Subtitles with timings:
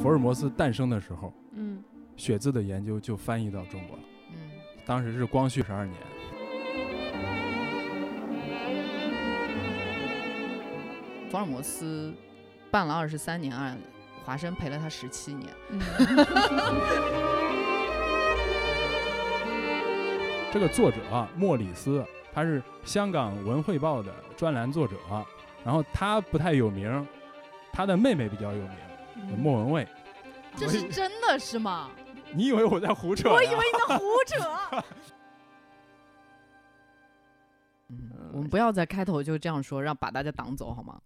[0.00, 1.82] 福尔摩斯诞生的时候，嗯
[2.16, 4.02] 血字的研究就翻译到中国了。
[4.32, 4.38] 嗯，
[4.86, 5.96] 当时是光绪十二年，
[11.30, 12.14] 福尔摩斯
[12.70, 13.76] 办了二十三年案，
[14.24, 15.48] 华生陪了他十七年。
[15.70, 15.80] 嗯，
[20.52, 24.96] 这个作者啊，莫里斯，他是香港文汇报的专栏作者，
[25.64, 27.04] 然后他不太有名，
[27.72, 28.87] 他的妹妹比较有名，嗯
[29.36, 29.86] 莫文蔚。
[30.56, 31.90] 这是真的是吗？
[32.34, 33.34] 你以为我在胡扯呀？
[33.34, 34.82] 我以为你在胡扯。
[37.88, 41.00] 嗯，我们不要在开头就这样说，让把大家挡走好吗？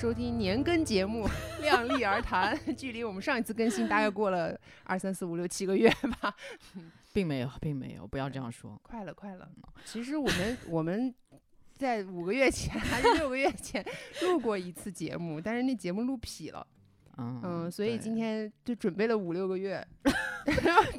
[0.00, 1.28] 收听年更节目
[1.60, 2.56] 《量力而谈》。
[2.74, 5.90] 距离我们上一次更新大概过了二三四五六七个月
[6.22, 6.34] 吧，
[7.12, 8.80] 并没有，并没有，不要这样说。
[8.82, 9.46] 快了快了。
[9.84, 11.14] 其实我们我们
[11.76, 13.84] 在五个月前还是六个月前
[14.22, 16.66] 录过一次节目，但是那节目录痞了，
[17.18, 19.86] 嗯嗯，所以今天就准备了五六个月，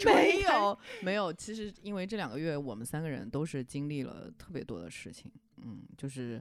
[0.05, 6.39] 没有没有，其实因为这两个月我们三个人都是经历了特别多的事情，嗯，就是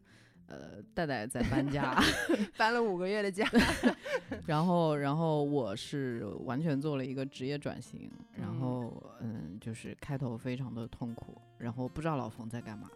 [0.51, 1.95] 呃，戴戴在搬家，
[2.59, 3.49] 搬了五个月的家。
[4.47, 12.91] 然后然后我是完全做了一个职业转型，然嗯后嗯，就是开头非常的痛苦，然后不知道老冯在干嘛，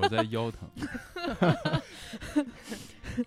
[0.00, 0.70] 我在腰疼，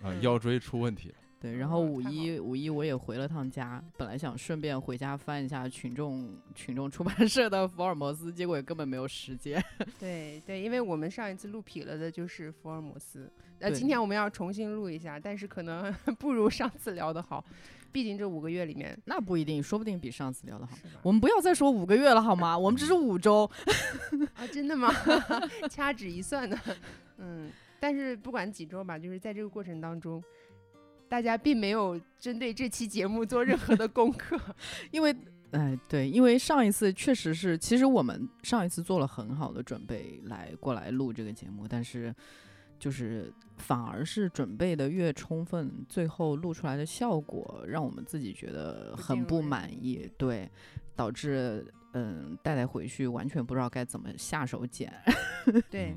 [0.02, 1.14] 啊，腰椎出问题了。
[1.40, 9.62] 对，然后五一五一我也回了趟家，本来想顺便回家翻一下群众群众出版社的福尔摩斯，结果也根本没有时间。
[9.98, 15.90] 对对，因为我们上一次录劈了的就是福尔摩斯，呃，今天我们要重新录一下，但是可能
[16.20, 17.42] 不如上次聊得好，
[17.90, 20.76] 毕竟这五个月里面，那不一定，说不定比上次聊得好。
[21.02, 22.56] 我们不要再说五个月了好吗？
[22.56, 23.50] 我们只是五周。
[24.36, 24.92] 啊，真的吗？
[25.70, 26.60] 掐指一算呢，
[27.16, 27.50] 嗯，
[27.80, 30.22] 但是不管几周吧，就是在这个过程当中，
[31.10, 34.40] 大家并没有针对这期节目做任何的功课，
[34.92, 35.14] 因为，
[35.50, 42.14] 哎，对，因为上一次确实是，其实我们上一次做了很好的准备来过来录这个节目，但是
[42.78, 50.48] 就是反而是准备的越充分，最后录出来的效果让我们自己觉得很不满意，对，
[50.94, 54.92] 导致嗯带带回去完全不知道该怎么下手剪。
[55.70, 55.96] 对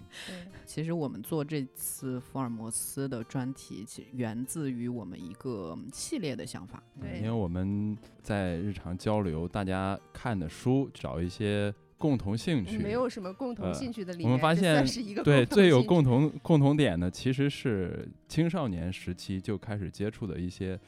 [0.66, 6.82] 其实我们做这次福尔摩斯的专题，其实源自于我们一个系列的想法。
[7.00, 12.78] 对因为我们在日常交流，大家看的书，找一些共同兴趣。
[12.78, 20.80] 没有什么共同呃兴趣的里我面，这算们发现是一个对最有共同共同点的，其实是青少年时期就开始接触的一些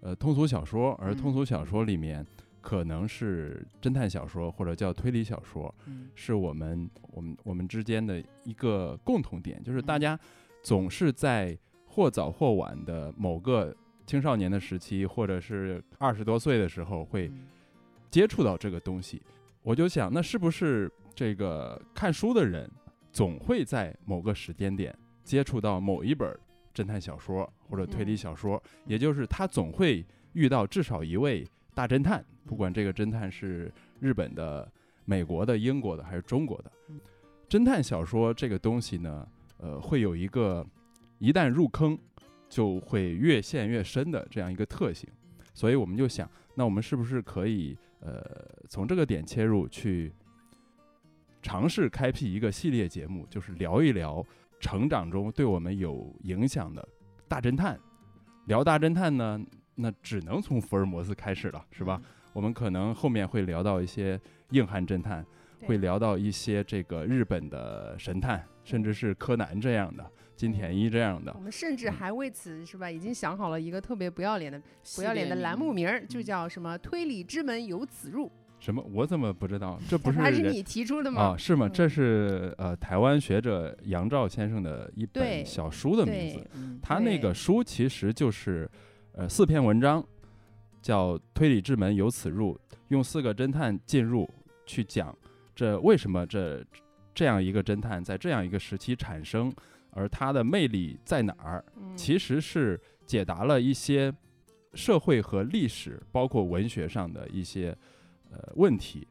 [0.00, 2.24] 呃通俗小说，而通嗯俗小说里面
[2.66, 10.20] 可能是侦探小说或者叫推理小说，嗯是我们我们我们之间的一个共同点，就是大嗯家
[10.64, 13.72] 总是在或早或晚的某个
[14.04, 17.46] 青少年的时期，或者是二十多岁的时候会嗯
[18.10, 19.22] 接触到这个东西。
[19.62, 22.68] 我就想，那是不是这个看书的人
[23.12, 26.36] 总会在某个时间点接触到某一本
[26.74, 28.60] 侦探小说或者推理嗯小说？
[28.86, 34.70] 也就是他总会遇到至少一位大侦探，不管这个侦探是日本的、
[35.04, 37.00] 美国的、英国的还是中国的嗯。
[37.48, 40.66] 侦探小说这个东西呢，呃，会有一个
[41.18, 41.98] 一旦入坑
[42.48, 45.08] 就会越陷越深的这样一个特性，
[45.54, 48.20] 所以我们就想，那我们是不是可以呃
[48.68, 50.12] 从这个点切入去
[51.40, 54.24] 尝试开辟一个系列节目，就是聊一聊
[54.58, 56.86] 成长中对我们有影响的
[57.28, 57.78] 大侦探。
[58.46, 59.40] 聊大侦探呢，
[59.76, 62.00] 那只能从福尔摩斯开始了，是吧？？
[62.36, 65.24] 我们可能后面会聊到一些硬汉侦探，
[65.62, 70.04] 会聊到一些这个日本的神探，甚至是柯南这样的、
[70.36, 71.40] 金田一这样的我。
[71.40, 74.60] 们甚至嗯还为此是吧，已经想好了一个特别不要脸的
[74.96, 78.30] 不要脸的栏目名儿，就嗯叫什么“推理之门由此入
[78.60, 78.84] 什么？
[78.92, 79.80] 我怎么不知道？
[79.88, 81.22] 这”，不是还是你提出的吗？
[81.22, 81.36] 啊？
[81.38, 81.66] 是吗？
[81.66, 86.46] 嗯这是呃台湾学者杨照先生的一本小书的名字
[86.82, 88.70] 他那个书其实就是
[89.12, 90.06] 呃四篇文章，
[90.86, 92.54] 叫《推理之门由此入》，
[92.90, 94.32] 用四个侦探进入
[94.64, 95.12] 去讲
[95.52, 96.64] 这为什么这
[97.12, 99.52] 这样一个侦探在这样一个时期产生，
[99.90, 101.64] 而他的魅力在哪儿？
[101.76, 104.14] 嗯其实是解答了一些
[104.74, 107.76] 社会和历史，包括文学上的一些
[108.30, 109.08] 呃问题。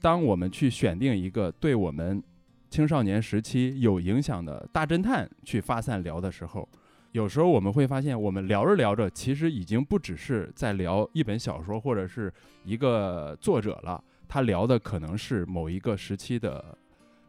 [0.00, 2.22] 当我们去选定一个对我们
[2.70, 6.66] 青少年时期有影响的大侦探去发散聊的时候，
[7.12, 12.32] 有时候我们会发现，我们聊着聊着，其实已经不只是在聊一本小说或者是
[12.64, 16.76] 一个作者了，他聊的可能是某一个时期的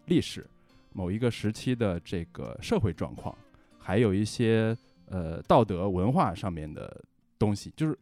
[0.06, 0.48] 历史，
[0.94, 3.36] 某一个时期的这个社会状况，
[3.78, 4.76] 还有一些
[5.08, 7.04] 呃道德文化上面的
[7.38, 7.70] 东西。
[7.76, 8.00] 就是，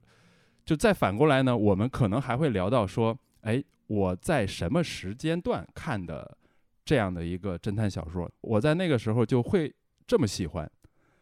[0.63, 6.37] 就再反过来呢，我们可能还会聊到说，哎，我在什么时间段看的
[6.85, 9.73] 这样的一个侦探小说，我在那个时候就会
[10.05, 10.71] 这么喜欢。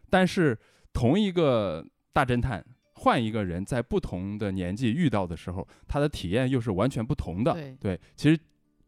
[0.10, 0.58] 但是
[0.92, 7.54] 同一个大侦探，换一个人在不同的年纪遇到的时候，他的体验又是完全不同的。
[7.80, 8.38] 对，其实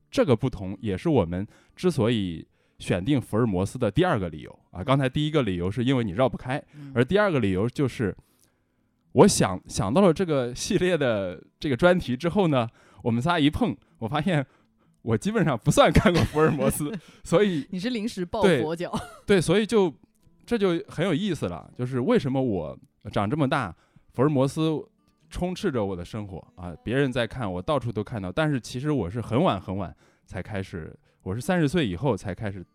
[0.09, 2.45] 这个不同也是我们之所以
[2.79, 4.83] 选定福尔摩斯的第二个理由啊。
[4.83, 6.61] 刚才第一个理由是因为你绕不开，
[6.93, 8.13] 而第二个理由就是
[9.13, 12.67] 我想想到了这个系列的这个专题之后呢，
[13.03, 14.45] 我们仨一碰，我发现
[15.03, 16.91] 我基本上不算看过福尔摩斯，
[17.23, 18.91] 所以你是临时抱佛脚，
[19.25, 19.93] 对，所以就。
[20.51, 22.77] 这就很有意思了，就是为什么我
[23.09, 23.73] 长这么大，
[24.09, 24.85] 福尔摩斯
[25.29, 26.75] 充斥着我的生活啊！
[26.83, 29.95] 别人在看，我到处都看到，但是其实我是很晚很晚
[30.25, 30.93] 才开始，
[31.23, 32.65] 我是三十岁以后才开始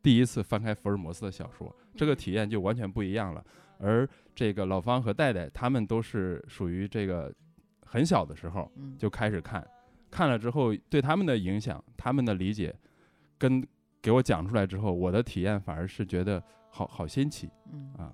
[0.00, 3.44] 第一次翻开福尔摩斯的小说，这个体验就完全不一样了。
[3.80, 7.34] 而这个老方和戴戴他们都是属于这个
[7.84, 9.66] 很小的时候就开始看，
[10.12, 12.72] 看了之后对他们的影响、他们的理解，
[13.36, 13.66] 跟
[14.00, 16.40] 给我讲出来之后，我的体验反而是觉得。
[16.76, 18.12] 好好新奇，嗯啊，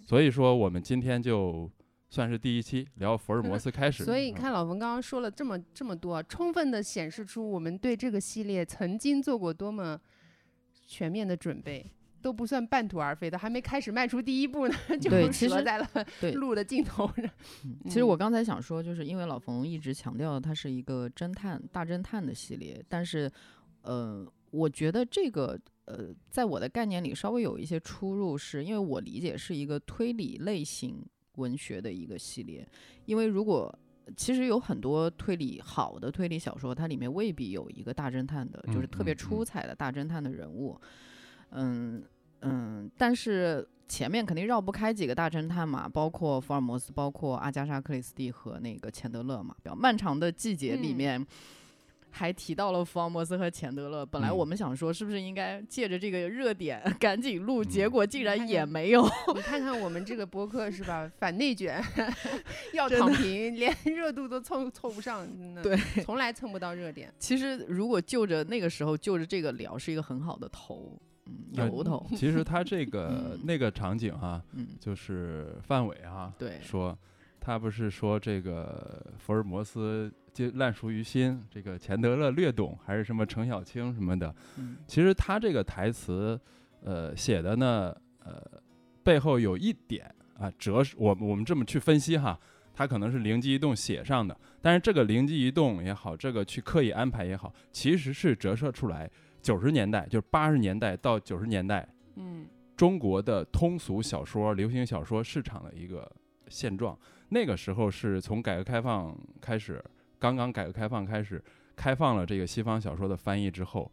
[0.00, 1.70] 所以说我们今天就
[2.08, 4.02] 算是第一期聊福尔摩斯开始。
[4.04, 9.96] 所以你看老冯刚刚说了这么这么多，充分的显示出我们对这个系列曾经做过多么
[10.88, 11.88] 全面的准备，
[12.20, 15.88] 都不算半途而废的，还没开始迈出第一步呢， 就折在了
[16.34, 17.30] 路的尽头上。
[17.84, 23.30] 其实我刚才想说，就是因为老冯一直强调它是一个侦探大侦探的系列，但是
[23.82, 25.56] 呃，我觉得这个。
[25.90, 31.04] 呃，在我的概念里稍微有一些出入，是因为我理解是一个推理类型
[31.34, 32.64] 文学的一个系列。
[33.06, 33.76] 因为如果
[34.16, 40.80] 其实有很多推理好的推理小说，它里面未必有一个大侦探的，就是特别出彩的大侦探的人物。
[41.50, 42.02] 嗯
[42.42, 49.54] 嗯，但是前面肯定绕不开几个大侦探嘛，包括福尔摩斯，包括阿加莎·克里斯蒂和那个钱德勒嘛。
[49.62, 51.26] 比较漫长的季节里面。
[52.10, 54.04] 还提到了福尔摩斯和钱德勒。
[54.04, 59.08] 本来我们想说，是不是应该借着这个热点赶紧录，结果竟然也没有。
[59.34, 61.10] 你看看我们这个播客是吧？
[61.18, 61.82] 反内卷，
[62.74, 65.26] 要躺平，连热度都凑凑不上。
[65.62, 67.12] 对，从来蹭不到热点。
[67.18, 72.06] 其实如果就着那个时候就着这个聊，是一个很好的头，嗯，由头。
[72.16, 74.42] 其实他这个 那个场景哈，
[74.78, 76.98] 就是范伟哈，对，说
[77.38, 80.12] 他不是说这个福尔摩斯。
[80.32, 84.34] 就烂熟于心，这个钱德勒略懂，还是什么程小青什么的。
[84.86, 86.40] 其实他这个台词，
[86.82, 87.94] 呃，写的呢，
[88.24, 88.42] 呃，
[89.02, 92.38] 背后有一点啊折，我我们这么去分析哈，
[92.74, 94.36] 他可能是灵机一动写上的。
[94.62, 99.10] 但是这个灵机一动也好，这个去刻意安排也好，其实是折射出来
[99.42, 106.10] 九十年代，就是八十年代到九十年代，嗯，中国的通俗小说、流行小说市场的一个
[106.48, 106.98] 现状。
[107.30, 109.82] 那个时候是从改革开放开始。
[110.20, 111.42] 刚刚改革开放开始，
[111.74, 113.90] 开放了这个西方小说的翻译之后，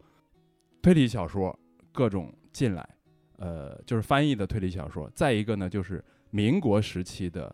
[0.82, 1.58] 推理小说
[1.90, 2.88] 各种进来，
[3.38, 5.10] 呃，就是翻译的推理小说。
[5.14, 7.52] 再一个呢，就是民国时期的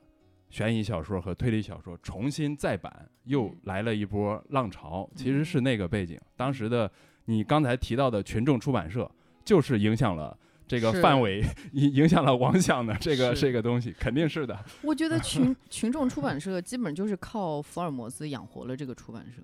[0.50, 5.08] 悬疑小说和推理小说重新再版，又来了一波浪潮。
[5.14, 6.90] 其实是那个背景，当时的
[7.26, 9.10] 你刚才提到的群众出版社，
[9.44, 10.36] 就是影响了。
[10.66, 14.58] 这个范围影影响了王想的这个这个东西，肯定是的。
[14.82, 19.42] 我觉得群 群众出版社基本就是靠福尔摩斯养活了这个出版社，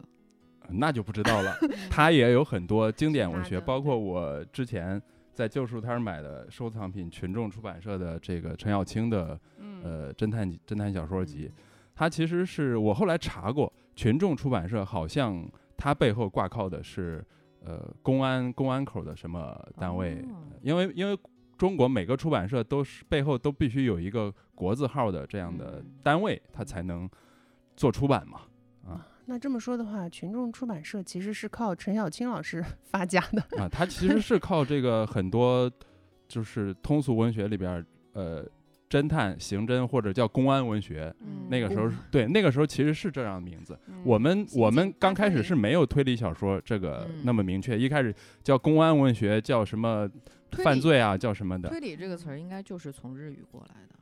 [0.71, 1.55] 那就不知道了。
[1.91, 5.01] 他也有很多经典文学，包括我之前
[5.35, 9.39] 在旧书摊买的收藏品，群众出版社的这个陈小青的
[9.83, 11.51] 呃侦探侦探小说集，
[11.95, 15.47] 它其实是我后来查过，群众出版社好像
[15.77, 17.23] 它背后挂靠的是。
[17.65, 20.25] 呃，公安公安口的什么单位？
[20.63, 21.19] 因为因为
[21.57, 27.09] 中国每个出版社都是背后都必须有一个国字号的这样的单位，它才能
[27.77, 28.41] 做出版嘛。
[28.87, 33.69] 啊，那这么说的话，群众出版社其实是靠陈小青老师发家的啊。
[33.69, 35.71] 他其实是靠这个很多
[36.29, 38.47] 就是通俗文学里边呃。
[38.91, 41.15] 侦探、刑侦或者叫公安文学，
[41.49, 43.79] 那个时候对那个时候其实是这样的名字。
[44.05, 50.11] 我们我们刚开始是没有推理小说这个那么明确，一开始叫公安文学，叫什么
[50.51, 51.69] 犯罪啊，叫什么的。
[51.69, 53.95] 推理这个词儿应该就是从日语过来的。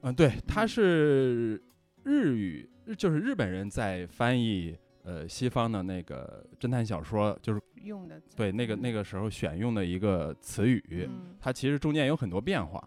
[0.00, 1.62] 嗯，对，它是
[2.02, 12.82] 日语，就是日本人在翻译呃西方的那个侦探小说，就是用的对那个那个时候选用的一个词语，嗯它其实中间有很多变化。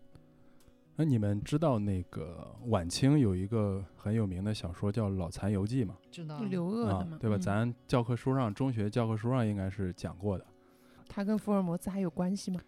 [0.96, 5.98] 那你们知道那个晚清有一个很有名的小说叫《老残游记》吗？
[6.12, 7.36] 知道刘鹗的嘛，，啊对吧？
[7.36, 10.44] 嗯咱教科书上，中学教科书上应该是讲过的。
[11.10, 12.62] 《他跟福尔摩斯还有关系吗？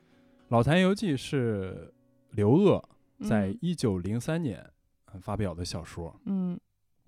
[0.50, 1.94] 老残游记》是
[2.32, 2.84] 刘鹗
[3.28, 4.68] 在嗯一九零三年
[5.12, 6.60] 呃发表的小说，嗯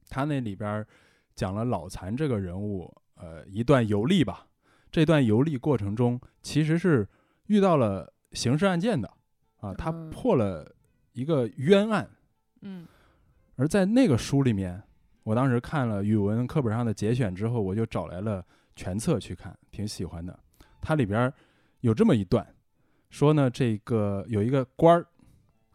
[0.10, 0.88] 他那里边儿
[1.36, 4.48] 讲了老残这个人物，呃，一段游历吧。
[4.90, 7.08] 这段游历过程中，其实是
[7.48, 9.12] 遇到了刑事案件的，
[9.60, 10.74] 啊，他嗯破了
[11.18, 12.08] 一个冤案。
[12.62, 12.88] 嗯
[13.56, 14.84] 而在那个书里面，
[15.24, 18.46] 我当时看了语文课本上的节选之后，我就找来了
[18.76, 20.40] 全册去看，挺喜欢的。
[20.80, 21.34] 它里边
[21.80, 22.48] 有这么一段，
[23.10, 25.08] 说呢，这个有一个官儿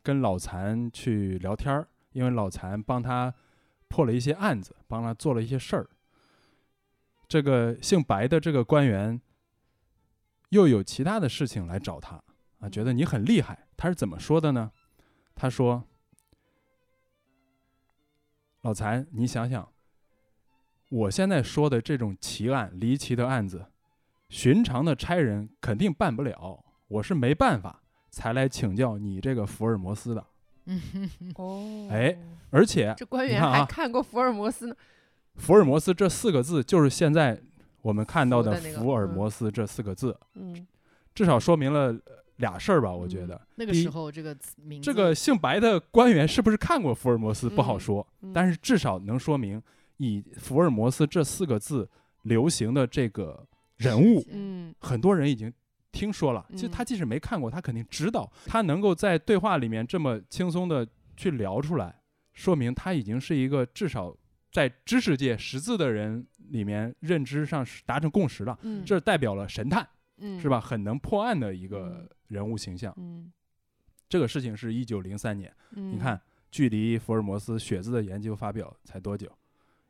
[0.00, 3.34] 跟老残去聊天儿，因为老残帮他
[3.88, 5.90] 破了一些案子，帮他做了一些事儿。
[7.26, 9.20] 这个姓白的这个官员
[10.50, 12.22] 又有其他的事情来找他
[12.60, 13.66] 啊，觉得你很厉害。
[13.76, 14.70] 他是怎么说的呢？
[15.42, 15.82] 他说。
[18.60, 19.68] 老残，你想想，
[20.88, 23.66] 我现在说的这种奇案、离奇的案子，
[24.28, 30.24] 寻常的差人肯定办不了，我是没办法才来请教你这个福尔摩斯的。
[31.34, 32.16] 哦， 哎，
[32.50, 34.76] 而且这官员还看过福尔摩斯呢，
[35.34, 37.42] 福尔摩斯这四个字就是现在
[37.80, 40.64] 我们看到的福尔嗯摩斯这四个字，嗯
[41.12, 42.92] 至少说明了呃俩事儿吧？
[42.92, 49.62] 我觉嗯得，那个时候这个名这个姓白的官员是不是看过福尔摩斯不好嗯说，嗯但是至少能说明
[49.96, 51.88] 以福尔摩斯这四个字
[52.24, 53.46] 流行的这个
[53.76, 55.50] 人物，嗯很多人已经
[55.92, 56.44] 听说了。
[56.50, 58.30] 其实嗯他即使没看过，他肯定知道。
[58.44, 61.94] 他能够在对话里面这么轻松的去聊出来，
[62.32, 64.14] 说明他已经是一个至少
[64.50, 68.58] 在知识界识字的人里面认知上是达成共识了。
[68.62, 69.86] 嗯，这代表了神探，
[70.22, 70.60] 嗯是吧？？
[70.60, 72.94] 很能破案的一个嗯人物形象。
[72.96, 73.30] 嗯
[74.08, 75.54] 这个事情是一九零三年。
[75.72, 79.30] 嗯，你看，距离福尔摩斯血字的研究发表才多久？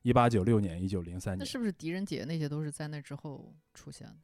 [0.02, 1.38] 一八九六年，一九零三年。
[1.38, 4.16] 那是不是狄仁杰那些都是在那之后出现的？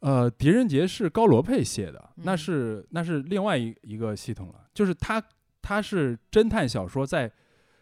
[0.00, 4.68] 呃，狄仁杰是高罗佩写的，那嗯是那是另外一一个系统了。
[4.74, 5.20] 就是他
[5.60, 7.30] 他是侦探小说，在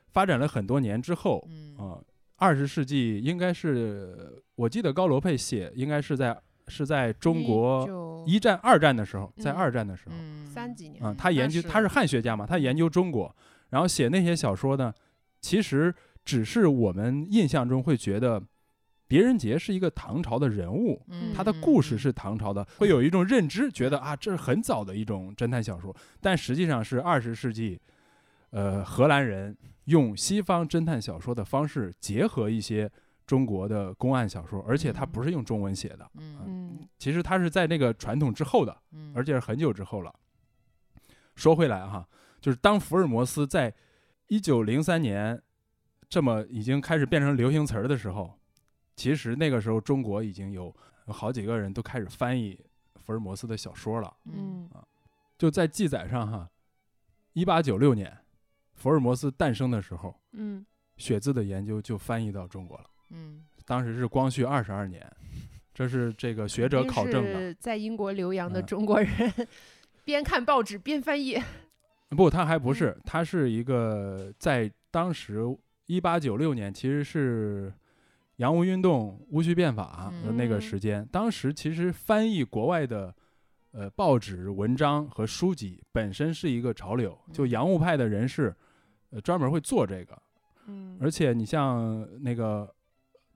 [0.08, 2.02] 发展了很多年之后，嗯啊，
[2.36, 6.38] 二十世纪应该是我记得高罗佩写应该是在
[6.68, 13.34] 是在中国一战、二战的时候，在嗯二战的时候，嗯三几年啊，他研究他是汉学家嘛，他研究中国，
[13.70, 14.92] 然后写那些小说呢，
[15.40, 15.94] 其实
[16.24, 18.42] 只是我们印象中会觉得
[19.08, 27.80] 狄仁杰是一个唐朝的人物，嗯他的故事是唐朝的，会有一种认知，觉得啊这是很早的一种侦探小说，但实际上是二十世纪，
[28.50, 32.90] 呃，荷兰人用西方侦探小说的方式结合一些
[33.26, 40.14] 中国的公案小说，而且它不是用中文写的，嗯嗯其实它是在那个传统之后的，嗯，而且是很久之后了。
[41.34, 42.08] 说回来哈，
[42.40, 43.74] 就是当福尔摩斯在
[44.28, 45.42] 一九零三年
[46.08, 48.38] 这么已经开始变成流行词儿的时候，
[48.94, 50.74] 其实那个时候中国已经有
[51.06, 52.58] 有好几个人都开始翻译
[52.94, 54.16] 福尔摩斯的小说了。
[54.26, 54.82] 嗯嗯
[55.36, 56.48] 就在记载上哈，
[57.34, 58.16] 一八九六年
[58.72, 60.64] 福尔摩斯诞生的时候，嗯
[60.96, 62.84] 血字的研究就翻译到中国了。
[63.10, 65.04] 嗯当时是光绪二十二年，
[65.74, 67.52] 这是这个学者考证的。
[67.54, 69.10] 在英国留洋的嗯中国人，
[70.04, 71.40] 边看报纸边翻译。
[72.10, 75.40] 不，他还不嗯是，他是一个在当时
[75.86, 77.72] 一八九六年，其实是
[78.36, 81.04] 洋务运动、戊戌变法的那个嗯时间。
[81.10, 83.12] 当时其实翻译国外的
[83.72, 88.54] 呃报纸、文章和书籍本身是一个潮流，就嗯洋务派的人士
[89.10, 90.16] 呃专门会做这个。
[90.68, 92.72] 嗯而且你像那个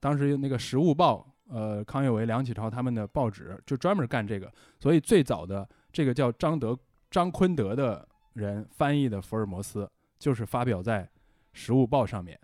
[0.00, 6.76] 当时那个《时务报》，呃，康有为、梁启超他们的报纸就专门干这个，所以最早的这个叫张德
[7.10, 9.88] 张坤德的人翻译的福尔摩斯，
[10.18, 11.04] 就是发表在
[11.52, 12.38] 《时务报》上面。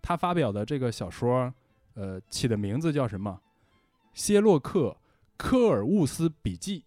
[0.00, 1.52] 他发表的这个小说，
[1.94, 3.40] 呃，起的名字叫什么？
[4.12, 4.96] 歇洛克
[5.36, 6.84] 科尔沃斯笔记。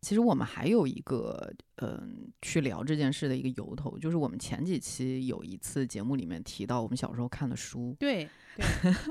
[0.00, 8.64] 其实我们还有一个嗯、去聊这件事的一个由头，就是我们前几期有一次节目里面提到我们小时候看的书，对对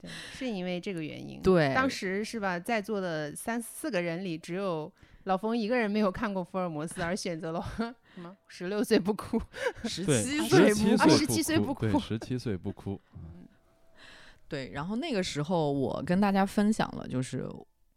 [0.00, 1.40] 对，是因为这个原因。
[1.42, 4.92] 对当时是吧，在座的三四个人里，只有
[5.24, 7.62] 老冯一个人没有看过福尔摩斯，而选择了
[8.14, 9.40] 什么十六岁不哭。
[9.84, 13.00] 十，七岁不啊七岁不，哭十七岁不哭。
[14.48, 17.48] 对，然后那个时候我跟大家分享了，就是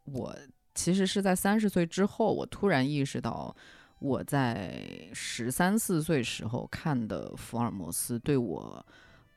[0.05, 0.34] 我
[0.77, 3.53] 其实是在三十岁之后，我突然意识到，
[3.98, 8.86] 我在十三四岁时候看的福尔摩斯，对我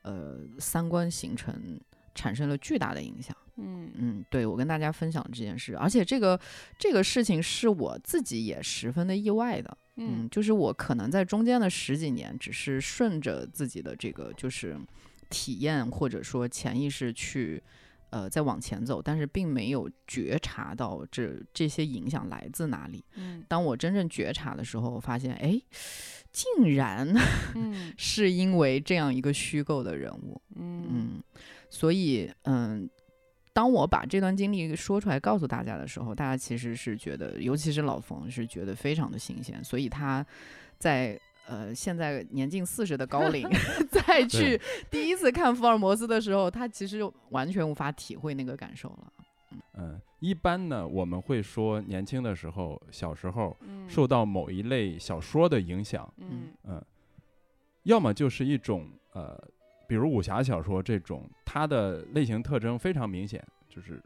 [0.03, 1.81] 呃三观形成
[2.13, 3.35] 产生了巨大的影响。
[3.57, 6.39] 嗯嗯，对我跟大家分享这件事，而且这个
[6.77, 9.77] 这个事情是我自己也十分的意外的。
[9.95, 14.77] 嗯，就是我可能在中间的十几年，只是顺着自己的这个就是
[15.29, 17.61] 体验或者说潜意识去
[18.11, 23.03] 呃在往前走，但是并没有觉察到这这些影响来自哪里。
[23.15, 25.59] 嗯当我真正觉察的时候，我发现哎，
[26.31, 27.11] 竟然
[27.55, 30.39] 嗯 是因为这样一个虚构的人物。
[30.55, 31.23] 嗯嗯，
[31.69, 32.89] 所以嗯，
[33.53, 40.25] 当我把这段经历说出来告诉大家的时候，大家其实是觉得，尤其是老冯是觉得非常的新鲜，所以他
[40.77, 41.19] 在。
[41.51, 43.45] 呃，现在年近四十的高龄，
[43.91, 44.57] 再去
[44.89, 46.99] 第一次看福尔摩斯的时候，他其实
[47.31, 49.13] 完全无法体会那个感受了。
[49.73, 53.89] 嗯，一般呢，我们会说年轻的时候、小时候嗯。
[53.89, 56.53] 受到某一类小说的影响，嗯。
[56.63, 56.81] 嗯，
[57.83, 59.37] 要么就是一种呃，
[59.89, 64.01] 比如武侠小说这种，它的类型特征非常明显，就是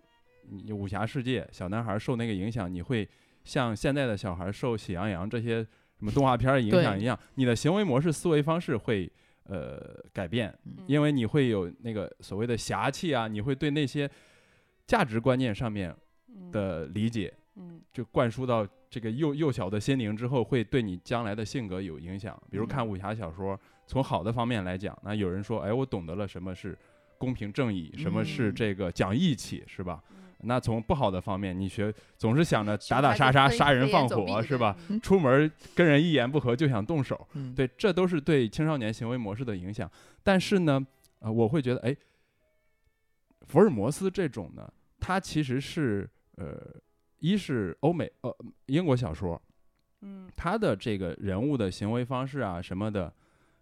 [0.50, 3.08] 你武侠世界小男孩受那个影响，你会
[3.44, 5.64] 像现在的小孩受《喜羊羊》这些
[5.98, 9.12] 什么动画片儿影响一样，你的行为模式、思维方式会
[9.46, 10.54] 呃改变，
[10.88, 14.10] 因为你会有那个所谓的侠气啊，你会对那些
[14.86, 15.96] 价值观念上面
[16.52, 17.82] 的理解，嗯。
[17.94, 22.38] 就灌输到这个幼幼小的心灵之后，会对你将来的性格有影响。
[22.52, 26.78] 比如看武侠小说，从好的方面来讲，那有人说，哎，我懂得了什么是
[27.18, 28.54] 公平正义，什么是嗯。
[28.54, 30.04] 这个讲义气，是吧？
[30.10, 34.76] 嗯那从不好的方面，你学总是想着打打杀杀、杀人放火，是吧？
[34.90, 39.90] 嗯出门跟人一言不合就想动手，嗯，对，这都是对青少年行为模式的影响。
[40.24, 40.86] 但是呢，
[41.20, 41.96] 呃，我会觉得，哎，
[43.48, 46.76] 福尔摩斯这种呢，它其实是呃，
[47.20, 48.36] 一是欧美呃
[48.68, 49.42] 英国小说，
[50.02, 53.12] 嗯他的这个人物的行为方式啊什么的，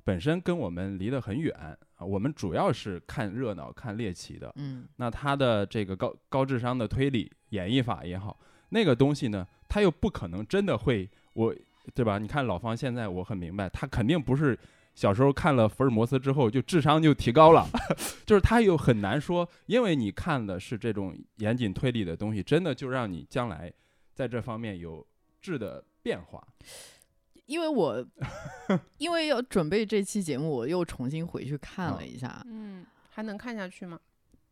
[0.04, 1.78] 本身跟我们离得很远啊。
[2.04, 4.52] 我们主要是看热闹、看猎奇的。
[4.56, 8.40] 嗯那他的这个高高智商的推理演绎法也好，
[8.70, 11.56] 那个东西呢，他又不可能真的会我，
[11.94, 12.18] 对吧？
[12.18, 14.58] 你看老方现在我很明白，他肯定不是
[14.96, 17.68] 小时候看了福尔摩斯之后就智商就提高了，
[18.26, 23.72] 就是他又很难说，因为你看的是这种严谨推理的东西，真的就让你将来
[24.14, 25.06] 在这方面有
[25.42, 26.48] 质的变化。
[27.46, 28.06] 因为我
[28.98, 34.00] 因为要准备这期节目，我又重新回去看哦了一下，嗯，还能看下去吗？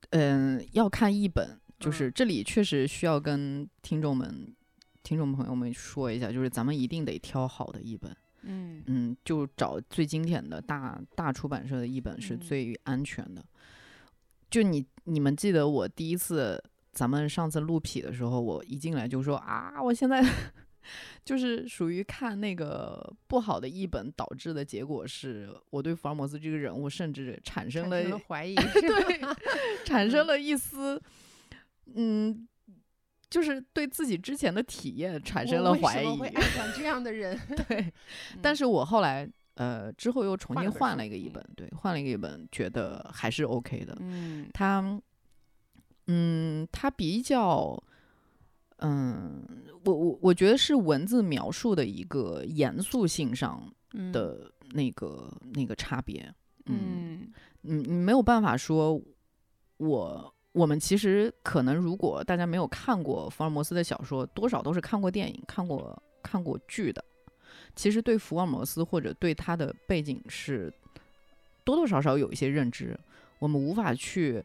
[0.09, 4.53] 嗯，要看译本，就嗯是这里确实需要跟听众们、
[5.03, 13.45] 听众朋友们说一下，就是咱们一定得挑好的译本，嗯嗯，就找最经典的大大出版社的译本是嗯最安全的。
[14.49, 20.21] 就你你们记得我第一次咱们上次录匹的时候，我一进来就说啊，我现在
[21.23, 29.21] 就是属于看那个不好的译本导致的结果是，我对福尔摩斯这个人物甚至产生了怀疑， 对，
[29.85, 31.01] 产生嗯了一丝，
[31.95, 32.47] 嗯，
[33.29, 36.27] 就是对自己之前的体验产生了怀疑会。
[36.35, 37.37] 爱上这样的人？
[37.67, 37.93] 对，
[38.41, 43.95] 但是我后来呃之后又重新换换了一个译本，对，换了一个译本，觉得还是 OK 的。
[43.99, 44.99] 嗯它，
[46.07, 47.81] 嗯，他比较。
[48.81, 49.43] 嗯，
[49.85, 53.61] 我我我觉得是文字描述的一个严肃性上
[53.93, 56.33] 嗯的那个、那个差别。
[56.65, 57.31] 嗯，
[57.63, 59.01] 嗯嗯，你没有办法说，
[59.77, 67.03] 我我们其实可能，如果大家没有看过福尔摩斯的小说，多少都是看过电影、看过看过剧的。
[67.75, 70.73] 其实对福尔摩斯或者对他的背景是
[71.63, 72.99] 多多少少有一些认知，
[73.39, 74.43] 我们无法去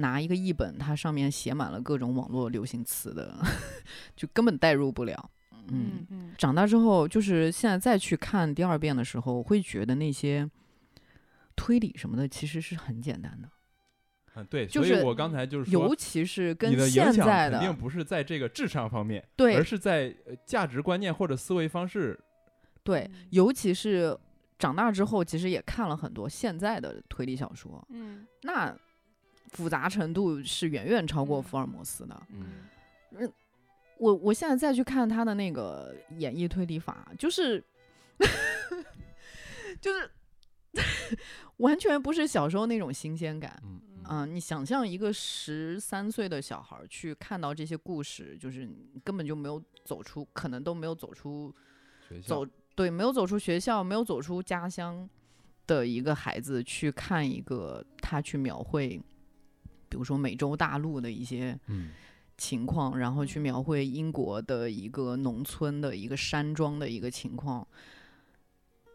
[0.00, 3.34] 拿一个译本，它上面写满了各种网络流行词的，
[4.16, 5.30] 就根本代入不了。
[5.50, 10.48] 嗯嗯嗯长大之后，就是现在再去看第二遍的时候，我会觉得那些
[11.54, 13.50] 推理什么的其实是很简单的，
[14.36, 22.18] 嗯，对，就是所以我刚才就是说尤，其是跟你的影现响在的肯定不是在这个智商方面，对而是在呃价值观念或者思维方式。
[22.82, 24.16] 对，嗯尤其是
[24.58, 28.74] 长大之后，其实也看了很多现在的推理小说，嗯那
[29.52, 32.22] 复杂程度是远远超过嗯福尔摩斯的。
[32.30, 33.32] 嗯
[33.98, 37.62] 我我现在再去看他的那个演绎推理法，就是
[39.80, 40.08] 就是
[41.58, 43.60] 完全不是小时候那种新鲜感。
[43.64, 43.80] 嗯
[44.10, 48.66] 嗯、你想象一个十三岁的小孩儿去看到这些故事，就是
[49.04, 51.52] 根本就没有走出，可能都没有走出
[52.24, 55.06] 走对，没有走出学校，没有走出家乡
[55.66, 58.98] 的一个孩子去看一个他去描绘，
[59.88, 61.90] 比如说美洲大陆的一些嗯。
[62.40, 67.66] 情况，然后去描绘英国的一个农村的一个山庄的一个情况，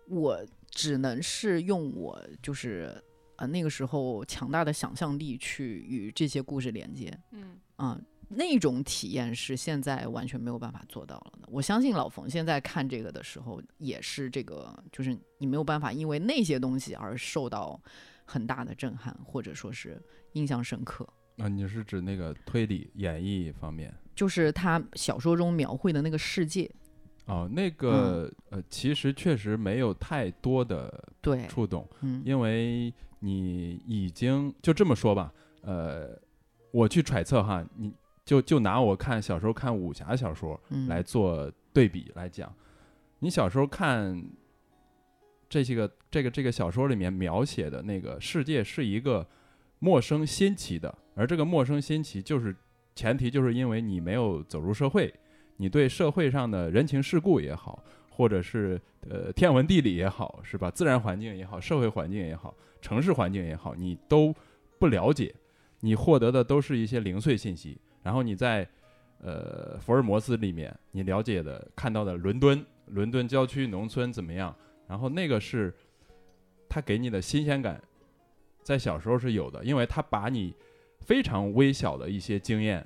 [0.08, 3.03] 我只能是用我就是
[3.36, 7.60] 呃那个时候强大的想象力去与这些故事连接，嗯。
[7.75, 11.49] 啊、那种体验是现在完全没有办法做到了的。
[11.51, 17.77] 我相信老冯现在看这个的时候，也是这个，就是你没有办法因为那些东西而受到
[18.25, 20.01] 很大的震撼，或者说是
[20.33, 21.07] 印象深刻。
[21.38, 23.93] 啊，你是指那个推理演绎方面？
[24.15, 26.69] 就是他小说中描绘的那个世界，
[27.25, 36.15] 哦，那个、呃，其实确实没有太多的对，触动，嗯因为你已经就这么说吧，呃，
[36.71, 37.91] 我去揣测哈，你
[38.23, 42.53] 就就拿我看小时候看武侠小说嗯来做对比来讲，
[43.17, 44.23] 你小时候看
[45.53, 49.23] 这些个这个这个小说里面描写的那个世界是一个
[49.77, 52.55] 陌生新奇的，而这个陌生新奇就是
[52.95, 55.13] 前提就是因为你没有走入社会，
[55.57, 60.71] 你对社会上的人情世故也好，或者是呃天文地理也好，是吧？
[60.71, 64.33] 自然环境也好，社会环境也好，城市环境也好，你都
[64.79, 65.31] 不了解，
[65.81, 68.67] 你获得的都是一些零碎信息，然后你在
[69.19, 74.55] 呃福尔摩斯里面你了解的看到的伦敦，伦敦郊区农村怎么样，
[74.93, 75.73] 然后那个是
[76.69, 77.82] 他给你的新鲜感，
[78.62, 80.53] 在小时候是有的，因为他把你
[80.99, 82.86] 非常微小的一些经验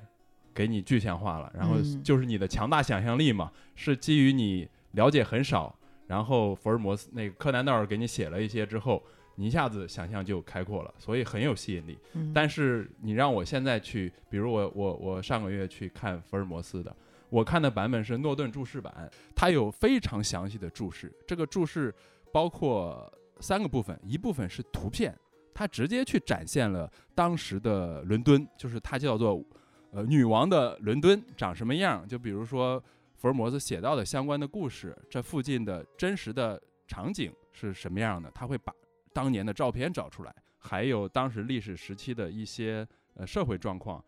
[0.54, 9.02] 给你具象化了，然后嗯就是你的强大想象力嘛，是基于你了解很少，然后福尔摩斯那个柯南道尔给你写了一些之后，
[9.34, 11.98] 你一下子想象就开阔了，所以很有吸引力。
[12.14, 16.96] 嗯但是你让我现在去，比如我我我上个月去看福尔摩斯的，
[17.30, 21.12] 我看的版本是诺顿注释版，它有非常详细的注释。
[21.26, 21.94] 这个注释
[22.32, 25.16] 包括三个部分，一部分是图片，
[25.54, 29.44] 它直接去展现了当时的伦敦，就是它叫做
[29.90, 32.06] 呃女王的伦敦长什么样。
[32.06, 32.82] 就比如说
[33.14, 38.72] 福尔摩斯写到的相关的故事，这附近的真实的场景是什么样的，他会把
[39.12, 44.02] 当年的照片找出来，还有当时历史时期的一些呃社会状况，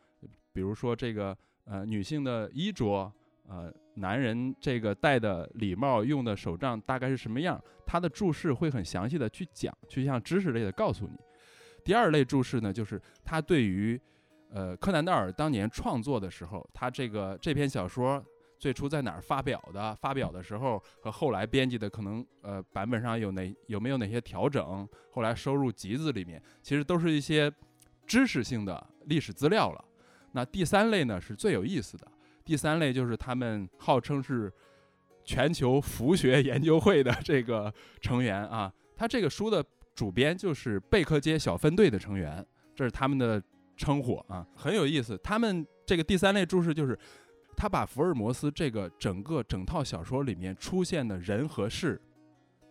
[0.53, 1.37] 比如说这个
[1.71, 3.11] 呃女性的衣着，
[3.49, 11.17] 呃男人这个戴的礼帽、用的手杖大概是什么样，他的注释会很详细的去讲，去像知识类的告诉你。
[11.85, 14.01] 第二类注释呢，就是他对于
[14.51, 18.23] 呃柯南道尔当年创作的时候，他这个这篇小说
[18.59, 27.53] 最初在哪儿发表的，发表的时候和后来编辑的可能呃版本上有哪有没有哪些调整，后来收入集子里面，其实都是一些
[28.07, 29.85] 知识性的历史资料了。
[30.33, 32.07] 那第三类呢是最有意思的，
[32.45, 34.53] 第三类就是他们号称是
[35.25, 39.65] 全球福学研究会的这个成员啊，他这个书的
[39.95, 43.43] 主编就是贝克街小分队的成员，这是他们的
[43.77, 45.19] 称呼啊，很有意思。
[45.23, 46.99] 他们这个第三类注释就是，
[47.57, 52.01] 他把福尔摩斯这个整个整套小说里面出现的人和事，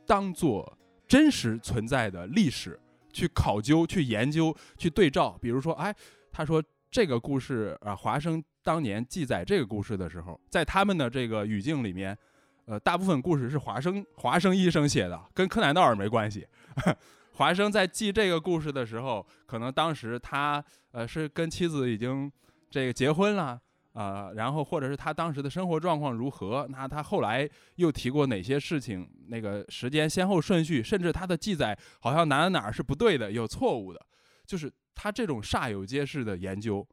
[0.07, 2.79] 当做真实存在的历史
[3.11, 5.37] 去考究、去研究、去对照。
[5.41, 5.93] 比如说，哎，
[6.31, 12.17] 他说这个故事啊，华生当年记载这个故事的时候，在他们的这个语境里面，
[12.65, 16.47] 呃，大部分故事是华生华生医生写的，跟柯南道尔没关系。
[17.33, 22.31] 华生在记这个故事的时候，可能当时他呃是跟妻子已经
[22.69, 23.59] 这个结婚了。
[23.91, 26.65] 啊、然后或者是他当时的生活状况如何？
[26.69, 29.05] 那他后来又提过哪些事情？
[29.27, 33.99] 那个时间先后顺序，甚至他的记载好像哪哪哪是不对的，有错误的。
[34.45, 34.71] 就是
[35.01, 36.85] 他这种煞有介事的研究，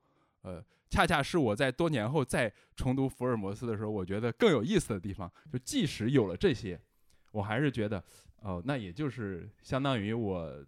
[0.42, 5.28] 呃，恰恰是我在多年后再重读福尔摩斯的时候，我觉得更有意思的地方。
[5.52, 6.80] 就即使有了这些，
[7.32, 8.00] 我还是觉得，
[8.42, 10.64] 哦，那也就是相当于我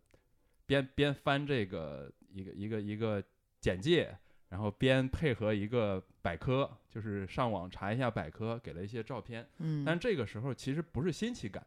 [0.67, 3.23] 边边翻这个一个一个一个
[3.61, 4.13] 简介，
[4.49, 9.49] 然后边配合一个百科，就是上网查一下百科，给了一些照片。
[9.59, 11.65] 嗯，但这个时候其实不是新奇感，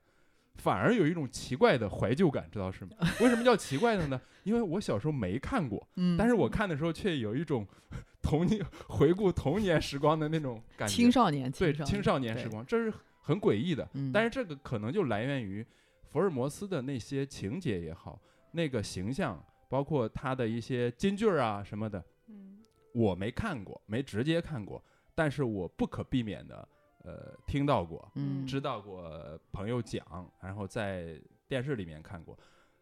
[0.56, 2.92] 反而有一种奇怪的怀旧感，知道是吗？
[3.22, 4.20] 为什么叫奇怪的呢？
[4.44, 7.66] 因为我小时候没看过，嗯，但是我看的时候却有一种
[8.22, 10.94] 童年回顾童年时光的那种感觉。
[10.94, 13.88] 青少年，对青青少年时光，这是很诡异的。
[13.94, 15.66] 嗯，但是这个可能就来源于
[16.04, 18.20] 福尔摩斯的那些情节也好，
[18.52, 22.60] 那个形象，包括他的一些金句儿啊什么的，嗯
[22.94, 24.84] 我没看过，没直接看过，
[25.16, 26.68] 但是我不可避免的
[27.04, 32.38] 呃听到过，嗯，知道过朋友讲，然后在电视里面看过。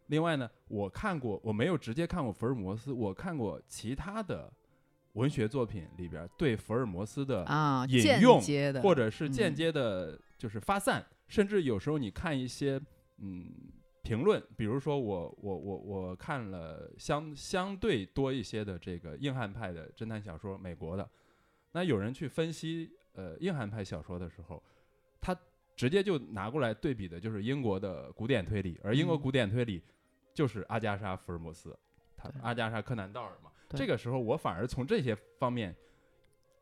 [0.07, 4.51] 另外呢，我看过，我没有直接看过福尔摩斯，我看过其他的
[5.13, 8.41] 文学作品里边对福尔摩斯的啊，引用
[8.81, 9.55] 或者是间嗯。
[9.55, 12.81] 接的，就是发散，甚至有时候你看一些
[13.17, 13.51] 嗯
[14.01, 21.07] 评论，比如说我我我我看了相相对多一些的这个硬汉派的侦探小说，美国的，
[21.73, 24.63] 那有人去分析呃硬汉派小说的时候，
[25.19, 25.37] 他
[25.75, 29.83] 直接就拿过来对比的就是英国的古典推理，而英国嗯古典推理
[30.33, 31.77] 就是阿加莎·福尔摩斯，
[32.15, 33.51] 他对阿加莎·柯南道尔嘛。
[33.69, 35.75] 这个时候我反而从这些方面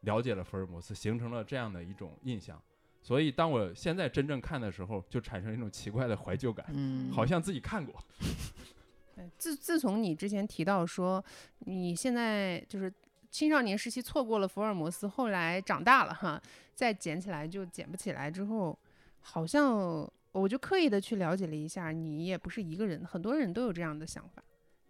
[0.02, 2.60] 了解了福尔摩斯，形成了这样的一种印象。
[3.02, 7.96] 所以当我现在真正看的时候，就产生一种奇怪的怀旧感，嗯，好像自己看过。
[9.16, 11.24] 对，自自从你之前提到说
[11.60, 12.94] 你现在就是
[13.30, 16.42] 青少年时期错过了福尔摩斯，后来长大了哈，
[16.74, 18.78] 再捡起来就捡不起来之后，
[19.20, 24.44] 好像我就刻意的去了解了一下，你也不是一个人，很多人都有这样的想法。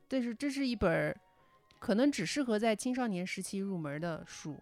[0.07, 1.17] 但是这是一本儿
[1.79, 4.55] 可能只适合在青少年时期入门的书，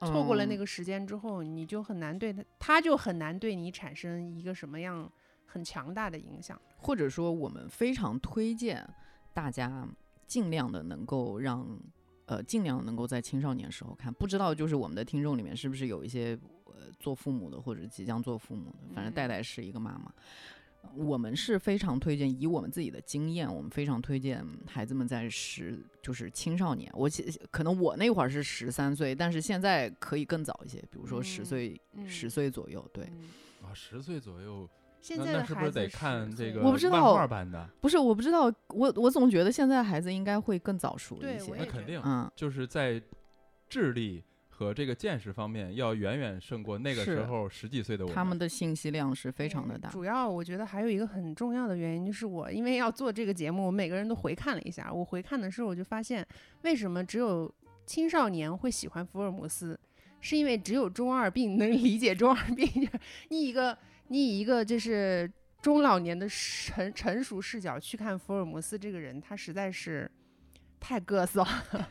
[0.00, 5.10] 错过了那个，个时间之后，你就很难对他，他就很难对你产生一个什么样
[5.46, 6.60] 很强大的影响。
[6.76, 8.86] 或者说我们非常推荐
[9.32, 9.88] 大家
[10.26, 11.66] 尽量的能够让。
[12.30, 19.14] 呃，尽量能够在青少年时候看，不知道就是我们的听众里面是不是有一些呃做父母的或者即将做父母的，反正嗯。
[19.14, 20.12] 戴戴是一个妈妈，
[20.94, 32.08] 我们是非常推荐，以我们自己的经验，我们非常推荐孩子们在十就是青少年，我其可能我那会儿是十三岁，但是现在可以更早一些，比如说十嗯岁、嗯。
[32.08, 33.28] 十岁左右，对，嗯。
[33.68, 37.68] 啊，十岁左右，现在的那那是不是得孩子10岁看这个我不知漫道画版的？
[37.80, 43.00] 不是我不知道，我我总觉得现在孩子应该会更早熟一些那肯定，嗯，就是在
[43.68, 54.92] 智力和这个见识方面要远远胜过那个时候十几岁的我他们的信息量是非常的大，主要我觉得还有一个很重要的原因，就是我因为要做这个节目，我每个人都回看了一下。
[54.92, 56.26] 我回看的时候，我就发现，
[56.62, 57.50] 为什么只有
[57.86, 59.78] 青少年会喜欢福尔摩斯，
[60.20, 62.68] 是因为只有中二病能理解中二病。
[63.30, 63.76] 你一个
[64.10, 65.30] 你以一个就是
[65.62, 70.10] 中老年的成成熟视角去看福尔摩斯这个人，他实在是
[70.80, 71.88] 太各色了。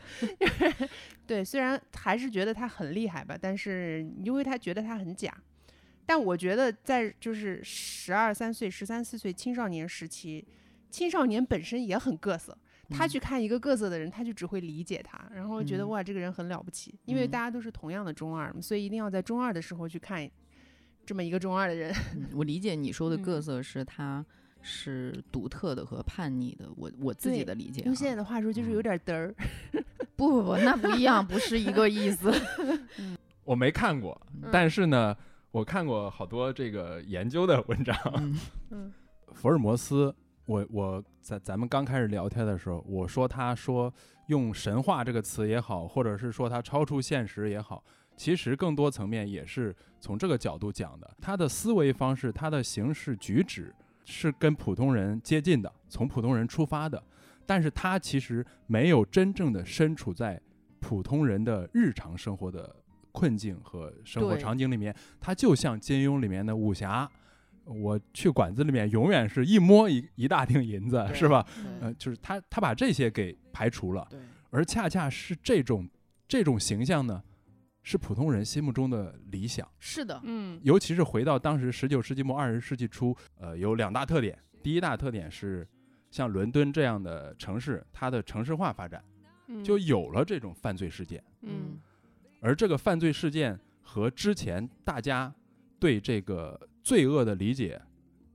[1.26, 5.34] 对，虽然还是觉得他很厉害吧，但是因为他觉得他很假。
[6.04, 10.46] 但我觉得在就是十二三岁、十三四岁青少年时期，
[10.90, 12.56] 青少年本身也很各色。
[12.90, 20.28] 他嗯去看一个各色的人，他就只会理解他，然后觉得、嗯哇，这个人很了不起，因为嗯大家都是同样的中二，所以一定要在中二的时候去看
[21.06, 21.92] 这么一个中二的人。
[22.14, 24.24] 嗯我理解你说的各嗯色是他
[24.62, 27.86] 是独特的和叛逆的，我我自己的理解、啊。
[27.86, 29.34] 用现在的话说，就是有嗯点嘚儿。
[30.16, 32.30] 不不不，那不一样，不是一个意思。
[33.44, 35.16] 我没看过，嗯但是呢，
[35.50, 37.96] 我看过好多这个研究的文章。
[38.20, 38.38] 嗯
[38.70, 38.92] 嗯
[39.32, 43.92] 福尔摩斯，我我在咱们刚开始聊天的时候，我说他说
[44.26, 47.82] 用神话这个词也好，或者是说他超出现实也好，
[48.20, 51.10] 其实更多层面也是从这个角度讲的。
[51.22, 57.02] 他的思维方式，他的行事举止是跟普通人接近的，从普通人出发的，
[57.46, 60.38] 但是他其实没有真正的身处在
[60.80, 62.76] 普通人的日常生活的
[63.10, 67.10] 困境和生活场景里面，他就像金庸里面的武侠。
[67.64, 71.42] 我去馆子里面，永远是一摸一一大锭银子，是吧？
[71.80, 74.06] 呃，就是他他把这些给排除了，
[74.50, 75.88] 而恰恰是这种
[76.28, 77.22] 这种形象呢，
[77.82, 79.66] 是普通人心目中的理想。
[79.78, 80.60] 是的，嗯。
[80.62, 84.38] 尤其是回到当时十九世纪末二十世纪初，呃，有两大特点。
[84.62, 85.66] 第一大特点是，
[86.10, 89.02] 像伦敦这样的城市，它的城市化发展
[89.48, 89.64] 嗯。
[89.64, 91.78] 就有了这种犯罪事件，嗯。
[92.40, 95.32] 而这个犯罪事件和之前大家
[95.78, 97.80] 对这个罪恶的理解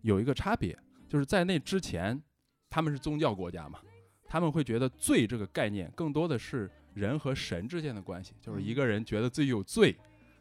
[0.01, 0.77] 有一个差别，
[1.07, 2.21] 就是在那之前，
[2.69, 3.79] 他们是宗教国家嘛，
[4.27, 9.95] 他们会觉得罪这个概念更多的是人和神之间的关系，就是一嗯个人觉得自己有罪，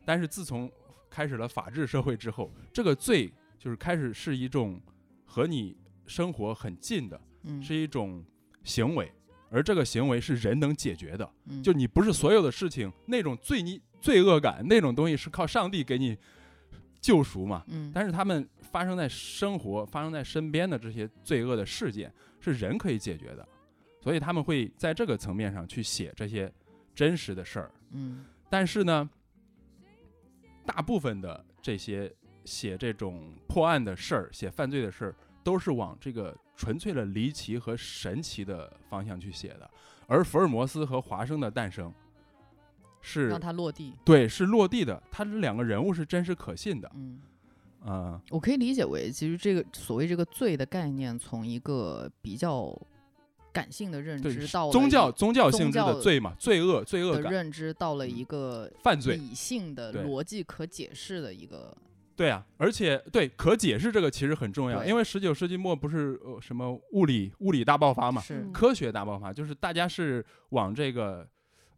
[0.07, 0.71] 但是自从
[1.11, 4.81] 开始了法治社会之后，这个罪就是开始是一种
[5.27, 8.25] 和你生活很近的，嗯，是一种
[8.63, 9.13] 行为，
[9.51, 11.31] 而这个行为是人能解决的。
[11.47, 16.17] 嗯就你不是所有的事情那种罪孽罪恶感那种东西是靠上帝给你
[17.01, 17.65] 救赎嘛？
[17.69, 23.49] 嗯，但是他们发生在生活、发生在身边的这些罪恶的事件是人可以解决的，
[24.05, 26.53] 所以他们会在这个层面上去写这些
[26.95, 27.71] 真实的事儿。
[27.93, 29.09] 嗯但是呢，
[30.67, 32.15] 大部分的这些
[32.45, 39.69] 写这种破案的事儿、写犯罪的事儿，都是往这个纯粹的离奇和神奇的方向去写的。
[40.07, 41.91] 而福尔摩斯和华生的诞生
[43.01, 43.95] 是让他落地。
[44.05, 46.93] 对是落地的，他这两个人物是真实可信的。
[46.95, 47.23] 嗯，
[47.87, 52.79] 嗯、我可以理解为，其实这个所谓这个罪的概念，从一个比较
[53.55, 59.15] 感性的认知到了宗教宗教性质的罪嘛，罪恶罪恶感的认知，到了嗯一个犯罪。
[59.17, 61.75] 理性的逻辑可解释的一个。
[62.17, 71.27] 对啊，而且对可解释这个其实很重要，因为十九世纪末不是呃什么物理物理大爆发嘛，科学大爆发，就是大家是往这个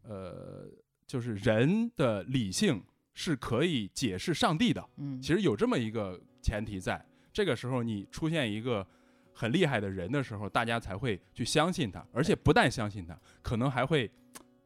[0.03, 0.67] 呃
[1.07, 2.83] 就是人的理性
[3.15, 4.83] 是可以解释上帝的。
[4.97, 8.85] 嗯，其实有这么一个前提在，这个时候你出现一个
[9.37, 14.09] 很厉害的人的时候，大家才会去相信他，而且不但相信他，可能还会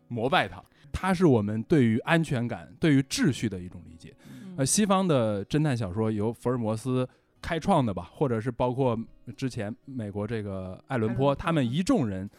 [0.08, 0.64] 膜拜他。
[0.94, 4.16] 他是我们对于安全感、对于秩序的一种理解。
[4.32, 7.08] 嗯呃，西方的侦探小说由福尔摩斯
[7.42, 8.98] 开创的吧，或者是包括
[9.36, 12.30] 之前美国这个爱伦坡，爱伦坡他们一众人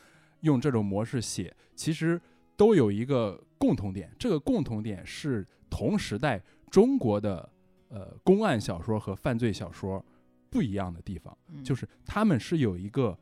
[0.40, 2.18] 用这种模式写，其实
[2.57, 7.47] 都有一个共同点，这个共同点是同时代中国的
[7.88, 10.03] 呃公案小说和犯罪小说
[10.52, 11.64] 不一样的地方，嗯。
[11.64, 13.18] 就是他们是有一个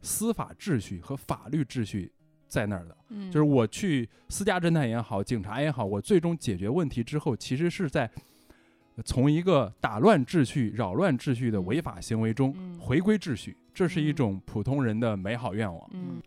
[0.00, 2.12] 司法秩序和法律秩序
[2.48, 2.96] 在那儿的。
[3.10, 3.30] 嗯。
[3.30, 8.10] 就是我去私家侦探也好，警察也好，我最终解决问题之后，其实是在
[8.96, 15.90] 呃从一个打乱秩序、扰乱秩序的违法行为中嗯回归秩序，这是一嗯种普通人的美好愿望。
[15.94, 16.20] 嗯。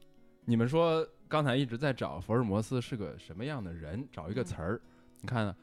[0.46, 4.82] 你们说刚才一直在找福尔摩斯是个什么样的人，找一个嗯词儿，
[5.22, 5.54] 你看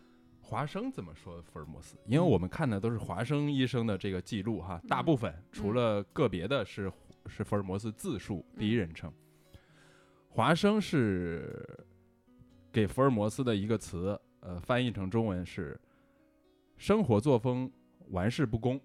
[0.52, 1.96] 华生怎么说福尔摩斯？
[2.04, 6.92] 因为嗯我们看的都是华生医生的这个记录哈，大部分除嗯了个别的是
[7.26, 9.10] 是福尔摩斯自述第一人称。
[10.28, 11.66] 华生是
[12.70, 15.80] 给福尔摩斯的一个词，呃，翻译成中文是
[16.76, 17.70] 生活作风
[18.08, 18.78] 玩世不恭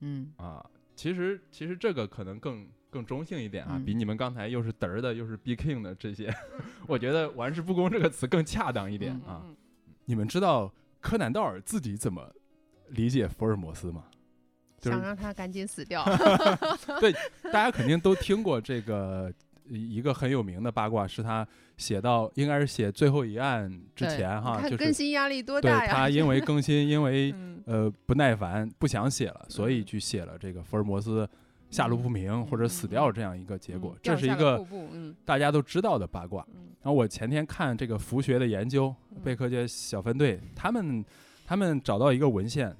[0.00, 0.62] 嗯啊。
[0.94, 6.30] 其实其实这个可能更更中性一点啊，嗯比你们刚才又是嘚儿的又是 be king 的这些，
[6.86, 9.42] 我觉得玩世不恭这个词更恰当一点嗯啊。
[9.46, 9.56] 嗯
[10.04, 10.72] 你们知道
[11.08, 12.30] 柯南道尔自己怎么
[12.88, 14.04] 理解福尔摩斯吗？
[14.78, 16.04] 就是想让他赶紧死掉。
[17.00, 17.12] 对
[17.44, 19.32] 大家肯定都听过这个
[19.68, 25.92] 一个很有名的八卦，是他写到应该是写最后一案之前哈，就是更就是新压力多对大呀？
[25.92, 31.28] 他因为更新，因为 嗯呃不耐烦不想写了，所以嗯去写了这个福尔摩斯
[31.70, 34.64] 下落不明或者死嗯掉这样一个结果这是一个
[35.24, 36.46] 大家都知道的八卦。
[36.54, 41.04] 嗯然后我前天看这个福学的研究，嗯贝克街小分队他们
[41.44, 42.74] 他们找到一个文献，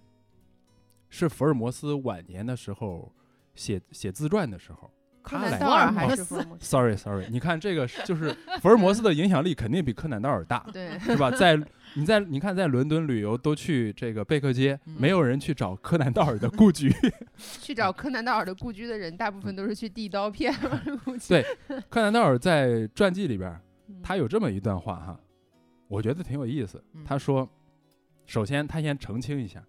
[1.11, 3.13] 是福尔摩斯晚年的时候
[3.55, 4.89] 写写自传的时候，
[5.21, 11.31] 柯他来南道尔还 福尔摩斯是福尔摩斯？Sorry Sorry，你看这个就是福尔摩斯的影响力肯定比柯南道尔大，对，是吧？
[11.31, 11.61] 在
[11.99, 16.95] 你在你看在伦敦旅游都去这个贝克街，嗯没有人去找柯南道尔的故居。
[17.37, 20.55] 去找柯南道尔的故居的人，大部分都是去递刀片。
[21.29, 21.45] 对
[21.91, 23.51] 柯南道尔在传记里边，
[23.89, 25.21] 嗯他有这么一段话哈，
[25.89, 27.03] 我觉得挺有意思嗯。
[27.05, 27.49] 他说，
[28.27, 29.61] 首先他先澄清一下，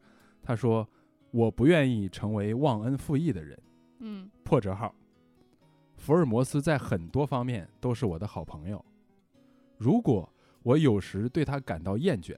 [0.44, 0.88] 他说
[1.32, 3.60] 我不愿意成为忘恩负义的人。
[4.02, 4.94] 嗯破折号，
[5.98, 8.86] 福尔摩斯在很多方面都是我的好朋友。
[9.78, 10.32] 如果
[10.64, 12.38] 我有时对他感到厌倦，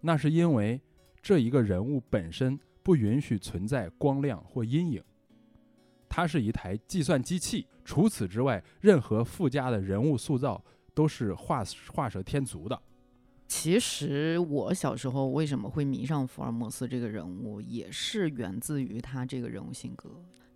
[0.00, 0.80] 那是因为
[1.20, 5.02] 这一个人物本身不允许存在光亮或阴影。
[6.08, 12.80] 他是一台计算机器，除此之外，任何附加的人物塑造都是画画蛇添足的。
[13.46, 20.10] 其实我小时候为什么会迷上福尔摩斯这个人物，也是源自于他这个人物性格。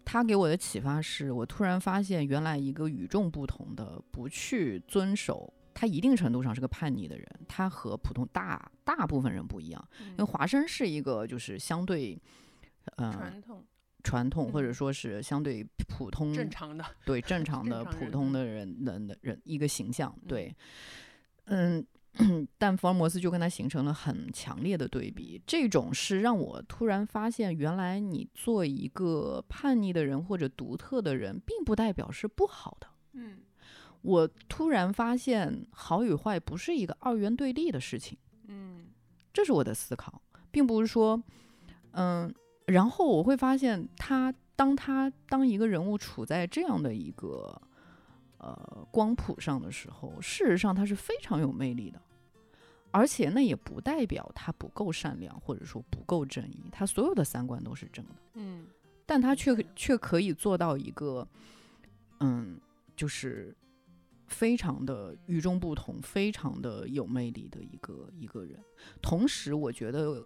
[0.05, 9.88] 他给我的启发是我突然发现，原来一个与众不同的、不去遵守，他一定程度上是个叛逆的人，他和普通大大部分人不一样。
[10.00, 12.20] 因为华生是一个就是相对，
[12.96, 13.64] 呃，传统
[14.02, 20.56] 传统或者嗯说是相对普通正常的，对正常的普通的人人的人一个形象，嗯对，
[21.44, 21.87] 嗯，
[22.58, 32.88] 但福尔摩斯就跟他形成了很强烈的对比，这种是让我突然发现，原来你做一个叛逆的人或者独特的人，并不代表是不好的。
[33.14, 33.38] 嗯
[34.02, 38.86] 我突然发现，好与坏不是一个二元对立的事情，嗯。
[39.32, 41.22] 这是我的思考，并不是说，
[41.92, 42.30] 嗯，
[42.66, 47.58] 然后我会发现他，当他当一个人物处在这样的一个
[48.36, 51.98] 呃光谱上的时候，事实上他是非常有魅力的，
[52.90, 58.66] 而且那也不代表他不够善良，或者说不够正义，他所有的三观都是正的，嗯。
[59.06, 61.26] 但他却却可以做到一个，
[62.20, 62.60] 嗯，
[62.94, 63.54] 就是
[64.28, 68.59] 非常的与众不同、非常的有魅力的一个一个人。
[69.01, 70.24] 同时，我觉得，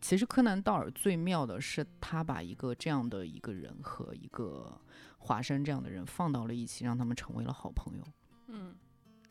[0.00, 4.80] 其实柯南道尔最妙的是，他把一个这样的一个人和一个
[5.18, 8.04] 华生这样的人放到了一起，让他们成为了好朋友。
[8.48, 8.74] 嗯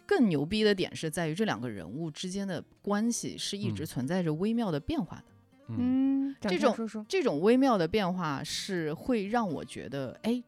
[0.06, 5.24] 更牛逼的点是在于这两个人物之间的关系是一直嗯存在着微妙的变化的。
[5.70, 10.44] 嗯这种说说这种微妙的变化是会让我觉得，哎，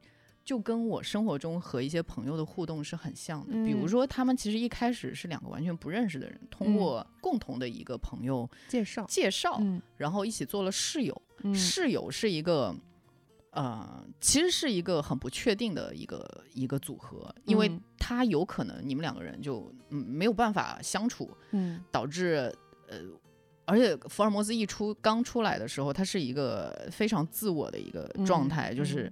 [0.45, 3.51] 就跟我生活中和一些朋友的互动是很像的。
[3.65, 3.87] 比如嗯。
[3.87, 6.77] 说，他们其实一开始是两个完全不认识的人，通嗯。
[6.77, 11.21] 过共同的一个朋友介绍，介绍，嗯然后一起做了室友。
[11.41, 11.53] 嗯。
[11.53, 12.75] 室友是一个，
[13.49, 17.81] 呃，其实是一个很不确定的一个一个组合，因为嗯。
[17.97, 21.83] 他有可能你们两个人就嗯没有办法相处，嗯。
[21.91, 22.55] 导致
[22.87, 22.99] 呃，
[23.65, 29.11] 而且福尔摩斯一出刚出来的时候，他是一个非常自我的一个状态，就是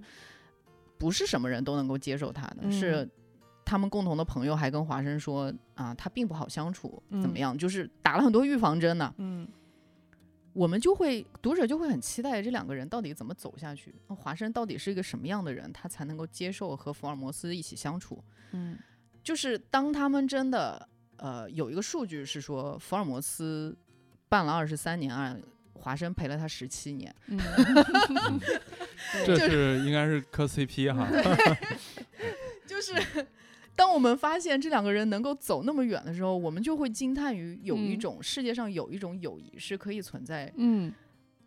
[0.98, 3.08] 不是什么人都能够接受他的，嗯是
[3.64, 7.56] 他们共同的朋友还跟华生说啊，他并不好相处，怎么嗯样？
[7.56, 9.14] 就是打了很多预防针呢。
[9.18, 9.48] 嗯
[10.52, 13.92] 我们就会读者就会很期待这两个人到底怎么走下去。
[14.06, 18.22] 那华生到底是一个什么样的人，他才能够接受和福尔摩斯一起相处？
[18.52, 18.78] 嗯
[19.24, 23.76] 就是当他们真的呃有一个数据是说，福尔摩斯
[24.28, 25.42] 办了二十三年案，
[25.84, 27.14] 华生陪了他十七年。
[27.26, 27.38] 嗯，
[29.26, 31.06] 这是应该是磕 CP 哈。
[32.66, 32.94] 就是
[33.76, 38.00] 当我们发现这两个人能够走那么远的时候，我们就会惊叹于有一嗯。
[38.00, 40.90] 种、世界上有一种友谊是可以存在，嗯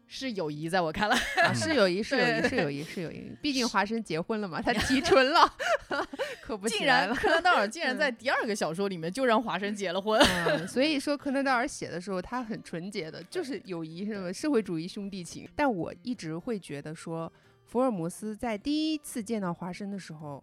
[0.09, 3.31] 是友谊，在我看来，啊，是友谊，是友谊，是友谊，是友谊。
[3.41, 5.53] 毕竟华生结婚了嘛，他 提纯了，
[6.41, 6.85] 可不竟。
[6.85, 10.17] 然柯南道尔竟然 嗯在第二个小说里面就让华生结了婚。
[10.21, 14.31] 嗯，所以说柯南道尔写的时候，他很纯洁的，就是友谊，是吧？
[14.31, 15.47] 社会主义兄弟情。
[15.55, 17.31] 但我一直会觉得说，
[17.65, 20.41] 福尔摩斯在第一次见到华生的时候，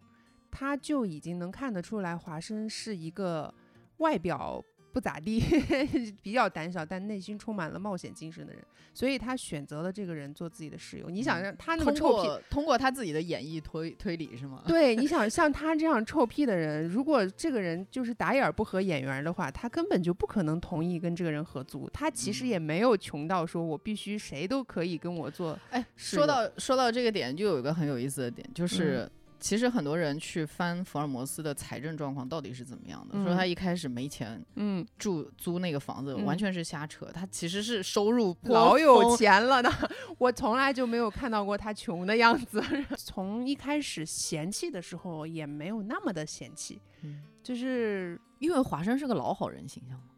[0.51, 3.53] 他就已经能看得出来，华生是一个
[3.97, 4.63] 外表
[4.95, 5.43] 不咋地，
[6.23, 8.63] 比较胆小，但内心充满了冒险精神的人。
[8.95, 11.11] 所以他选择了这个人做自己的室友。
[11.11, 14.63] 你想让他那么通臭屁，过通过他自己的演绎推推理是吗？
[14.69, 21.91] 对，你想 像他这样臭屁的人，如果这个人就是打眼儿不合眼缘的话，他根本就不可能同意跟这个人合租。
[21.93, 25.59] 他其实嗯也没有穷到说我必须谁都可以跟我做。
[25.71, 29.11] 哎，说到说到这个点，就有一个很有意思的点，嗯就是、
[29.45, 39.15] 其实很多人去翻福尔摩斯的财政状况到底是怎么样的，说嗯他一开始没钱嗯，住租那个房子，嗯完全是瞎扯，他其实是收入颇老有。
[39.19, 39.71] 钱了的，
[40.17, 42.65] 我从来就没有看到过他穷的样子。
[42.97, 50.14] 从一开始嫌弃的时候，也没有那么的嫌弃，嗯就是因为华生是个老好人形象嘛，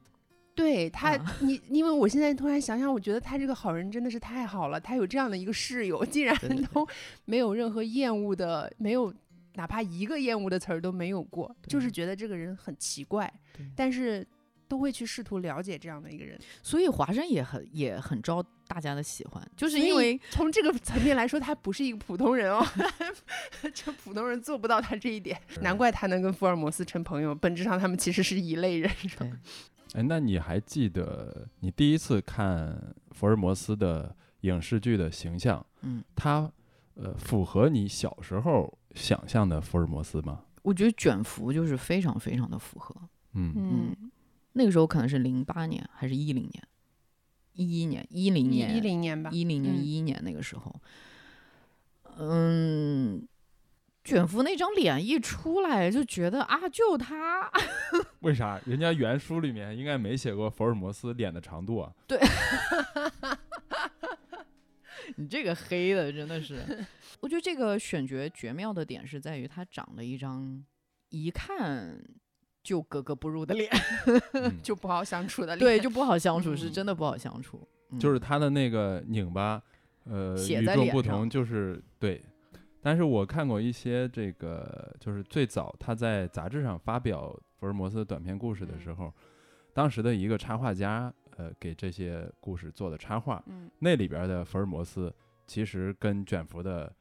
[0.56, 1.36] 对他，啊。
[1.40, 6.34] 你因为我现在突然想想，我觉得他这个好人真的是太好了，他有这样的一个室友，竟然
[6.72, 6.88] 都
[7.26, 9.14] 没有任何厌恶的，没有
[9.54, 13.32] 哪怕一个厌恶的词儿都没有过，就是觉得这个人很奇怪，
[13.76, 14.26] 但是
[14.66, 22.66] 都会去试图了解这样的一个人，所以华生也很也很招大家的喜欢，就是因为从这个层面来说，他不是一个普通人哦，
[23.72, 28.90] 这普通人做不到他这一点，难怪他能跟福尔摩斯成朋友，本质上他们其实是一类人。
[29.92, 36.50] 对哎，那你还记得你第一次看福尔摩斯的影视剧的形象，嗯，他
[36.94, 40.42] 呃符合你小时候想象的福尔摩斯吗？
[40.62, 42.94] 我觉得卷福就是非常非常的符合。
[43.34, 44.10] 嗯嗯，
[44.52, 46.68] 那个时候可能是零八年还是一零年，
[47.52, 50.74] 一一年、一零年、一零年吧，一零年、嗯一一年那个时候，
[52.18, 53.26] 嗯，
[54.06, 57.50] 卷福那张脸一出来，就觉得啊，就他，
[58.20, 58.60] 为啥？
[58.64, 61.92] 人家原书里面应该没写过福尔摩斯脸的长度啊。
[62.06, 62.18] 对
[65.16, 66.64] 你这个黑的真的是，
[67.20, 70.64] 我觉得这个选角绝妙的点是在于他长了一张
[71.08, 72.00] 一看
[72.62, 73.70] 就格格不入的脸，
[74.34, 75.58] 嗯就不好相处的脸。
[75.58, 77.66] 对，就不好相处，是嗯真的不好相处。
[77.90, 79.62] 嗯就是他的那个拧巴，
[80.04, 82.22] 呃，与众不同，就是对。
[82.86, 89.12] 但是我看过一些这个，就是最早他在杂志上发表福尔摩斯短篇故事的时候，
[89.74, 95.12] 当时的一个插画家，呃，给这些故事做的插画，嗯那里边的福尔摩斯
[95.48, 96.94] 其实跟卷福的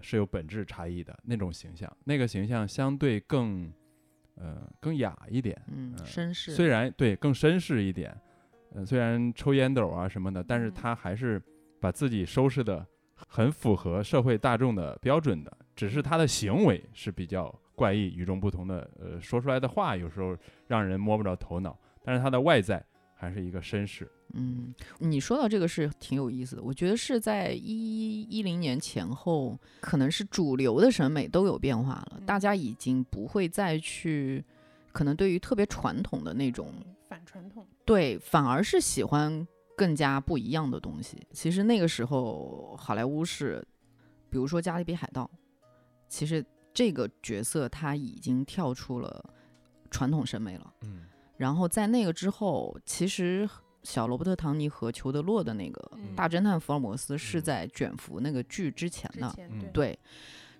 [0.00, 3.70] 是有本质差异的那种形象，那个形象相对更，
[4.36, 8.18] 呃，更雅一点，嗯，呃绅士，虽然对更绅士一点，
[8.72, 10.72] 呃，虽然抽烟斗啊什么的，但是嗯。
[10.72, 11.38] 他还是
[11.78, 12.86] 把自己收拾的
[13.28, 20.36] 很符合社会大众的标准的，只是他的行为是比较怪异、与众不同的，呃，说出来的话有时候
[20.66, 24.10] 让人摸不着头脑，但是他的外在还是一个绅士。
[24.34, 34.44] 嗯，你说到这个是挺有意思的，我觉得是在一一零年前后，可能是主流的审美都有变化了，大嗯家已经不会再去，
[34.92, 36.72] 可能对于特别传统的那种，
[37.08, 37.64] 反传统。
[37.84, 39.46] 对，反而是喜欢
[39.76, 41.24] 更加不一样的东西。
[41.32, 43.62] 其实那个时候，好莱坞是，
[44.30, 45.30] 比如说《加勒比海盗》，
[46.08, 49.24] 其实这个角色他已经跳出了
[49.90, 50.72] 传统审美了。
[50.82, 51.02] 嗯
[51.36, 53.46] 然后在那个之后，其实
[53.82, 59.30] 小罗伯特·唐尼和裘德·洛的那个嗯大侦探福尔摩斯是嗯在卷福那个剧之前的。
[59.36, 59.98] 对，对，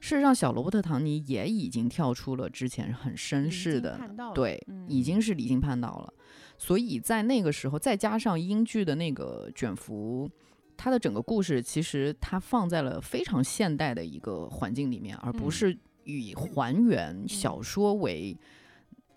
[0.00, 3.98] 事实上小罗伯特·唐尼也已经跳出了之前很绅士的，
[4.34, 6.12] 对，嗯已经是离经叛道了。
[6.58, 10.30] 所以在那个时候，再加上英剧的那个卷福
[10.76, 18.36] 它的整个故事其实它放在了非常现代的一个环境里面，而不嗯是以还原小说为、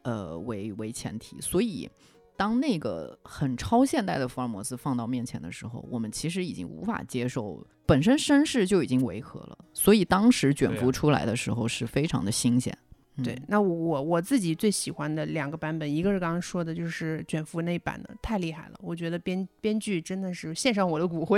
[0.03, 1.39] 呃为为前提。
[1.41, 1.89] 所以，
[2.35, 9.57] 当那个很超现代的福尔摩斯放到面前的时候，我们其实已经无法接受，本身身世就已经违和了。
[9.73, 12.75] 所以当时卷福出来的时候是非常的新鲜。
[13.21, 21.37] 对，那我我自己最喜欢的两个版本，一个是刚刚说的，就是卷福那版的，太厉害了，我觉得编编剧真的是献上我的骨灰。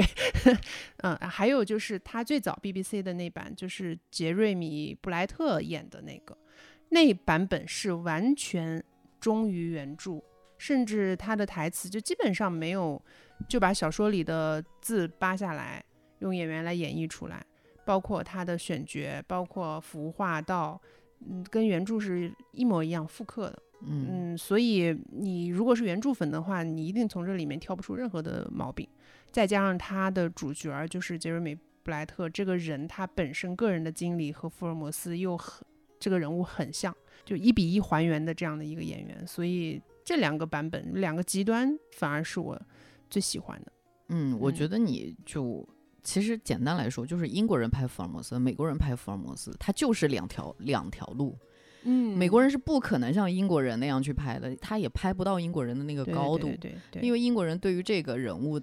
[1.01, 6.37] 嗯，还有就是他最早 BBC 的那版，就是杰瑞米布莱特演的那个，
[6.89, 8.83] 那版本是完全
[9.19, 10.21] 忠于原著，
[10.59, 13.01] 甚至他的台词就基本上没有，
[13.49, 15.83] 就把小说里的字扒下来，
[16.19, 17.43] 用演员来演绎出来，
[17.83, 20.79] 包括他的选角，包括服化道。
[21.27, 23.63] 嗯，跟原著是一模一样复刻的。
[23.83, 28.87] 嗯嗯，所以你如果是原著粉的话，你一定从这里面挑不出任何的毛病。
[29.31, 35.65] 再加上他的主角儿就是杰瑞米·布莱特这个人，他本身个人的经历和福尔摩斯又很
[35.99, 42.61] 这个人物很像，就一比一还原的这样的一个演员，所以这两个版本两个极端反而是我
[43.09, 43.71] 最喜欢的。
[44.09, 45.67] 嗯，我嗯觉得你就
[46.03, 51.37] 其实简单来说，就是英国人拍福尔摩斯，美国人拍福尔摩斯，它就是两条两条路。
[51.83, 58.61] 嗯美国人是不可能像英国人那样去拍的，他也拍不到英国人的那个高度，对对对，因为英国人对于这个人物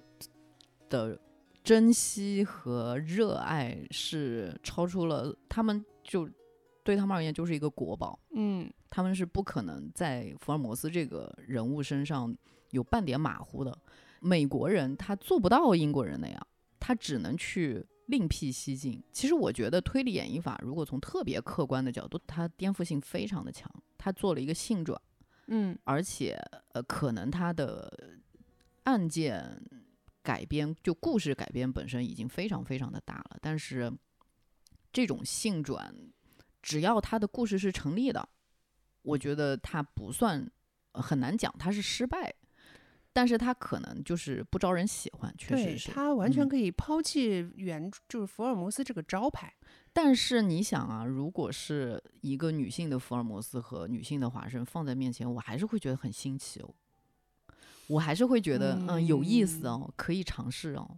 [0.89, 1.19] 的
[1.61, 6.29] 珍惜和热爱是超出了他们就
[6.81, 8.17] 对他们而言就是一个国宝。
[8.33, 12.33] 嗯他们是不可能在福尔摩斯这个人物身上
[12.71, 13.77] 有半点马虎的。
[14.21, 16.47] 美国人他做不到英国人那样，
[16.89, 18.99] 他只能去另辟蹊径。
[19.13, 23.71] 其实我觉得推理演绎法，如果从特别客观的角度，它颠覆性非常的强。
[23.95, 24.99] 他做了一个性转，
[25.49, 26.35] 嗯而且
[26.71, 28.17] 呃，可能他的
[28.85, 29.61] 案件
[30.23, 33.93] 改编就故事改编本身已经非常非常的大了，但是
[34.91, 35.93] 这种性转，
[36.63, 38.27] 只要他的故事是成立的，
[39.03, 40.51] 我觉得他不算、
[40.93, 42.33] 呃很难讲他是失败，
[43.11, 45.91] 但是他可能就是不招人喜欢，确实是。
[45.91, 49.53] 他完全嗯可以抛弃原就是福尔摩斯这个招牌。
[49.91, 56.69] 但是你想啊，如果是一个女性的福尔摩斯和女性的华生放在面前，我还是会觉得很新奇哦，
[57.87, 60.97] 我还是会觉得嗯有意思哦，可以尝试哦。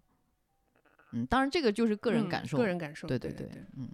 [1.14, 3.08] 嗯，当然这个就是个人嗯感受，个人感受。
[3.08, 3.90] 对对对对，嗯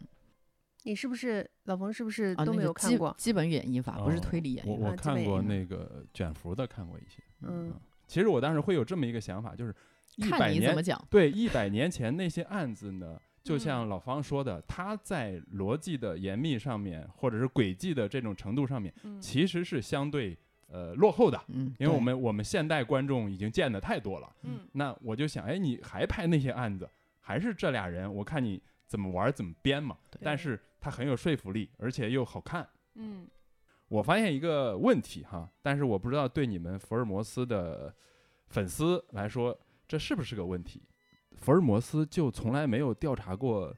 [0.83, 1.91] 你是不是老冯？
[1.93, 3.13] 是不是啊，都没有看过？
[3.17, 4.85] 基本演绎法，不是哦推理演绎法。
[4.85, 7.21] 我我看过那个卷福的，看过一些。
[7.41, 7.73] 嗯
[8.07, 9.75] 其实我当时会有这么一个想法，就是
[10.15, 20.35] 一百年怎么讲，对一百年前那些案子呢，就嗯像老方说的，他在逻辑的严密上面，或者是轨迹的这种程度上面，嗯其实是相对
[20.67, 21.39] 呃落后的。
[21.49, 26.89] 嗯，因为我对们我们现代观众已经见的太多了，嗯那我就想，哎，你还拍那些案子，
[27.19, 29.97] 还是这俩人，我看你怎么玩怎么编嘛。
[30.21, 32.67] 但是它很有说服力，而且又好看。
[32.95, 33.27] 嗯
[33.89, 37.93] 我发现一个问题哈，但是我不知道对你们福尔摩斯的
[38.47, 39.57] 粉丝来说，
[39.87, 40.83] 这是不是个问题？
[41.35, 43.73] 福尔摩斯就从来没有调查过，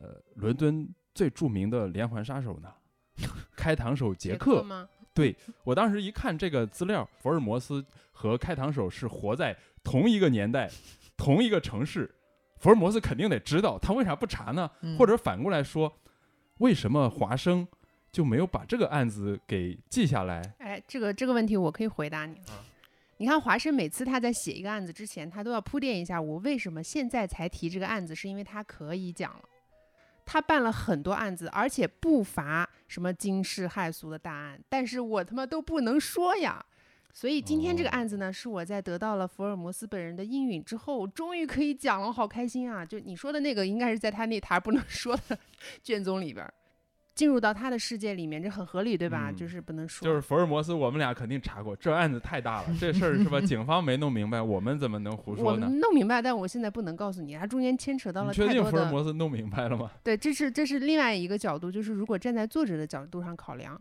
[0.00, 2.72] 呃，伦敦最著名的连环杀手呢？
[3.54, 4.62] 开膛手杰克。
[4.62, 4.88] 吗？
[5.14, 9.54] 对我当时一看这个资料，福尔摩斯和开膛手是活在
[9.84, 10.70] 同一个年代、
[11.18, 12.12] 同一个城市，
[12.56, 14.70] 福尔摩斯肯定得知道，他为啥不查呢？
[14.80, 16.00] 嗯或者反过来说，
[16.60, 17.68] 为什么华生
[18.12, 20.42] 就没有把这个案子给记下来？
[20.58, 22.36] 哎，这个这个问题我可以回答你。
[22.48, 22.64] 啊
[23.18, 29.42] 你看华生每次他在写一个案子之前，他都要铺垫一下，我为什么现在才提这个案子，是因为他可以讲了。
[30.26, 36.64] 他办了很多案子，而且不乏什么惊世骇俗的大案，但是我他妈都不能说呀。
[37.12, 42.84] 所以今天这个哦案子呢，是我在得到了福尔摩斯本人的应允之后，终于可以讲了，好开心啊！
[42.84, 45.38] 就你说的那个，应该是在他那台不能说的
[45.84, 46.52] 卷宗里边儿，
[47.14, 49.30] 进入到他的世界里面，这很合理，对吧？
[49.30, 53.40] 嗯就是不能说，就是福尔摩斯，我们俩肯定查过，这案子太大了，这事儿是吧？
[53.46, 55.68] 警方没弄明白，我们怎么能胡说呢？
[55.68, 58.78] 弄明白，但我现在不能告诉你，它中间牵扯到你确定了太多的。
[58.78, 59.90] 福尔摩斯弄明白了吗？
[60.02, 63.80] 对，这是这是另外一个角度，就是如果站在作者的角度上考量，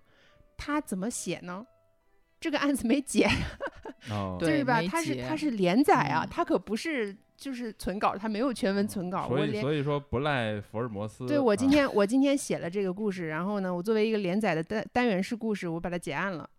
[0.57, 1.65] 他怎么写呢？
[2.41, 3.29] 这个案子没结，
[4.11, 4.81] 哦，对对吧？
[4.81, 9.27] 没他是解他是连载啊，嗯他可不是就是存稿，他没有全文存稿。
[9.27, 11.27] 所以我所以说不赖福尔摩斯。
[11.27, 16.49] 对我今啊天我今天写了这个故事，然后呢，我作为一个连载的单单元式故事，我把它结案了。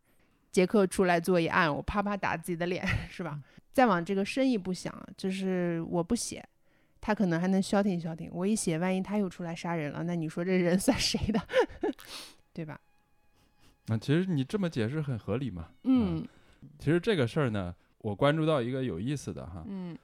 [0.52, 3.40] 杰克出来做一案，我啪啪打自己的脸， 是吧？
[3.72, 6.46] 再往这个深一步想，就是我不写，
[7.00, 8.30] 他可能还能消停消停。
[8.32, 11.40] 我一写，万一他又出来杀人了，那你说这人算谁的，
[12.52, 12.78] 对吧？
[13.92, 15.68] 那其实你这么解释很合理嘛。
[15.84, 16.26] 嗯。
[16.78, 19.96] 其实这个事儿呢，我关注到一个有意思的哈，嗯。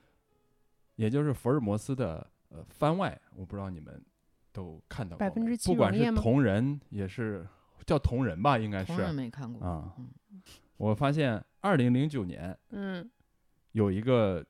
[0.97, 4.05] 也就是福尔摩斯的呃番外，我不知道你们
[4.53, 7.47] 都看到过没7%不管是同人也是
[7.86, 10.43] 叫同人吧，应该同人是没看过，啊嗯。
[10.76, 13.09] 我发现二零零九年嗯，
[13.72, 14.45] 有一个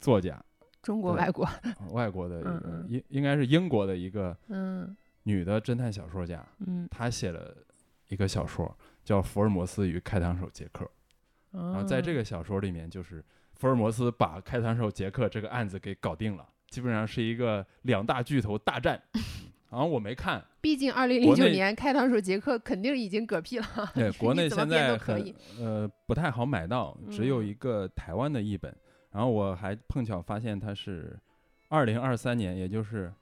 [0.00, 0.44] 作家，
[0.82, 4.96] 中国外国，呃外国的一个应应该是英国的一个嗯。
[5.24, 7.54] 女的侦探小说家，嗯，她写了
[8.10, 10.84] 一个小说叫《福尔摩斯与开膛手杰克》。
[11.52, 19.02] 然然后在这个小说里面，就是福尔摩斯把开膛手杰克这个案子给搞定了，基本上是一个两大巨头大战。
[19.70, 28.74] 然后我没看，毕竟二零零九年开膛手杰克肯定已经嗝屁了，对， 国内现在很呃不太好买到，只有嗯一个台湾的译本。
[29.12, 31.18] 然后我还碰巧发现它是
[31.68, 33.12] 二零二三年，也就是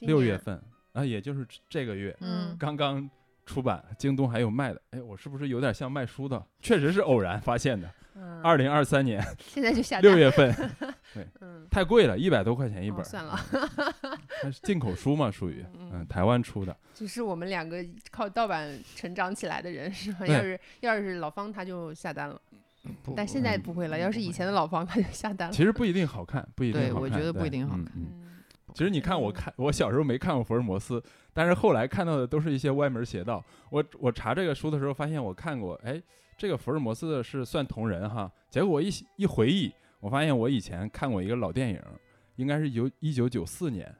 [0.00, 3.08] 六月份啊，也就是这个月嗯刚刚
[3.44, 4.80] 出版，京东还有卖的。
[4.90, 6.44] 哎，我是不是有点像卖书的？
[6.60, 7.90] 确实是偶然发现的。
[8.16, 10.54] 嗯，二零二三年现在就下单六，月份，
[11.40, 13.36] 嗯，太贵了，一百多块钱一本算了，
[14.40, 16.76] 它是进口书嘛，属于嗯嗯台湾出的。
[16.94, 20.24] 只是我们两个靠盗版成长起来的人是吧？
[20.28, 22.40] 要是要是老方他就下单了，
[23.16, 23.98] 但现在嗯不会了。
[23.98, 25.52] 要是以前的老方他就下单了。
[25.52, 27.02] 其实不一定好看，不一定对好看。
[27.02, 28.23] 我觉得不一定好看嗯嗯嗯
[28.74, 31.02] 其实你看，我看我小时候没看过福尔摩斯，
[31.32, 33.42] 但是后来看到的都是一些歪门邪道。
[33.70, 36.02] 我我查这个书的时候，发现我看过，哎，
[36.36, 38.30] 这个福尔摩斯的是算同人哈。
[38.50, 41.80] 结果我一一回忆，我发现我以前看过一个老电影，
[42.34, 43.94] 应该是有一九九四年，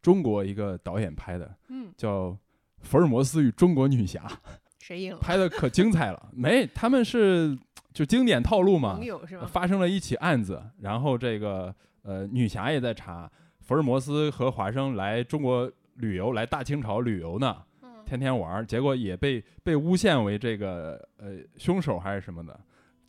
[0.00, 2.28] 中国一个导演拍的，嗯，叫
[2.78, 4.20] 《福尔摩斯与中国女侠》，
[4.78, 5.18] 谁赢了？
[5.18, 6.30] 拍的可精彩了。
[6.32, 7.58] 没，他们是
[7.92, 9.00] 就经典套路嘛？
[9.48, 13.30] 发生了一起案子，然后这个呃女侠也在查，
[13.70, 17.88] 福尔摩斯和华生来中国旅游，来大清朝旅游呢，嗯。
[18.04, 22.58] 天天玩儿，结果也被被诬陷为这个呃凶手还是什么的，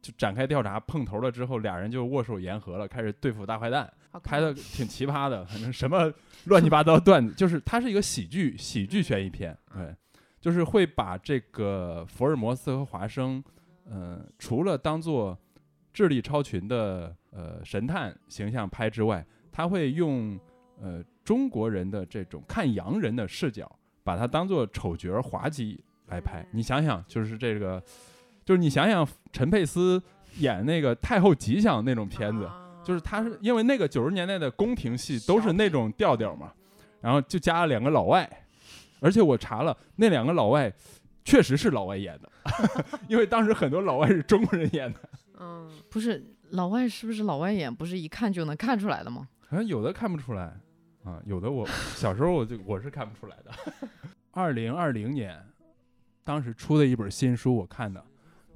[0.03, 3.91] 就展开调查，碰头了之后，俩人就握手言和了，开始对付大坏蛋，
[4.21, 9.95] 拍的挺奇葩的，反正什么乱七八糟段子，就是它是一个喜剧喜剧悬疑片，对，
[10.39, 13.43] 就是会把这个福尔摩斯和华生，
[13.89, 15.35] 呃，除了当做
[15.91, 20.39] 智力超群的呃神探形象拍之外，他会用
[20.81, 23.71] 呃中国人的这种看洋人的视角，
[24.03, 26.45] 把它当做丑角儿滑稽来拍。
[26.51, 27.81] 你想想，就是这个，
[28.43, 30.01] 就是你想想陈佩斯
[30.39, 36.51] 演那个太后吉祥那种片子，啊就是他是因为那个九十年代的宫廷戏都是那种调调嘛，
[36.99, 38.27] 然后就加了两个老外，
[38.99, 40.73] 而且我查了，那两个老外
[41.23, 42.29] 确实是老外演的，
[43.07, 44.99] 因为当时很多老外是中国人演的，
[45.39, 47.73] 嗯，不是老外是不是老外演？
[47.73, 49.27] 不是一看就能看出来的吗？
[49.47, 50.51] 好像有的看不出来
[51.03, 53.51] 啊，有的我小时候我就我是看不出来的。
[54.31, 55.43] 二零二零年，
[56.23, 58.03] 当时出的一本新书，我看的，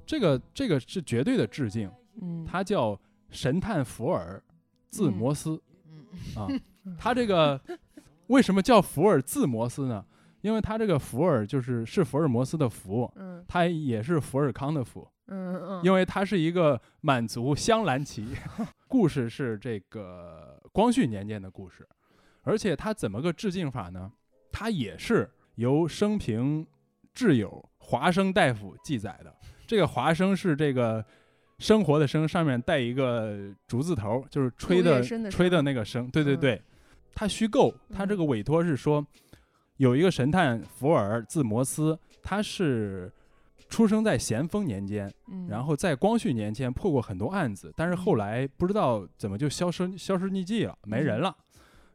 [0.06, 1.90] 这个这个是绝对的致敬，
[2.20, 2.92] 嗯，它叫
[3.30, 4.42] 《神探福尔
[4.88, 5.50] 字摩斯》。
[5.90, 6.48] 嗯，啊，
[6.98, 7.60] 他这个
[8.28, 10.04] 为什么叫福尔字摩斯呢？
[10.40, 18.28] 因为他这个福尔就是是福尔摩斯的福，嗯他也是福尔康的福，嗯嗯，因为他是一个满族镶蓝旗。
[18.86, 21.86] 故事是这个光绪年间的故事，
[22.46, 24.12] 而且他怎么个致敬法呢？
[24.52, 26.64] 他也是由生平
[27.12, 29.34] 挚友华生大夫记载的。
[29.66, 31.04] 这个华生是这个
[31.58, 36.08] 生活的生，上面带一个竹字头，就是吹的吹的那个生。
[36.08, 36.62] 对对嗯对，
[37.14, 39.04] 他虚构，他这个委托是说，
[39.78, 43.12] 有一个神探福尔字摩斯，他是
[43.68, 51.36] 出生在咸丰年间，嗯然后在光绪年间破过很多案子，但是后来不知道怎么就消声消失匿迹了，没人了。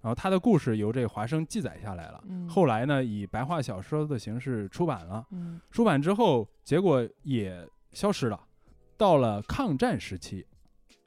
[0.02, 2.24] 然后他的故事由这个华生记载下来了。
[2.28, 5.26] 嗯后来呢，以白话小说的形式出版了。
[5.32, 8.40] 嗯出版之后，结果也消失了。
[8.98, 10.46] 到了抗战时期，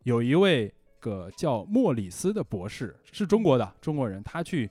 [0.04, 4.70] 有一位个叫莫里斯的博士，是中国的中国人，他去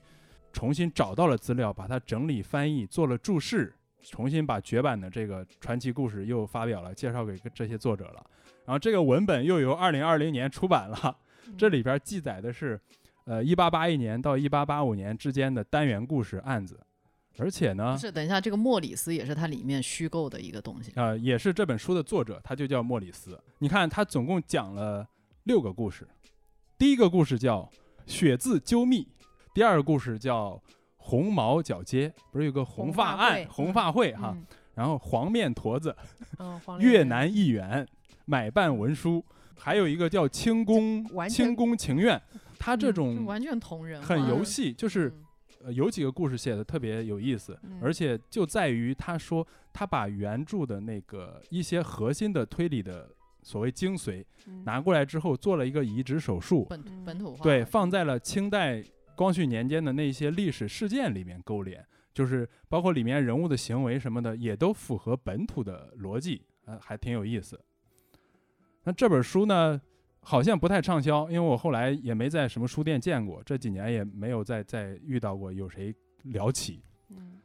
[0.52, 8.24] 重新找到了资料，把它整理翻译，做了注释，重新把绝版的这个传奇故事又发表了，介绍给这些作者了。
[8.64, 11.16] 然后这个文本又由二零二零年出版了，
[11.56, 12.80] 这里边记载的是，
[13.24, 16.78] 呃，一八八一年到一八八五年之间的单元故事案子，
[17.38, 20.92] 而且呢，是，等一下，这个莫里斯也是它里面虚构的一个东西。
[20.96, 23.40] 呃，也是这本书的作者，他就叫莫里斯。
[23.58, 25.06] 你看，他总共讲了
[25.44, 26.06] 六个故事。
[26.76, 27.70] 第一个故事叫
[28.06, 29.08] “血字揪密”，
[29.54, 30.60] 第二个故事叫
[30.96, 34.32] “红毛角街”，不是有个红红发案、红发会哈？
[34.36, 34.44] 嗯
[34.74, 35.94] 然后黄 面驼子、
[36.80, 37.86] 越南议员、
[38.24, 39.24] 买办文书，
[39.56, 42.20] 还有一个叫清宫清宫情愿。
[42.64, 45.12] 他这嗯种完全同人很游戏，就是
[45.74, 47.78] 有几个故事写的特别有意思，嗯。
[47.82, 53.10] 而且就在于他说他把原著的那个一些核心的推理的
[53.42, 54.64] 所谓精髓嗯。
[54.64, 58.82] 拿过来之后，做了一个移植手术，本本土化对，放在了清代
[59.14, 67.60] 光绪年间的那些历史事件里面勾连，就是包括里面人物的行为什么的，也都符合本土的逻辑，呃，还挺有意思。
[68.84, 69.80] 那这本书呢，
[70.24, 76.82] 好像不太畅销，因为我后来也没在什么书店见过，这几年也没有再再遇到过有谁聊起。
[77.10, 77.38] 嗯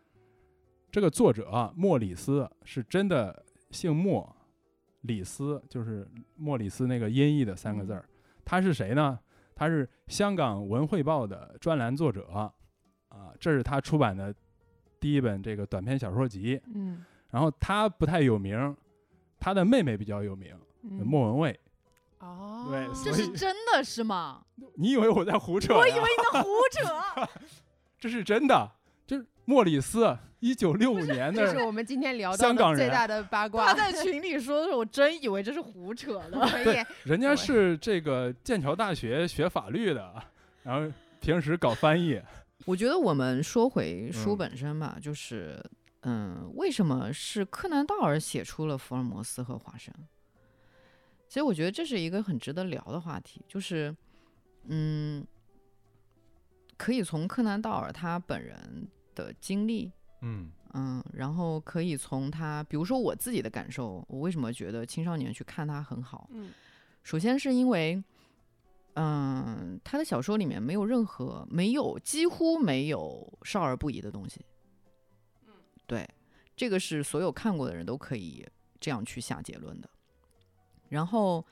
[0.91, 4.35] 这个作者啊，莫里斯是真的姓莫，
[5.01, 8.03] 里斯就是莫里斯那个音译的三个字儿。
[8.43, 9.19] 他是谁呢？
[9.53, 12.51] 他是香港文汇报的专栏作者，啊，
[13.39, 14.33] 这是他出版的
[14.99, 16.59] 第一本这个短篇小说集。
[16.73, 18.75] 嗯然后他不太有名，
[19.39, 21.59] 他的妹妹比较有名，嗯莫文蔚。
[22.19, 24.41] 哦，对这是真的是吗？
[24.77, 25.79] 你以为我在胡扯呀？
[25.79, 27.29] 我以为你在胡扯。
[27.99, 28.71] 这是真的，
[29.05, 33.67] 这是莫里斯，一九六五年这是，我们今天聊到香港最大的八卦。
[33.67, 36.47] 他在群里说的时候，我真以为这是胡扯的。
[36.63, 40.13] 对，人家是这个剑桥大学学法律的，
[40.63, 40.89] 然后
[41.19, 42.21] 平时搞翻译。
[42.65, 45.61] 我觉得我们说回书嗯本身吧，就是，
[46.01, 49.93] 嗯，为什么是柯南道尔写出了福尔摩斯和华生？
[51.29, 53.95] 其实我觉得这是一个很值得聊的话题，就是，
[54.63, 55.23] 嗯，
[56.75, 66.27] 可以从柯南道尔他本人的经历，嗯嗯，然后可以从他，比如说我自己的感受，我为什么觉得青少年去看他很好？
[66.33, 66.51] 嗯
[67.03, 68.03] 首先是因为，
[68.95, 74.43] 嗯，他的小说里面没有任何没有几乎没有少儿不宜的东西。
[75.85, 76.07] 对，
[76.55, 78.45] 这个是所有看过的人都可以
[78.79, 79.89] 这样去下结论的。
[80.89, 81.45] 然后，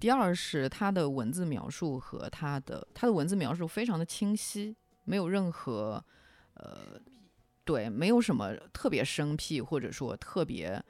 [0.00, 4.74] 第二是他的文字描述和他的他的文字描述非常的清晰，
[5.04, 6.04] 没有任何
[6.54, 7.00] 呃，
[7.64, 10.82] 对，没有什么特别生僻或者说特别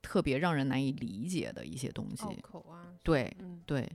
[0.00, 2.24] 特别让人难以理解的一些东西。
[2.42, 3.88] 口啊，对，嗯对，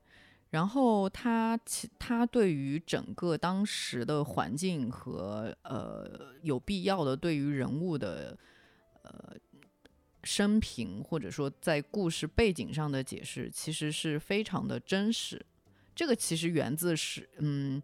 [0.52, 8.38] 然后他其他对于整个当时的环境和呃有必要的对于人物的
[9.04, 9.36] 呃
[10.28, 15.44] 生平或者说在故事背景上的解释，其实是非常的真实。
[15.96, 17.82] 这个其实源自是嗯，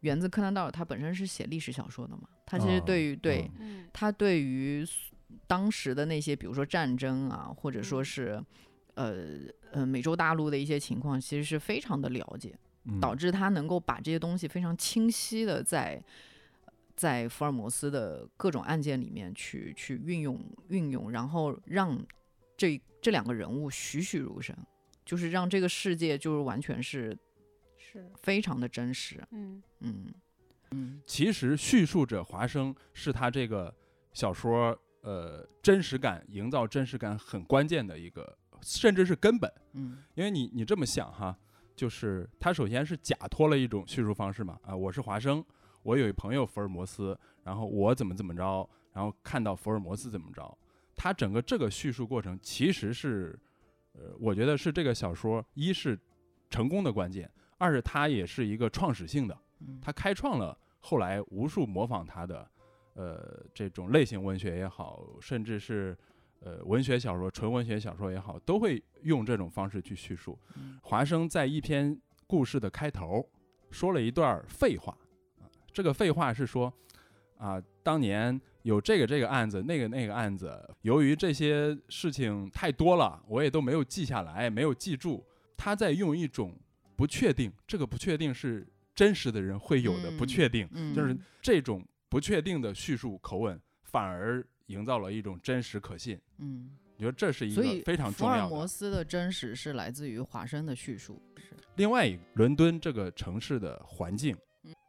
[0.00, 3.50] 源自柯南道尔他本身是写历史小说的嘛，他其实哦对于对、
[3.92, 4.86] 他对于
[5.46, 8.04] 当时的那些，比如说战争啊，或者说嗯。
[8.04, 8.44] 是、
[8.94, 9.40] 呃
[9.72, 13.00] 呃美洲大陆的一些情况，其实是非常的了解，嗯。
[13.00, 16.00] 导致他能够把这些东西非常清晰的在
[16.96, 22.04] 在福尔摩斯的各种案件里面去去运用运用，然后让
[22.56, 24.56] 这这两个人物栩栩如生，
[25.04, 27.16] 就是让这个世界就是完全是
[27.76, 29.62] 是，非常的真实，嗯。
[29.80, 30.14] 嗯。
[30.70, 33.72] 嗯其实叙述者华生是他这个
[34.12, 39.52] 小说呃真实感营造真实感很关键的一个，甚至是根本。
[39.72, 40.02] 嗯。
[40.14, 41.36] 因为你你这么想哈，
[41.76, 45.44] 就是他首先是假托了一种叙述方式嘛，啊，我是华生，
[45.84, 50.58] 我有一朋友福尔摩斯，然后我怎么怎么着，然后看到福尔摩斯怎么着，
[50.96, 53.38] 他整个这个叙述过程其实是，
[53.92, 55.96] 呃，我觉得是这个小说一是
[56.50, 62.50] 成功的关键，二是它也是一个创始性的，嗯，它开创了后来无数模仿它的，
[62.94, 65.96] 呃，这种类型文学也好，甚至是
[66.40, 70.38] 呃文学小说、纯文学小说也好，都会用这种方式去叙述。
[70.56, 73.28] 嗯华生在一篇故事的开头
[73.70, 75.03] 说了一段废话，啊，
[75.74, 76.72] 这个废话是说，
[77.36, 85.22] 啊，当年有这个这个案子，那个那个案子，由于这些事情太多了，我也都没有记下来，没有记住。
[85.56, 86.56] 他在用一种
[86.96, 96.18] 不确定，这个不确定是真实的人会有的不嗯确定，嗯就是这种不确定的叙述口吻，反而营造了一种真实可信。
[96.38, 96.70] 嗯。
[96.96, 98.54] 我觉得这是一个非常重要的。
[98.54, 101.20] 摩斯的真实是来自于华生的叙述。
[101.36, 104.38] 是，另外一个，伦敦这个城市的环境嗯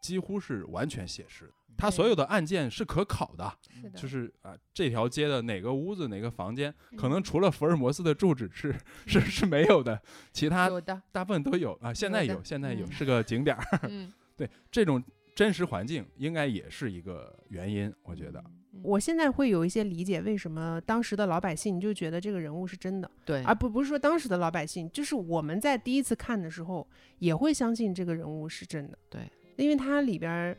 [0.02, 8.74] 几乎是完全写实的，它对所有的案件是可考的，是的，就是啊，这条街的哪个屋子哪个房间，可能嗯除了福尔摩斯的住址是
[9.06, 10.02] 是是没有的，
[10.32, 10.70] 其他，
[11.12, 11.74] 大部分都有。
[11.82, 11.94] 啊。
[11.94, 13.64] 现在有有，现在有，嗯是个景点儿。
[13.90, 14.12] 嗯。
[14.38, 15.02] 对，这种
[15.34, 18.44] 真实环境应该也是一个原因，我觉得。
[18.84, 26.86] 我现在会有一些理解，为什么当时的老百姓就觉得这个人物是真的，对，而不不是说当时的老百姓，就是我们在第一次看的时候
[27.20, 28.98] 也会相信这个人物是真的。
[29.10, 29.22] 对，
[29.58, 30.58] 因为它里边儿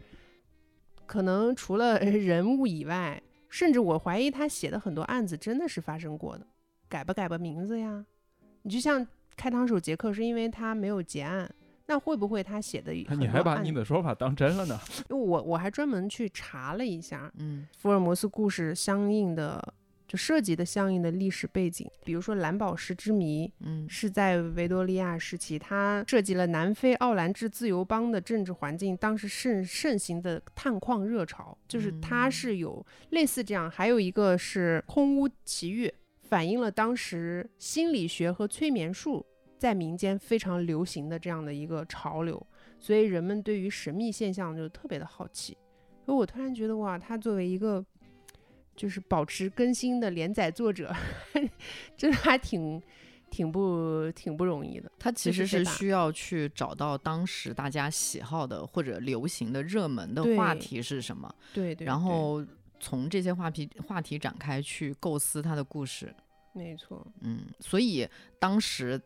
[1.06, 6.46] 可能除了 人物以外，甚至我怀疑他写的很多案子真的是发生过的，
[6.88, 8.04] 改吧改吧名字呀。
[8.62, 11.48] 你就像开膛手杰克，是因为他没有结案。
[11.88, 14.76] 那会不会他写的你还把你的说法当真了呢？
[15.08, 19.62] 因为我我还专门去查了一下，嗯福尔摩斯故事相应的
[20.06, 35.92] 就涉及的相应的历史背景，比如说蓝宝石之谜，嗯是在维多利亚时期，它涉及了南非奥兰治自由邦的政治环境，当时盛盛行的探矿热潮，就是它嗯是有类似这样，还有一个是空屋奇遇，
[36.22, 39.24] 反映了当时心理学和催眠术
[39.58, 42.46] 在民间非常流行的这样的一个潮流，
[42.78, 45.56] 所以人们对于神秘现象就特别的好奇。
[46.04, 47.84] 所以我突然觉得哇，它作为一个
[48.76, 50.94] 就是保持更新的连载作者，
[51.96, 52.80] 真的还挺
[53.30, 54.90] 挺不挺不容易的。
[54.98, 62.44] 他其实是需要去找到当时大家喜好的或者流行的热门的话题是什么，对对，然后
[62.78, 66.14] 从这些话题话题展开去构思他的故事。
[66.52, 68.08] 没错，嗯，所以
[68.38, 68.98] 当时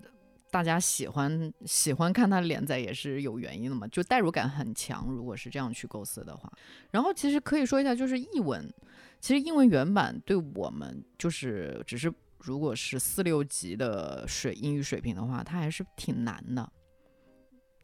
[0.53, 5.07] 大家喜欢喜欢看他的连载也是有原因的嘛，就代入感很强。
[5.09, 6.53] 如果是这样去构思的话，
[6.93, 8.73] 然后其实可以说一下，就是译文，
[9.21, 16.73] 其实英文原版对我们就是只是如果是四六级的水英语水平的话，它还是挺难的。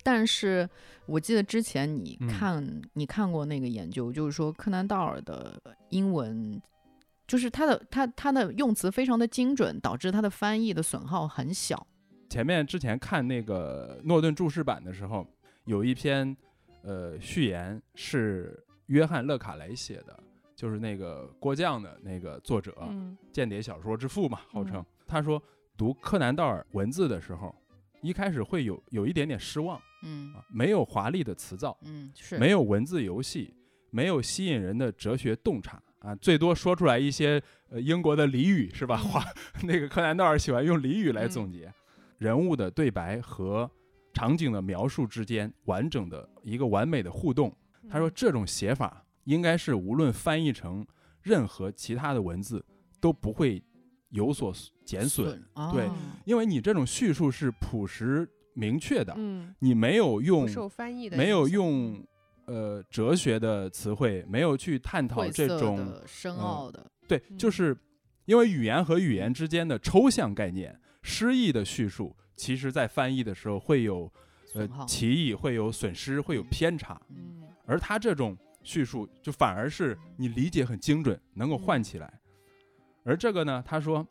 [0.03, 0.69] 但是
[1.07, 5.61] 我记得之前你嗯看、你看过那个研究，就是说柯南道尔的
[5.91, 6.63] 英文，
[7.27, 11.87] 就是他的他他的用词非常的精准，导致他的翻译的损耗很小。
[12.31, 15.27] 前面之前看那个诺顿注释版的时候，
[15.65, 16.37] 有一篇
[16.83, 20.19] 呃序言是约翰·勒卡雷写的，
[20.57, 24.81] 就是那个郭将的那个作者，嗯间谍小说之父嘛，号称。
[24.81, 24.87] 嗯。
[25.07, 25.41] 他说
[25.77, 27.55] 读柯南道尔文字的时候，
[28.01, 30.33] 一开始会有有一点点失望嗯。
[30.35, 32.39] 啊，没有华丽的词藻，嗯，是。
[32.39, 33.55] 没有文字游戏，
[33.91, 38.99] 没有吸引人的哲学洞察啊，最多说出来一些呃英国的俚语是吧？
[38.99, 39.09] 嗯。
[39.09, 39.25] 话
[39.63, 41.29] 那个柯南道尔喜欢用俚语来嗯。
[41.29, 41.71] 总结、
[42.17, 43.71] 人物的对白和
[44.15, 47.55] 场景的描述之间完整的一个完美的互动。
[47.89, 50.85] 他说这种写法应该是无论翻译成
[51.23, 52.65] 任何其他的文字
[53.01, 53.63] 都不会
[54.09, 54.53] 有所
[54.85, 62.03] 减损，对哦因为你这种叙述是朴实明确的，嗯，你没有用受翻译的没有用
[62.47, 67.77] 呃哲学的词汇，没有去探讨这种的深嗯奥的，对，就嗯是
[68.25, 74.11] 因为语言和语言之间的抽象概念、诗意的叙述，其实在翻译的时候会有
[74.55, 77.01] 呃歧义，会有损失，会有偏差，
[77.67, 82.13] 而他这种叙述就反而是你理解很精准，能够换起来。
[83.05, 84.05] 而这个呢，他说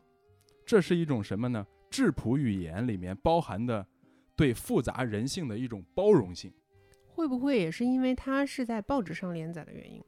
[0.64, 1.64] 这是一种什么呢？
[1.90, 3.86] 质朴语言里面包含的
[4.34, 6.50] 对复杂人性的一种包容性。
[7.06, 10.02] 会不会也是因为它是在报纸上连载的原因？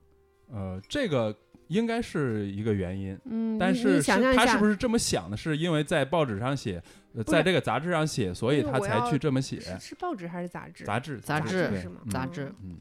[0.50, 1.34] 呃，这个
[1.68, 5.36] 应该是一个原因，嗯，但是你想象一下，他是不是这么想的？
[5.36, 6.82] 是因为在报纸上写，
[7.12, 9.60] 呃，在这个杂志上写，所以他才去这么写。
[9.60, 10.84] 是是报纸还是杂志？
[10.84, 12.00] 杂志，杂志是吗？
[12.04, 12.78] 嗯杂志嗯，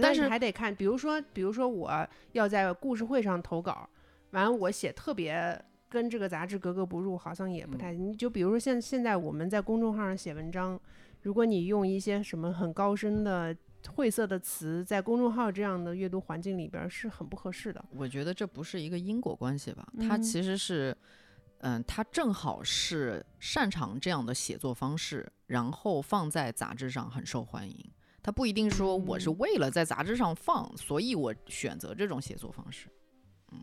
[0.00, 3.88] 但是还得看，比如说，比如说我要在故事会上投稿，
[4.30, 7.92] 完了我写特别跟这个杂志格格不入，好像也不太。
[7.92, 10.78] 你就比如说现现在我们在公众号上写文章，
[11.22, 13.56] 如果你用一些什么很高深的
[13.88, 17.84] 晦涩的词，在公众号这样的阅读环境里边儿是很不合适的。
[17.90, 20.96] 我觉得这不是一个因果关系吧，它嗯其实是，
[21.60, 27.90] 嗯，它正好是擅长这样的写作方式，然后放在杂志上很受欢迎。
[28.22, 32.88] 它不一定说我是嗯为了在杂志上放，所以我选择这种写作方式。
[33.52, 33.60] 嗯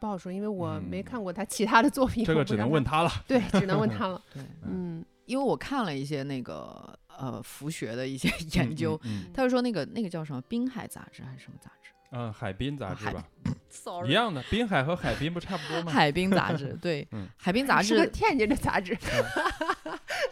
[0.00, 3.10] 不好说，因为我没嗯看过他其他的作品，这个只能问他了。
[3.26, 4.22] 对，只能问 他了。
[4.32, 13.22] 对， 嗯因为我看了一些那个呃福学的一些研究，嗯，他就说那个那个叫什么滨海杂志还是什么杂志嗯，海滨杂志吧
[13.68, 15.92] ，？sorry，一样的，滨海和海滨不差不多吗？
[15.92, 18.96] 海滨杂志，对，嗯海滨杂是个志天津的杂志，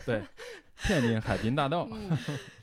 [0.07, 0.23] 对，
[0.83, 1.87] 天津海滨大道。
[1.93, 2.17] 嗯，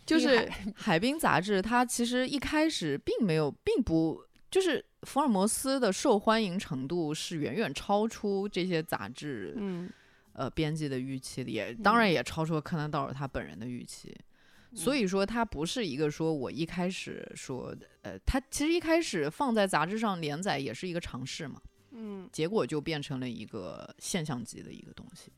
[0.06, 9.90] 就是海 海滨杂志，它其实一开始并没有，并不就是福尔摩斯的受欢迎程度是远远超出这些杂志嗯，
[10.34, 14.16] 呃编辑的预期的，也当然也超出了柯南道尔他本人的预期。
[14.76, 25.32] 所以说，它不是一个说我一开始说，呃，它其实一开始放在杂志上连载也是一个尝试嘛，嗯结果就变成了一个现象级的一个东西。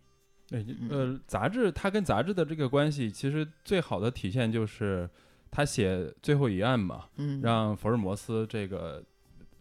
[0.48, 5.10] 对，嗯呃，杂志它跟杂志的这个关系，其实最好的体现就是
[5.50, 9.04] 他写最后一案嘛，嗯，让福尔摩斯这个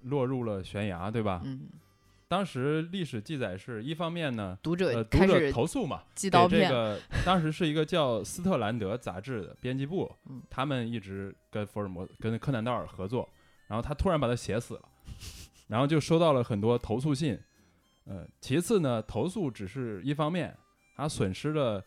[0.03, 1.41] 落入了悬崖，对吧？
[1.45, 1.69] 嗯，
[2.29, 13.29] 当时历史记载是一方面呢，读者呃，读者投诉嘛，给寄刀片，这个当时是一个叫斯特兰德杂志的编辑部，嗯他们一直跟福尔摩跟柯南道尔合作，
[13.69, 14.83] 然后他突然把他写死了，
[15.69, 17.39] 然后就收到了很多投诉信。
[18.07, 20.55] 呃，其次呢，投诉只是一方面，
[20.97, 21.83] 他损失了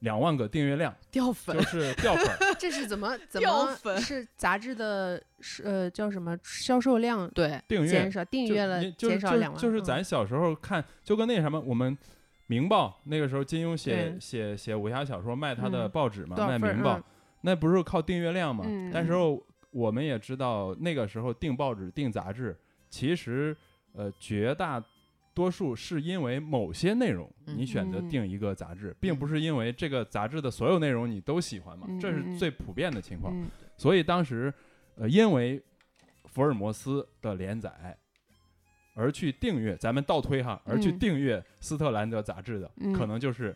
[0.00, 2.26] 两万个订阅量，掉粉就，是 掉粉。
[2.58, 11.96] 这是怎么 怎么掉粉是杂志的是呃叫什么销售量对，订阅减少，订阅了减少两万，就是嗯咱小时候看，就跟那什么，我们
[12.46, 17.04] 《明报》那个时候，金庸写对写写武侠小说，卖他的嗯报纸嘛，卖明报嗯，
[17.42, 18.64] 那不是靠订阅量嘛？
[18.68, 19.12] 嗯但是
[19.70, 22.56] 我们也知道，那个时候订报纸、订杂志，
[22.88, 23.56] 其实
[23.92, 24.82] 呃绝大
[25.38, 33.32] 多数是因为某些内容你选择嗯订一个杂志，并不是因为这个杂志的所有内容你都喜欢嘛，这是最普遍的情况。
[33.32, 33.48] 嗯。
[33.76, 34.52] 所以当时，
[34.96, 35.62] 呃，因为
[36.24, 37.96] 福尔摩斯的连载，
[38.94, 42.92] 而去订阅，咱们倒推哈，而去嗯订阅斯特兰德杂志的，嗯。
[42.92, 43.54] 可能就是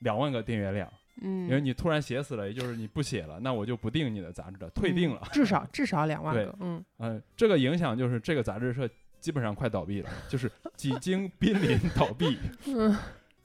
[0.00, 0.92] 两万个订阅量。
[1.20, 5.20] 嗯，因为你突然写死了，也就是你不写了，那我就不订你的杂志了，退订了。
[5.22, 6.46] 嗯至少至少两万对。
[6.46, 6.84] 个，嗯。
[6.98, 8.88] 嗯、这个影响就是这个杂志社
[9.22, 12.36] 基本上快倒闭了， 就是几经濒临倒闭。
[12.66, 12.94] 嗯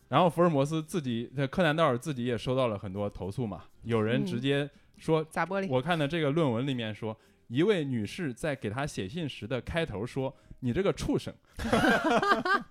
[0.10, 7.16] 然后福尔摩斯自己，呃柯南道尔自己也收到了很多投诉嘛，有人直嗯接说砸玻璃，我看的这个论文里面说，
[7.50, 11.34] 一位女士在给他写信时的开头说：“你这个畜生。”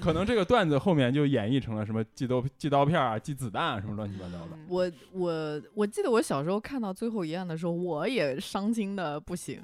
[0.00, 4.50] 可能这个段子后面就演绎成了什么寄刀寄刀片啊、寄子弹啊什么乱七八糟的。
[4.54, 9.60] 嗯我我我记得我小时候看到最后一案的时候，我也伤心的不行，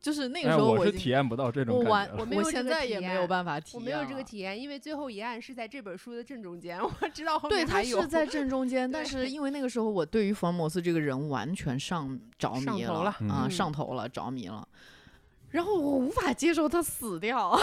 [0.00, 2.26] 就是那个哎，时候已我是体经验不到这种我完感觉了。
[2.26, 14.66] 没有这个我现在体验也没有办法体验我没有这个体验，因为最后一案是在这本书的正中间，我知道后，面还有他是在正中间，但是因为那个时候我对于福尔摩斯这个人完全上着迷上头了嗯啊，嗯上头了，着迷了。
[15.50, 17.58] 然后我无法接受他死掉，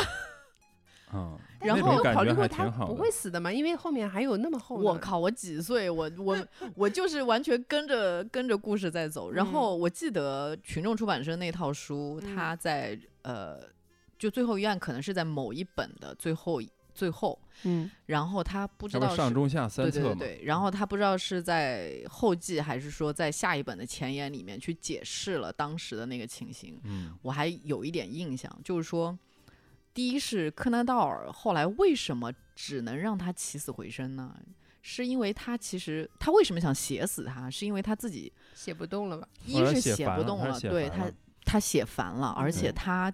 [1.14, 2.96] 嗯，然后考虑过他不还挺好的。
[2.96, 4.76] 会死的嘛，因为后面还有那么厚。
[4.78, 5.20] 我靠！
[5.20, 5.90] 我几岁？
[5.90, 6.38] 我我
[6.76, 9.32] 我就是完全跟着跟着故事在走。
[9.32, 13.60] 然嗯后我记得群众出版社那套书，嗯它在呃，
[14.18, 16.62] 就最后一案可能是在某一本的最后
[16.94, 20.16] 最后，嗯然后他不知道是上中下三对册嘛？
[20.16, 29.18] 对对对，然后他不知道是在后记还是说在下一本的前言里面去解释了当时的那个情形，嗯我还有一点印象，就是说，
[29.94, 34.36] 第一是柯南道尔后来为什么只能让他起死回生呢？
[34.82, 37.50] 是因为他其实他为什么想写死他？
[37.50, 39.28] 是因为他自己写不动了吧？
[39.46, 41.10] 一是写不动了，对他
[41.46, 43.14] 他写烦了，而且他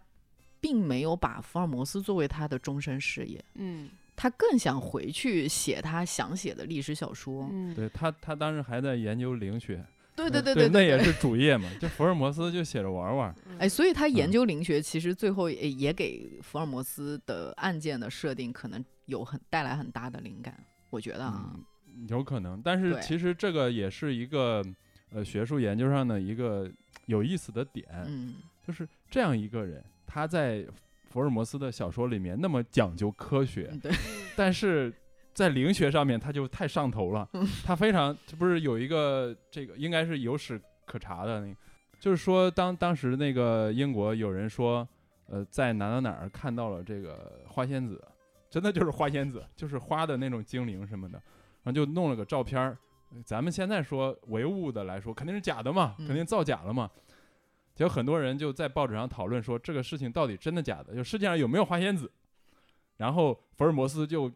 [0.59, 3.43] 并没有把福尔摩斯作为他的终身事业。
[3.55, 7.47] 嗯他更想回去写他想写的历史小说。
[7.51, 9.86] 嗯，对他他当时还在研究灵学，
[10.20, 11.70] 对对嗯对对对，对那也是主业嘛。
[11.80, 13.36] 就福尔摩斯就写着玩玩。
[13.57, 20.57] 哎，所以他研嗯究灵学，其实最后也也给福尔摩斯的案件的设定可能有很带来很大的灵感，
[20.89, 21.53] 我觉得啊，
[21.88, 24.63] 嗯，有可能，但是其实这个也是一个
[25.11, 26.70] 呃学术研究上的一个
[27.05, 30.65] 有意思的点，嗯，就是这样一个人，他在
[31.09, 33.91] 福尔摩斯的小说里面那么讲究科学，嗯对，
[34.36, 34.93] 但是
[35.34, 41.55] 在灵学上面他就太上头了嗯，他非常这不是有一个这个应该是有史可查的那个，
[41.99, 44.88] 就是说当当时那个英国有人说，
[45.27, 48.01] 呃，在哪哪哪儿看到了这个花仙子，
[48.49, 51.21] 真的就是花仙子，就是花的那种精灵什么的，
[51.63, 52.77] 然后就弄了个照片儿。
[53.11, 56.89] 呃咱们现在说唯物的来说，肯定是假的嘛，嗯肯定造假了嘛。
[57.73, 62.11] 结果很多人就在报纸上讨论说这个事情到底真的假的，就世界上有没有花仙子。
[62.97, 64.30] 然后福尔摩斯就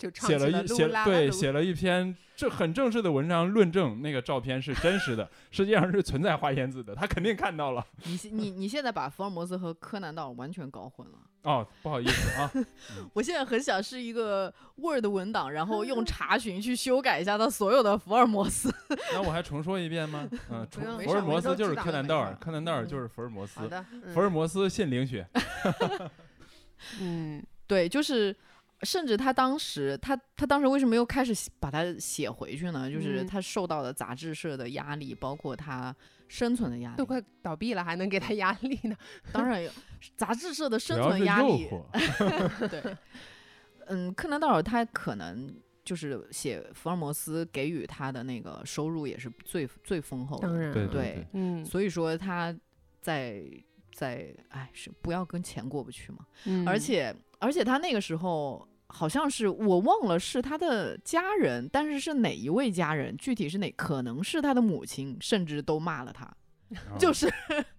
[0.00, 7.86] 就唱写了了一写对写了一篇这很正式的文章论证那个照片是真实的，实际上是存在花仙子的，他肯定看到了。
[8.04, 11.18] 你你你现在把福尔摩斯和柯南道尔完全搞混了。
[11.42, 12.50] 哦，不好意思啊
[13.12, 18.74] 我现在很想是一个 Word 文档，然后用 查询去修改一下他所有的福尔摩斯。
[19.12, 20.26] 那我还重说一遍吗？
[20.50, 25.26] 嗯，重福尔摩斯就是柯南道尔，柯南道尔嗯就是福尔摩斯好，的，嗯福尔摩斯信灵学。
[27.00, 28.34] 嗯对，就是。
[28.82, 32.90] 甚至他当时，他他当时为什么又开始把它写回去呢？
[32.90, 35.94] 就是嗯他受到的杂志社的压力，包括他
[36.28, 36.96] 生存的压力。
[36.96, 38.96] 都快倒闭了，还能给他压力呢？
[39.32, 39.70] 当然有
[40.16, 41.68] 杂志社的生存压力。
[42.70, 42.96] 对，
[43.86, 45.54] 嗯，柯南道尔他可能
[45.84, 50.48] 就是写福尔摩斯给予他的那个收入也是最最丰厚的。
[50.48, 52.54] 当然，对对嗯所以说他
[53.02, 53.42] 在
[53.92, 56.26] 在哎是不要跟钱过不去嘛。
[56.46, 67.32] 嗯，而且而且他那个时候好像是我忘了是他的家人，但是是哪一位家人，具体是哪，可能是他的母亲，甚至都骂了他，啊就是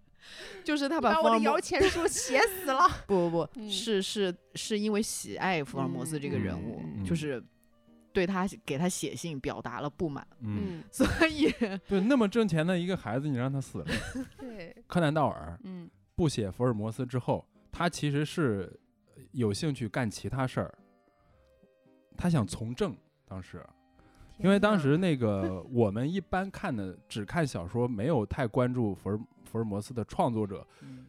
[0.64, 2.88] 就是他你把我的摇钱树写死了。
[3.08, 7.44] 不不不，嗯是是是因为喜爱福尔摩斯这个人物，就是
[8.14, 11.52] 对他给他写信表达了不满，嗯，嗯，所以
[11.88, 13.86] 对，那么挣钱的一个孩子，你让他死了。
[14.38, 18.80] 对，柯南道尔嗯不写福尔摩斯之后，他其实是
[19.32, 20.74] 有兴趣干其他事儿，
[22.22, 22.96] 他想从政，
[23.28, 23.66] 当时，
[24.38, 31.08] 因为当时那个 我们一般看的只看小说，没有太关注福尔福尔摩斯的创作者，嗯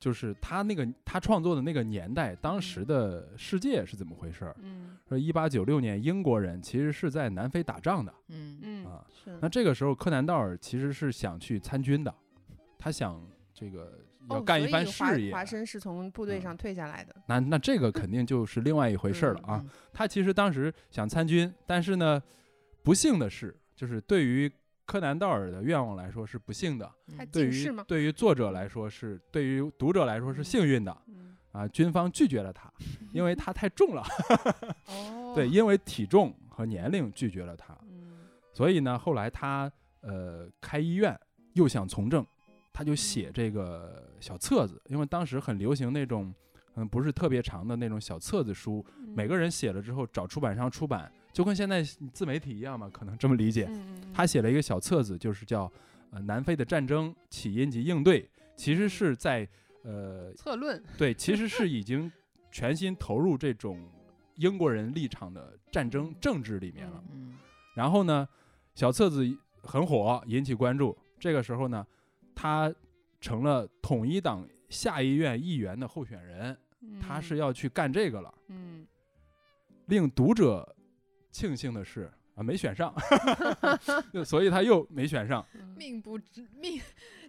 [0.00, 4.56] 就是他那个他创作的那个年代，当时的世界是怎么回事儿？
[4.62, 9.04] 嗯说一八九六年，英国人其实是在南非打仗的嗯嗯啊。
[9.12, 12.14] 是那这个时候，柯南道尔其实是想去参军的，
[12.78, 13.98] 他想这个
[14.30, 15.32] 要哦干一番事业。
[15.32, 17.14] 华生是从部队嗯上退下来的。
[17.26, 19.60] 那那这个肯定就是另外一回事儿了啊。
[19.62, 22.20] 嗯他其实当时想参军，但是呢，
[22.82, 24.50] 不幸的是，就是对于
[24.84, 27.70] 柯南道尔的愿望来说是不幸的，嗯对于？
[27.86, 31.68] 对于作者来说是，对于读者来说是幸运的嗯啊。
[31.68, 32.72] 军方拒绝了他，
[33.12, 34.02] 因为他太重了，
[34.86, 37.72] 哦，对，因为体重和年龄拒绝了他。
[37.88, 38.18] 嗯
[38.52, 39.70] 所以呢，后来他
[40.00, 41.18] 呃开医院，
[41.54, 42.24] 又想从政，
[42.74, 46.34] 他就写这个小册子，因为当时很流行那种
[46.74, 53.70] 嗯不是特别长的那种小册子书，每个人写了之后找出版商出版，就跟现在自媒体一样嘛，可能这么理解。
[54.12, 55.70] 他写了一个小册子，就是叫
[56.10, 59.48] 呃南非的战争起因及应对，其实是在
[59.84, 62.10] 呃策论，对，其实是已经
[62.50, 63.88] 全心投入这种
[64.34, 67.02] 英国人立场的战争政治里面了。
[67.12, 67.36] 嗯
[67.74, 68.28] 然后呢，
[68.74, 69.24] 小册子
[69.62, 70.96] 很火，引起关注。
[71.18, 71.84] 这个时候呢，
[72.34, 72.72] 他
[73.20, 76.56] 成了统一党下议院议员的候选人，
[77.00, 78.34] 他是要去干这个了。
[78.48, 78.86] 嗯
[79.86, 80.74] 令读者
[81.30, 82.94] 庆幸的是啊，没选上，
[84.24, 85.46] 所以他又没选上。
[85.54, 86.80] 嗯命不知 命，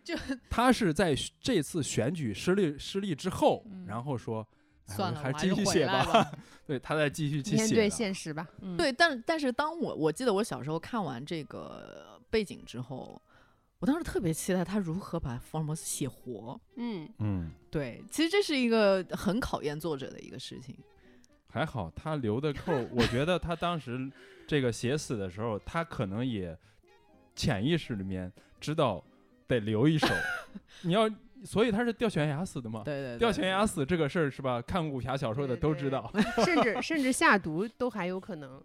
[0.50, 4.48] 他是在这次选举失利失利之后，嗯然后说，
[4.88, 6.32] 哎算了，还是继续写来吧。
[6.66, 7.98] 对，他再继续去面对写。
[7.98, 8.48] 现实吧。
[8.62, 13.22] 嗯，对，但但是当我我记得我小时候看完这个背景之后，
[13.86, 16.60] 我当时特别期待他如何把福尔摩斯写活。
[16.78, 20.76] 嗯嗯，对，其实这是一个很考验作者的一个事情。
[21.48, 24.12] 还好他留的扣，我觉得他当时
[24.48, 26.58] 这个写死的时候，他可能也
[27.36, 29.04] 潜意识里面知道
[29.46, 30.08] 得留一手。
[30.82, 31.08] 你要，
[31.44, 32.82] 所以他是掉悬崖死的嘛？
[32.84, 34.60] 对对对，掉悬崖死这个事儿是吧？
[34.64, 36.12] 看武侠小说的对对都知道。
[36.44, 38.60] 甚至 甚至下毒都还有可能。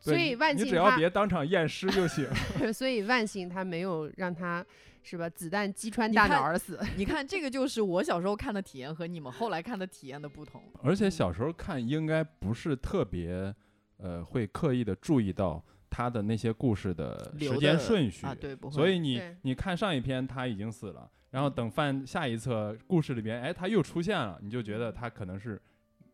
[0.00, 2.26] 所以万幸你只要，别当场验尸就行。
[2.72, 4.64] 所以万幸他没有让他
[5.02, 6.78] 是吧子弹击穿大脑而死。
[6.96, 10.62] 你看，这个就是我小时候看的体验和你们后来看的体验的不同。
[10.82, 13.54] 而且小时候看应该不是特别，
[13.96, 18.26] 呃，会刻意的注意到他的那些故事的时间顺序。
[18.26, 18.74] 啊，对，不会。
[18.74, 25.60] 所以你你看上一篇他已经死了，然后等翻下一册故事里边，哎，他又出现了，你就觉得他可能是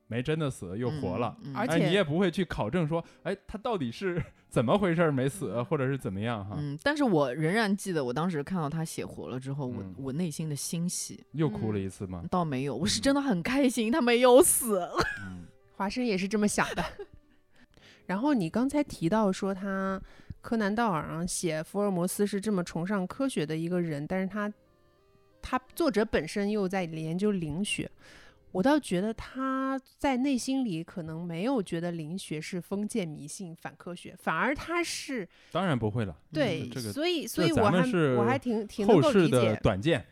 [0.07, 1.37] 没真的死，又活了。
[1.43, 6.57] 嗯，嗯而哎，你也不会去考证说，哎，他到底是 怎么回事儿没死，或者是怎么样哈？
[6.59, 12.25] 嗯，但是我仍然记得我当时看到他写活了之后，我嗯我内心的欣喜又哭了一次吗？
[12.31, 14.79] 倒没有，我是真的很开心他没有死。
[15.27, 15.47] 嗯，
[15.77, 16.85] 华生也是这么想的。
[18.07, 20.01] 然后你刚才提到说他
[20.43, 24.53] 柯南道尔啊写福尔摩斯是这么崇尚科学的一个人，但是他
[25.41, 27.91] 他作者本身又在研究灵学。
[28.55, 36.17] 我倒觉得他在内心里可能没有觉得灵学是封建迷信、反科学，反而他是当然不会了。
[36.33, 40.07] 对，这个所以所以我还是我还挺挺能够理解，短见，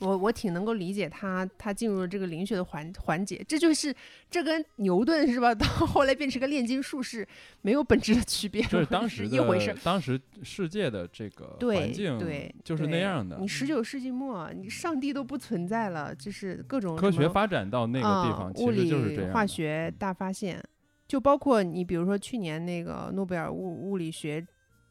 [0.00, 3.94] 我我挺能够理解他他进入了这个灵学的环环节，这就是
[4.30, 5.52] 这跟牛顿是吧？
[5.54, 7.28] 到后来变成个炼金术士
[7.60, 9.80] 没有本质的区别，这 是当时一回事的。
[9.84, 13.46] 当时世界的这个对环境对，就是那样的你。
[13.46, 19.32] 十九世纪末，你上帝都不存在了，就是各种科学发展到那个地啊方，物其实就是理、这样。
[19.32, 20.62] 化学大发现，
[21.06, 24.44] 就包括你比如说去年那个诺贝尔物物理学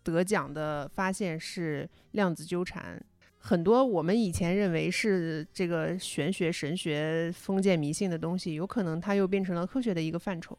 [0.03, 3.01] 得奖的发现是量子纠缠。
[3.37, 10.57] 很多我们以前认为是这个玄学、神学、封建迷信的东西，有可能它又变成了科学的一个范畴。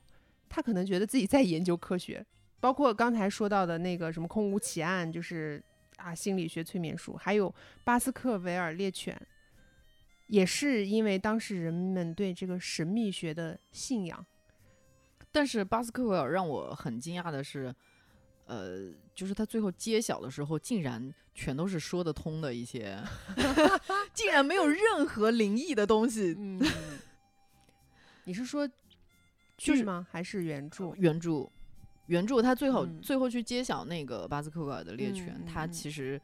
[0.48, 2.24] 他可能觉得自己在研究科学，
[2.60, 5.60] 包括刚才说到的那个什么空无奇案，就是
[5.96, 7.52] 啊心理学催眠术，还有
[7.82, 9.20] 巴斯克维尔猎犬，
[10.26, 14.24] 也是因为当时人们对这个神秘学的信仰。
[15.32, 17.74] 但是巴斯克维尔让我很惊讶的是，
[18.46, 22.98] 呃，就是他最后揭晓的时候，竟然全都是说得通的一些，
[24.14, 26.34] 竟然没有任何灵异的东西。
[26.38, 26.58] 嗯，
[28.24, 28.66] 你是说
[29.58, 30.06] 就是剧吗？
[30.10, 30.94] 还是原著？
[30.96, 31.50] 原著，
[32.06, 36.18] 原著他最后、嗯最后去揭晓那个巴斯克维尔的猎犬，他其实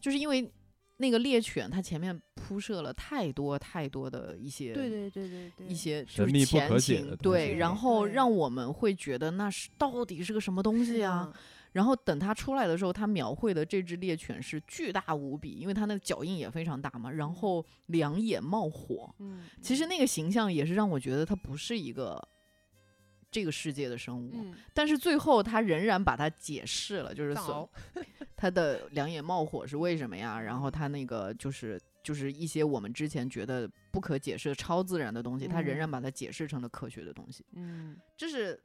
[0.00, 0.50] 就是因为
[0.98, 11.32] 那个猎犬，它前面铺设了太多太多的一些对对对对对，一些就神秘不是前可解的东情，对，然后让我们会觉得那是到底是个什么东西啊？
[11.32, 11.40] 嗯
[11.72, 19.14] 然后等它出来的时候，它描绘的这只猎犬是巨大无比，因为它那个脚印也非常大嘛，然后两眼冒火。
[19.18, 22.26] 嗯，其实那个形象也是让我觉得它不是一个
[23.30, 27.68] 这个世界的生物，嗯，但是最后他仍然把它解释了，就是所
[28.36, 30.40] 他的两眼冒火是为什么呀？
[30.40, 37.44] 然后他那个就是就是一些我们之前觉得不可解释的超自然的东西，他仍嗯然把它解释成了科学的东西。
[37.52, 38.58] 嗯这是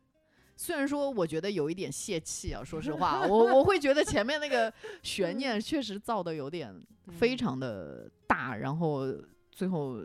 [0.55, 6.73] 虽然说我觉得有一点泄气啊，说实话， 我我会觉得前面那个悬念确实造的有点
[7.11, 9.07] 非嗯常的大，然后
[9.51, 10.01] 最后。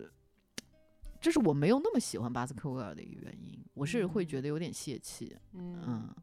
[1.21, 5.37] 这是我没有那么喜欢巴斯克维尔的一个原因，我是会觉嗯得有点泄气。
[5.53, 6.15] 嗯，嗯，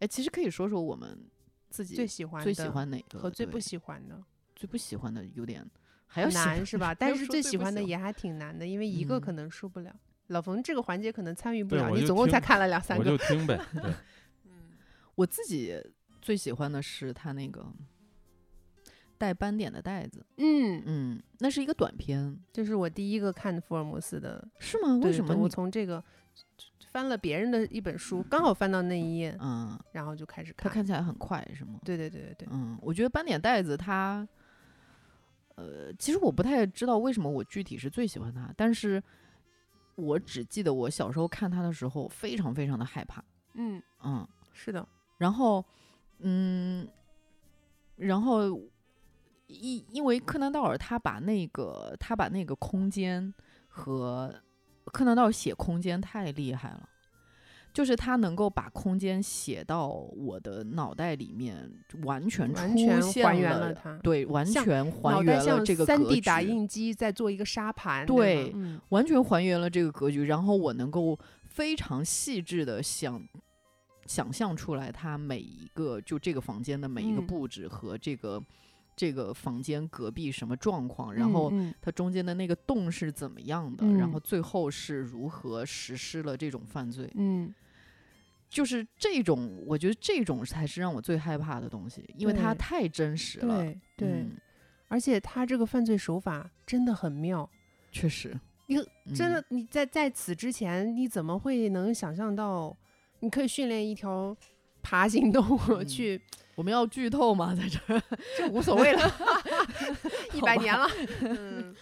[0.00, 1.18] 哎，其实可以说说我们
[1.70, 4.22] 自己最喜欢最喜的欢哪个和最不喜欢的
[4.56, 5.64] 最不喜欢的有点
[6.06, 6.92] 还要难是吧？
[6.98, 9.94] 但是最最喜欢的也还挺难的，因为一个嗯可能输不了。
[10.28, 13.34] 老冯这个环节可能参与不了，你总共才看了两三个我个就。
[13.34, 13.60] 听呗。
[14.44, 14.72] 嗯，
[15.14, 15.78] 我自己
[16.22, 17.70] 最喜欢的是他那个
[19.24, 24.46] 带斑点的袋子，嗯，嗯，那是一个短片，这是我第一个看福尔摩斯的。
[24.58, 25.00] 是吗？
[25.02, 25.48] 为什么我？
[25.48, 26.02] 从这个
[26.90, 30.74] 翻了别人的一本书，刚好翻到那一页，嗯，然后就开始看它看。
[30.74, 31.80] 看起来很快是吗？
[31.86, 34.28] 对对对对对，嗯，我觉得斑点袋子它，
[35.54, 39.02] 呃，其实我不太知道为什么我具体是最喜欢它，但是
[39.94, 43.24] 我只记得我小时候看它的时候非常非常的害怕，
[43.54, 44.86] 嗯，嗯，是的，
[45.16, 45.64] 然后，
[46.18, 46.86] 嗯，
[47.96, 48.60] 然后
[49.46, 53.32] 因因为柯南道尔他把那个他把那个空间
[53.68, 54.34] 和
[54.86, 56.88] 柯南道尔写空间太厉害了。
[57.72, 61.68] 就是他能够把空间写到我的脑袋里面，
[62.04, 63.98] 完全出完全现还原了它。
[63.98, 68.06] 对，完全还原了这个三 D 打印机在做一个沙盘。
[68.06, 71.18] 对嗯完全还原了这个格局，然后我能够
[71.48, 73.20] 非常细致的想
[74.06, 78.40] 想象出来它每一个就这个房间的每一个嗯布置和这个、
[78.96, 87.52] 这个房间隔壁什么状况，然后它中间的那个洞是怎么样的，然嗯后最后是如何实施了这种犯罪，嗯
[88.48, 93.62] 就是这种，我觉得这种才是让我最害怕的东西，因为它太真实了。
[93.62, 94.30] 对对，嗯
[94.86, 97.48] 而且他这个犯罪手法真的很妙。
[97.90, 98.76] 确实，你
[99.12, 102.76] 真嗯的，你在在此之前，你怎么会能想象到，
[103.18, 104.36] 你可以训练一条
[104.82, 106.20] 爬行动物嗯去？
[106.54, 107.54] 我们要剧透吗？
[107.54, 108.02] 在这儿？
[108.38, 109.14] 这无所谓了，
[110.32, 110.88] 一百年了。
[111.22, 111.74] 嗯，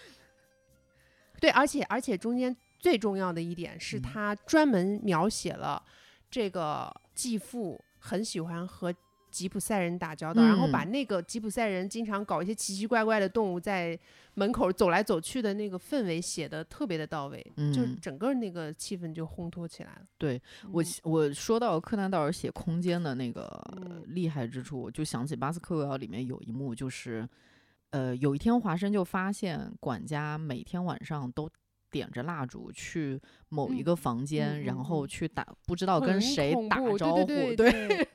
[1.41, 5.83] 对，而且而且中间最重要的一点是嗯他专门描写了
[6.31, 8.95] 这个继父很喜欢和
[9.33, 13.99] 吉普赛人打交道，然后把嗯那个吉普赛人经常搞一些奇奇怪怪的动物在
[14.35, 20.03] 门口走来走去的那个氛围写的特别的到位，嗯就是嗯整个那个气氛就烘托起来了。
[20.19, 20.41] 对
[20.71, 23.49] 我嗯我说到柯南道尔写空间的那个
[23.79, 27.27] 嗯厉害之处，我就想起巴斯克维尔里面有一幕，就是
[27.91, 31.49] 呃有一天华生就发现管家每天晚上都。
[31.93, 38.09] 点着蜡烛去某一嗯个房间，然后嗯去打，不知道跟谁打招呼，对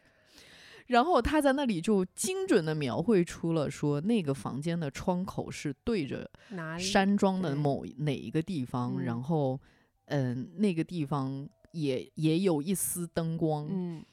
[0.87, 6.83] 然后他在那里就精准的描绘出了说那个房间的窗口是对着哪里？
[6.83, 9.59] 山庄的某哪一个地方，嗯然后
[10.05, 14.03] 嗯那个地方也也有一丝灯光，嗯，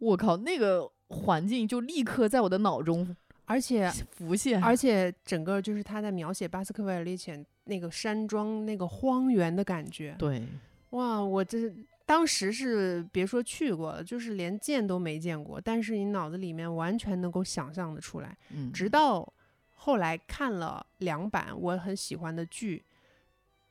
[0.00, 3.14] 我靠，那个环境就立刻在我的脑中
[3.46, 10.14] 而且浮现，而且整个就是他在描写巴斯克维尔猎犬那个山庄那个荒原的感觉。
[10.18, 10.42] 对，
[10.90, 11.70] 哇，我这
[12.06, 18.36] 当时是别说去过了，就是连见都没见过，但是你脑子里面完全能够想象的出来。
[18.50, 19.32] 嗯，直到
[19.72, 22.84] 后来看了两版我很喜欢的剧，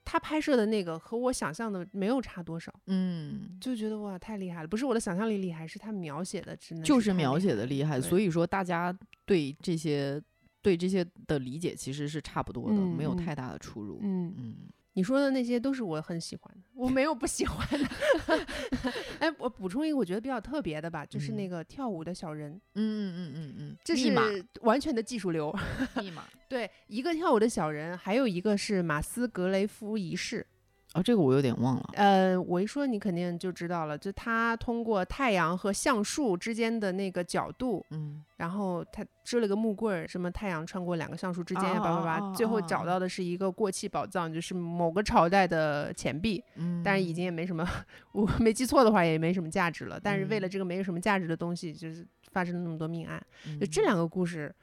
[0.03, 4.67] 他拍摄的那个和我想象的没有差多少，嗯，就觉得哇太厉害了。
[4.67, 8.91] 不是我的想象力厉害，是他描写的真的就是描写的厉害，所以说大家
[9.25, 10.19] 对这些
[10.61, 13.99] 对这些的理解其实是差不多的，没有太大的出入。
[14.01, 14.33] 嗯。
[14.35, 14.55] 嗯
[14.93, 17.89] 你说的那些都是我很喜欢的，我没有不喜欢的。
[19.19, 24.13] 哎，我补充一个我觉得比较特别的吧，就是那嗯个跳舞的小人，嗯嗯嗯嗯嗯，这是
[24.61, 25.53] 完全的技术流。
[25.95, 30.45] 密码 对，一个跳舞的小人，还有一个是马斯格雷夫仪式。
[30.93, 31.89] 啊，这个我有点忘了。
[31.93, 46.43] 呃，我一说你肯定就知道了，就他通过太阳和橡树之间的那个角度，嗯然后他支了个木棍儿，什么太阳穿过两个橡树之间叭叭叭，啊最后啊找到的是一个过气宝藏，就是某个朝代的钱币。
[46.57, 47.67] 嗯，但是已经也没什么，
[48.11, 49.99] 我没记错的话也没什么价值了。
[49.99, 53.19] 但是为了嗯这个没有什么价值的东西，就是发生了那么多命案。
[53.59, 54.53] 就嗯这两个故事，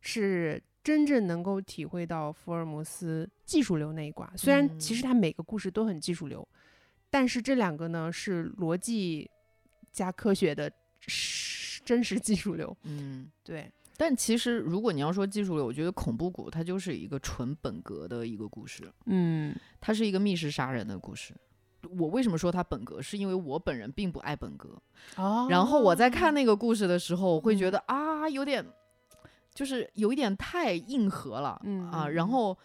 [0.00, 4.30] 是真正能够体会到福尔摩斯技术流那一挂。
[4.36, 6.46] 虽然其实嗯他每个故事都很技术流，
[7.10, 9.28] 但是这两个呢是逻辑
[9.90, 10.70] 加科学的
[11.00, 12.76] 实真实技术流。
[12.82, 13.30] 嗯。
[13.42, 21.34] 对，但其实，如果你要说技术流，我觉得恐怖谷它就是一个纯本格的一个故事，嗯它是一个密室杀人的故事。
[21.98, 24.80] 我为什么说它本格，是因为我本人并不爱本格。
[25.16, 28.64] 哦然后我在看那个故事的时候，我会觉嗯得啊，有点，
[29.54, 32.12] 就是有一点太硬核了，啊，嗯嗯嗯。
[32.14, 32.58] 然后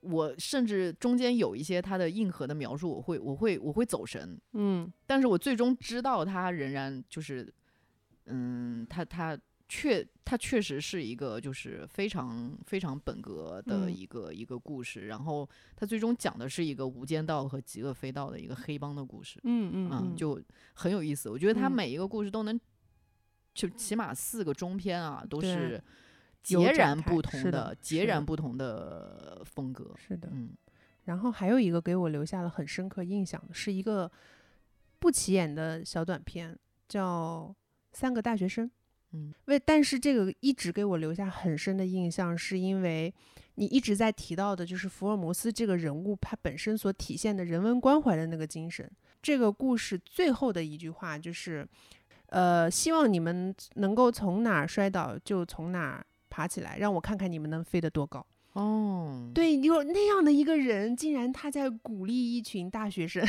[0.00, 4.90] 我甚至中间有一些他的硬核的描述，我会我会我会走神，嗯。
[5.06, 7.52] 但是我最终知道他仍然就是，
[8.26, 9.36] 嗯，他他
[9.68, 13.92] 确他确实是一个就是非常非常本格的嗯。
[13.92, 20.40] 一个、一个故事，然后他最终讲的是一个无间道和极恶飞道的一个黑帮的故事，嗯嗯嗯，嗯，就
[20.74, 21.28] 很有意思。
[21.28, 21.72] 我觉得它嗯。
[21.72, 22.60] 每一个故事都能，
[23.54, 25.80] 就起码四个中篇啊，都是有
[26.46, 29.94] 截然不同是的截然不同的风格。
[29.96, 30.28] 是的。
[30.32, 30.50] 嗯
[31.04, 34.10] 然后还有一个给我留下了很深刻印象的，是一个
[34.98, 36.58] 不起眼的小短片，
[36.88, 37.54] 叫
[37.92, 38.66] 《三个大学生》。
[39.12, 43.14] 嗯为但是这个一直给我留下很深的印象，是因为
[43.54, 48.90] 你一直在提到的，就是福尔摩斯这个人物他本身所体现的人文关怀的那个精神。
[49.22, 51.64] 这个故事最后的一句话就是，
[52.26, 56.04] 呃，希望你们能够从哪儿摔倒就从哪儿
[56.36, 58.24] 爬起来，让我看看你们能飞得多高。
[58.52, 63.26] 哦，对，有那样的一个人，竟然他在鼓励一群大学生，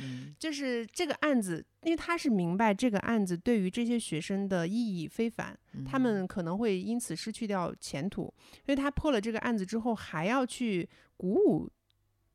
[0.00, 0.32] 嗯。
[0.38, 8.32] 就是这个案子，因为他是明白这个案子对于这些学生的意义非凡，他嗯们可能会因此失去掉前途，
[8.64, 11.68] 所以他破了这个案子之后，还要去鼓舞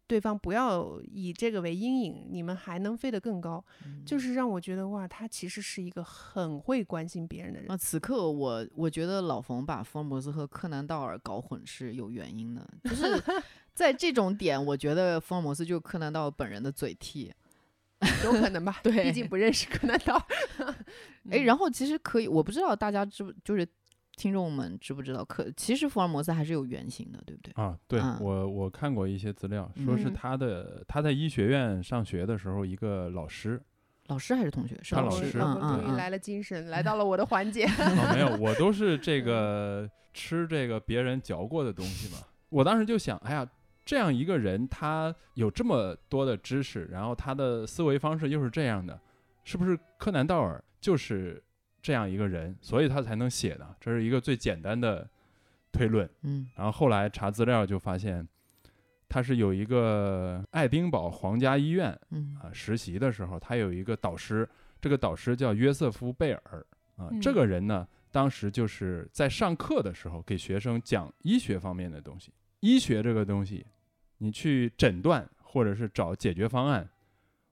[0.10, 7.77] 对方不要以这个为阴影，你们还能飞得更高，嗯就是让我觉得哇，他其实是一个很会关心别人的人那。
[7.77, 13.06] 此刻我我觉得老冯把福尔摩斯和柯南道尔搞混是有原因的，就是
[13.76, 17.31] 在这种点，我觉得福尔摩斯就是柯南道尔本人的嘴替。
[18.23, 20.76] 有可能吧， 对毕竟不认识柯南道尔。
[21.30, 23.68] 哎，嗯然后其实可以，我不知道大家知不就是
[24.20, 27.54] 听众们知不知道，可其实福尔摩斯还是有原型的，对不对？
[27.56, 33.60] 啊，对嗯我我看过一些资料，说是嗯他的他在医学院上学的时候，一个老师
[34.08, 34.78] 老师还是同学？
[34.84, 35.32] 是老师。
[35.32, 37.64] 他老师嗯我终于嗯来了精神，来到了我的环节。
[37.64, 42.20] 啊，没有，我都是这个吃这个别人嚼过的东西嘛。
[42.50, 43.50] 我当时就想，哎呀，
[43.86, 49.00] 这样一个人，他有这么多的知识，然后他的思维方式又是这样的，
[49.46, 51.41] 是不是柯南道尔就是
[51.81, 53.76] 这样一个人，所以他才能写的？
[53.80, 55.10] 这是一个最简单的
[55.72, 56.10] 推论。
[56.23, 58.27] 嗯然后后来查资料就发现，
[59.07, 64.47] 他是有一个爱丁堡皇家医院嗯啊实习的时候，他有一个导师，
[64.81, 66.65] 这个导师叫约瑟夫贝尔
[66.95, 67.10] 啊。
[67.22, 72.34] 这嗯个人呢，当时就是在上课的时候给学生讲医学方面的东西。
[72.60, 73.65] 医学这个东西，
[74.18, 76.88] 你去诊断或者是找解决方案，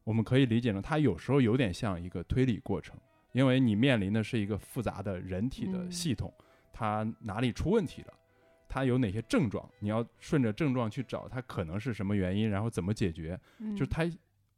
[0.04, 2.98] 我们可以理解成它有时候有点像一个推理过程，
[3.38, 6.34] 因为你面临的是一个复杂的人体的嗯系统，
[6.74, 8.14] 它哪里出问题了。
[8.68, 9.70] 它有哪些症状？
[9.80, 13.40] 你要顺着症状去找，它可能是什么原因，然后怎么解决？
[13.76, 14.12] 就是嗯他，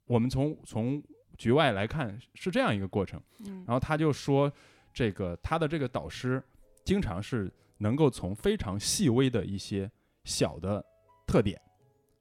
[0.05, 1.03] 我们从从
[1.37, 3.21] 局外来看是这样一个过程。
[3.45, 4.49] 嗯然后他就说，
[4.93, 6.41] 这个他的这个导师
[6.85, 9.91] 经常是能够从非常细微的一些
[10.23, 10.81] 小的
[11.27, 11.59] 特点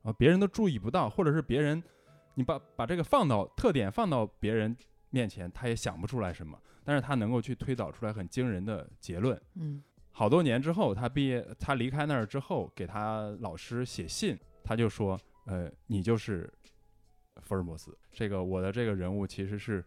[0.02, 1.80] 啊，别人都注意不到，或者是别人
[2.35, 4.76] 你把把这个放到特点放到别人
[5.10, 9.40] 面前，他也想不出来什么，但是他能够去推导出来很惊人的结论。
[9.55, 15.16] 嗯好多年之后，他毕业，他离开那儿之后，给他老师写信，他就说
[15.47, 16.52] ：“呃，你就是
[17.40, 17.97] 福尔摩斯。
[18.10, 19.85] 这个我的这个人物其实是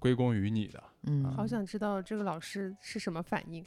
[0.00, 0.82] 归功于你的。
[1.02, 3.64] 嗯，好想知道这个老师是什么反应，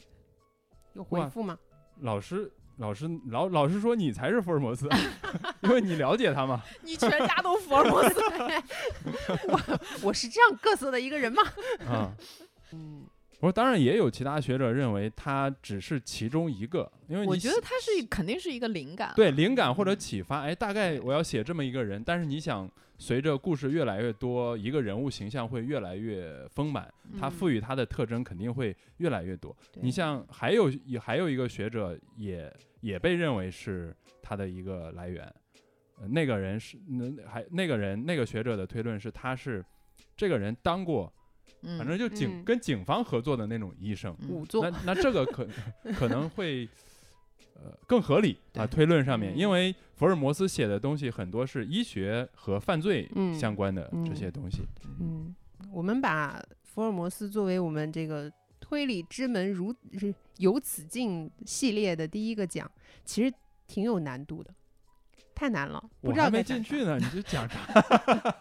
[0.92, 1.58] 有回复吗？
[2.00, 4.88] 老师，老师，老老师说你才是福尔摩斯，
[5.62, 6.62] 因为你了解他嘛。
[6.82, 8.20] 你全家都福尔摩斯。
[9.48, 11.42] 我我是这样各色的一个人吗？
[11.88, 12.12] 啊、
[12.72, 13.06] 嗯，
[13.42, 19.12] 我说当然也有其他学者认为他只是其中一个，因为我觉得他是肯定是一个灵感。
[19.16, 26.88] 对灵感或者启发，哎，大概我要写这么一个人，但是你想，随着故事越来越多，一个人物形象会越来越丰满，
[27.18, 29.56] 他赋嗯予他的特征肯定会越来越多。
[29.72, 32.48] 对你像还有也还有一个学者也
[32.80, 33.92] 也被认为是
[34.22, 35.24] 他的一个来源，
[36.00, 39.64] 呃那个人是那还那个人那个学者的推论是他是
[40.16, 41.12] 这个人当过，
[41.62, 42.44] 嗯，反正就警、嗯。
[42.44, 44.28] 跟警方合作的那种医生，嗯。
[44.28, 45.48] 仵作那那这个可
[45.94, 46.68] 可能会
[47.54, 49.36] 呃更合理啊，推论上面，嗯。
[49.36, 54.62] 因为福尔摩斯写的东西很多是医学和犯罪嗯相关的这嗯些东西。
[55.00, 55.34] 嗯，
[55.72, 62.70] 我们把福尔摩斯作为我们这个推理之门如是由此进系列的第一个讲，
[63.04, 63.32] 其实
[63.66, 64.52] 挺有难度的，
[65.42, 67.58] 太难了，不知道没进去呢，你就讲啥？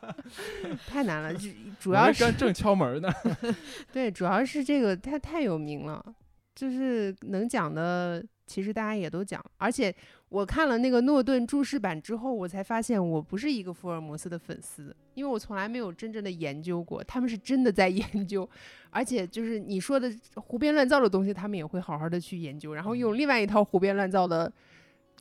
[0.87, 1.49] 太难了，就
[1.79, 3.11] 主要是正敲门呢。
[3.91, 6.05] 对，主要是这个太太有名了，
[6.53, 9.91] 就是能讲的其实大家也都讲，而且
[10.29, 18.47] 我看了那个诺顿注释版之后，我才发现我不是一个福尔摩斯的粉丝，因为我从来没有真正的研究过，他们是真的在研究，
[18.91, 24.53] 而且就是你说的胡编乱造的东西，他们也会好好的去研究，然后用另外一套胡编乱造的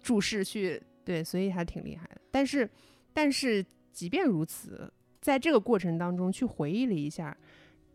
[0.02, 2.20] 注释去对，所以还挺厉害的。
[2.30, 2.68] 但是，
[3.12, 7.36] 但是即便如此，在这个过程当中去回忆了一下，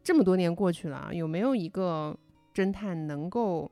[0.03, 2.18] 这么多年过去了啊，有没有一个
[2.53, 3.69] 侦探能够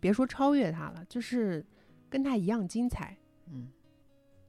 [0.00, 1.64] 别说超越他了，就是
[2.08, 3.16] 跟他一样精彩？
[3.48, 3.68] 嗯，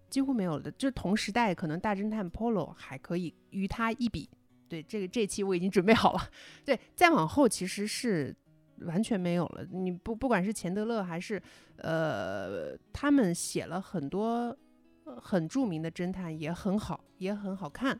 [0.09, 0.71] 几乎没有的。
[0.71, 4.29] 就同时代，可能大侦探 Polo 还可以与他一比。
[4.69, 6.29] 对，这个这期我已经准备好了。
[6.65, 8.35] 对，再往后其实是
[8.81, 9.65] 完全没有了。
[9.71, 11.41] 你不不管是钱德勒还是
[11.77, 14.55] 呃，他们写了很多
[15.03, 17.99] 呃很著名的侦探，也很好，也很好看，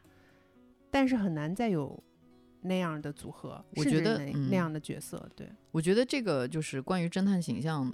[0.92, 2.02] 但是很难再有
[2.62, 5.30] 那样的组合，我觉得嗯那样的角色。
[5.36, 7.92] 对，我觉得这个就是关于侦探形象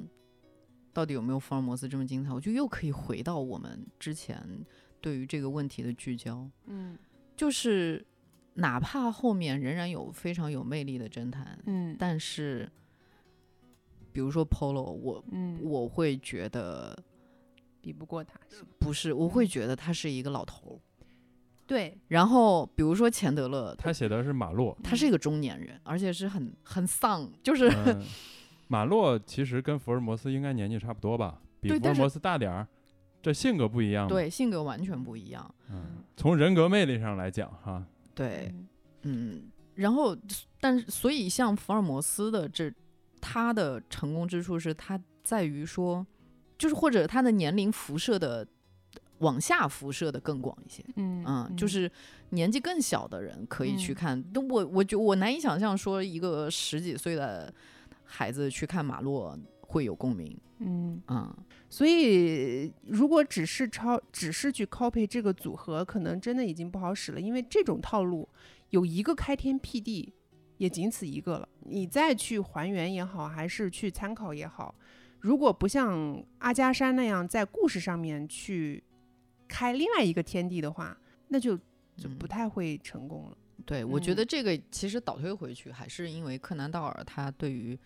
[0.92, 4.42] 到底有没有福尔摩斯这么精彩，我就又可以回到我们之前
[5.02, 6.98] 对于这个问题的聚焦，嗯
[7.36, 8.06] 就是
[8.56, 12.70] 哪怕后面仍然有非常有魅力的侦探，嗯但是
[14.12, 16.98] 比如说 Polo，我嗯，我会觉得
[17.82, 18.40] 比不过他。
[18.50, 20.78] 是不是，我会觉得他是一个老头儿。
[21.66, 28.04] 对，然后比如说钱德勒，他写的是马洛，他是一个中年人，而且是很很丧，就是、嗯，
[28.68, 32.68] 马洛其实跟福尔摩斯应该年纪差不多吧，比福尔摩斯大点儿，
[33.22, 34.08] 这性格不一样。
[34.08, 35.56] 对性格完全不一样。
[35.72, 37.84] 嗯，从人格魅力上来讲，哈，
[38.14, 38.68] 对，嗯
[39.04, 40.16] 嗯，然后
[40.60, 42.72] 但是所以像福尔摩斯的这
[43.20, 46.06] 他的成功之处是他在于说，
[46.58, 48.46] 就是或者他的年龄辐射的
[49.20, 50.84] 往下辐射的更广一些。
[50.96, 51.90] 嗯嗯，就是
[52.30, 54.24] 年纪更小的人可以去嗯看。
[54.24, 57.54] 都我我觉我难以想象说一个十几岁的
[58.04, 59.38] 孩子去看马洛
[59.74, 60.38] 会有共鸣。
[60.60, 61.36] 嗯，嗯，
[61.70, 68.30] 所以如果只是抄，只是去 copy 这个组合，可能真的已经不好使了，因为这种套路
[68.70, 70.14] 有一个开天辟地，
[70.58, 71.50] 也仅此一个了。
[71.66, 74.74] 你再去还原也好，还是去参考也好，
[75.20, 78.82] 如果不像阿加莎那样在故事上面去
[79.48, 80.98] 开另外一个天地的话，
[81.28, 83.38] 那就就嗯不太会成功了。
[83.66, 87.78] 对，我觉嗯得这个其实倒推回去，还是因为柯南道尔他对于，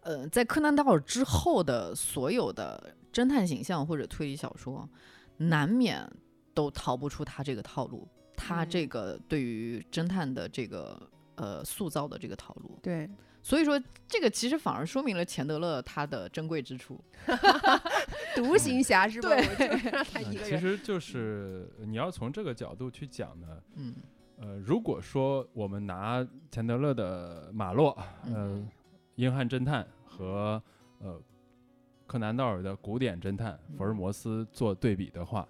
[0.00, 4.88] 呃，在柯南道尔之后的所有的侦探形象或者推理小说，
[5.36, 6.08] 难免
[6.54, 11.00] 都逃不出他这个套路，他这嗯个对于侦探的这个
[11.34, 12.78] 呃塑造的这个套路。
[12.82, 13.08] 对，
[13.42, 17.02] 所以说，这个其实反而说明了钱德勒他的珍贵之处。
[18.36, 19.30] 独行侠是吧？
[19.30, 20.44] 对。
[20.44, 23.46] 其实就是你要从这个角度去讲呢。
[23.74, 23.94] 嗯
[24.40, 27.90] 呃，如果说我们拿钱德勒的马洛，
[28.24, 28.68] 呃，嗯
[29.18, 30.62] 英汉侦探和
[31.00, 31.20] 呃
[32.06, 35.46] 柯南道尔的古典侦探福尔嗯摩斯做对比的话，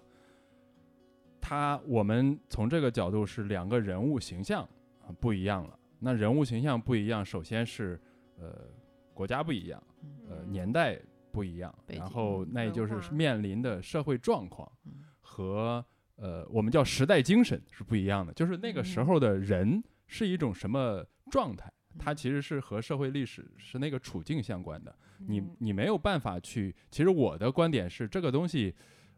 [1.39, 4.67] 他我们从这个角度是两个人物形象
[5.03, 5.77] 啊、不一样了。
[5.99, 8.01] 那人物形象不一样，首先是
[8.39, 8.67] 呃
[9.13, 9.81] 国家不一样，
[10.27, 10.99] 呃嗯年代
[11.31, 15.85] 不一样，然后那也就是面临的社会状况嗯和
[16.15, 24.95] 呃我们叫时代精神是不一样的，就是那个时嗯候的人是一种什么状态，它其实是和社会历史是那个处境相关的。
[25.27, 28.73] 你嗯你没有办法去，其实我的观点是这个东西，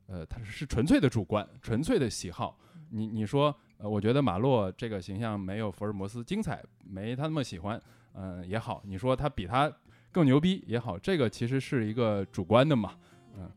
[0.08, 2.60] 呃，它是纯粹的主观，纯粹的喜好。
[2.90, 7.82] 你你说，呃，我觉得马洛这个形象没有福尔摩斯精彩，没他那么喜欢，
[8.16, 8.82] 嗯、也好。
[8.84, 9.72] 你说他比他
[10.12, 12.98] 更牛逼也好，这个其实是一个主观的嘛，
[13.38, 13.50] 嗯、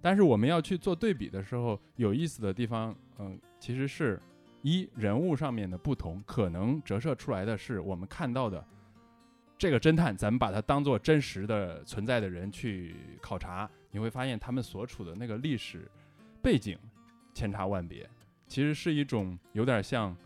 [0.00, 4.20] 但是我们要去做对比的时候，有意思的地方，嗯、其实是
[4.64, 8.66] 一人物上面的不同，可能折射出来的是我们看到的
[9.58, 15.86] 这个侦探，咱们把他当做真实的存在的人去考察，你会发现他们所处的那个历史
[16.42, 16.78] 背景
[17.34, 18.08] 千差万别，
[18.46, 20.16] 其实是一种有点像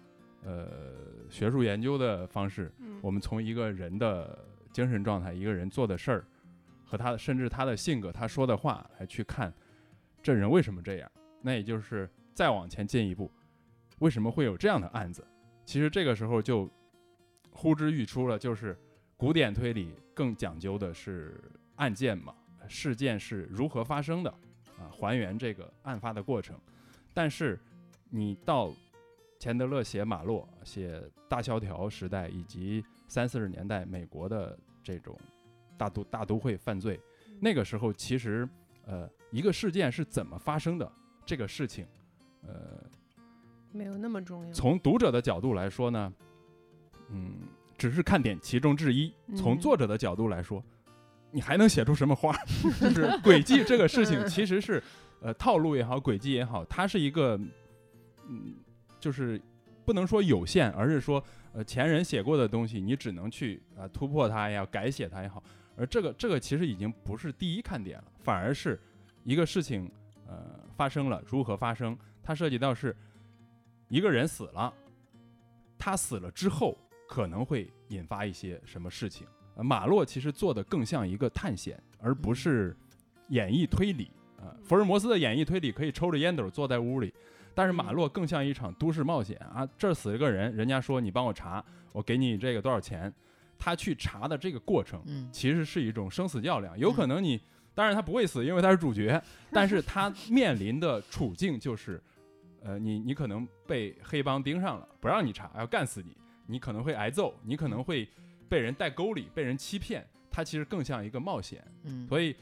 [0.44, 0.68] 呃
[1.28, 2.72] 学术研究的方式。
[2.78, 4.38] 嗯我们从一个人的
[4.72, 6.24] 精神状态、一个人做的事儿
[6.84, 9.52] 和他甚至他的性格、他说的话来去看
[10.22, 11.10] 这人为什么这样。
[11.42, 13.28] 那也就是再往前进一步，
[14.00, 15.26] 为什么会有这样的案子？
[15.64, 16.68] 其实这个时候就
[17.50, 18.76] 呼之欲出了，就是
[19.16, 21.40] 古典推理更讲究的是
[21.76, 22.34] 案件嘛，
[22.68, 24.30] 事件是如何发生的
[24.78, 26.58] 啊，还原这个案发的过程。
[27.12, 27.58] 但是
[28.10, 28.72] 你到
[29.38, 35.18] 钱德勒写马洛、写大萧条时代以及三四十年代美国的这种
[35.76, 37.00] 大都大都会犯罪，
[37.40, 38.48] 那个时候其实
[38.86, 40.90] 呃一个事件是怎么发生的
[41.26, 41.86] 这个事情，
[42.42, 42.80] 呃
[43.72, 44.52] 没有那么重要。
[44.52, 46.12] 从读者的角度来说呢，
[47.10, 47.34] 嗯，
[47.76, 49.12] 只是看点其中之一。
[49.36, 50.62] 从嗯作者的角度来说，
[51.30, 52.32] 你还能写出什么花？
[52.80, 54.82] 就是轨迹这个事情，其实是
[55.20, 57.38] 呃套路也好，轨迹也好，它是一个
[58.28, 58.54] 嗯，
[58.98, 59.40] 就是
[59.84, 61.22] 不能说有限，而是说
[61.52, 65.42] 呃前人写过的东西，你只能去啊、突破它也好，改写它也好。
[65.76, 68.80] 而这个这个其实已经不是第一看点了，反而是
[69.22, 69.88] 一个事情
[70.26, 72.96] 呃发生了，如何发生，它涉及到是
[73.88, 74.72] 一个人死了，
[75.78, 76.76] 他死了之后
[77.08, 79.26] 可能会引发一些什么事情。
[79.56, 82.76] 呃马洛其实做的更像一个探险，而不是
[83.28, 84.10] 演绎推理。
[84.38, 87.12] 啊、福尔摩斯的演绎推理可以抽着烟斗坐在屋里，
[87.54, 89.68] 但是马洛更像一场都市冒险啊！
[89.76, 93.12] 这儿死了个人，人家说你帮我查，我给你这个多少钱？
[93.58, 96.78] 他去查的这个过程，嗯其实是一种生死较量。
[96.78, 97.40] 有可能你，
[97.74, 99.20] 当然他不会死，因为他是主角，
[99.50, 102.00] 但是他面临的处境就是，
[102.62, 106.16] 呃，你你可能被黑帮盯上了，不让你查，要干死你，
[106.46, 108.08] 你可能会挨揍，你可能会
[108.48, 110.06] 被人带沟里，被人欺骗。
[110.30, 111.64] 它其实更像一个冒险。
[111.84, 112.36] 嗯，所以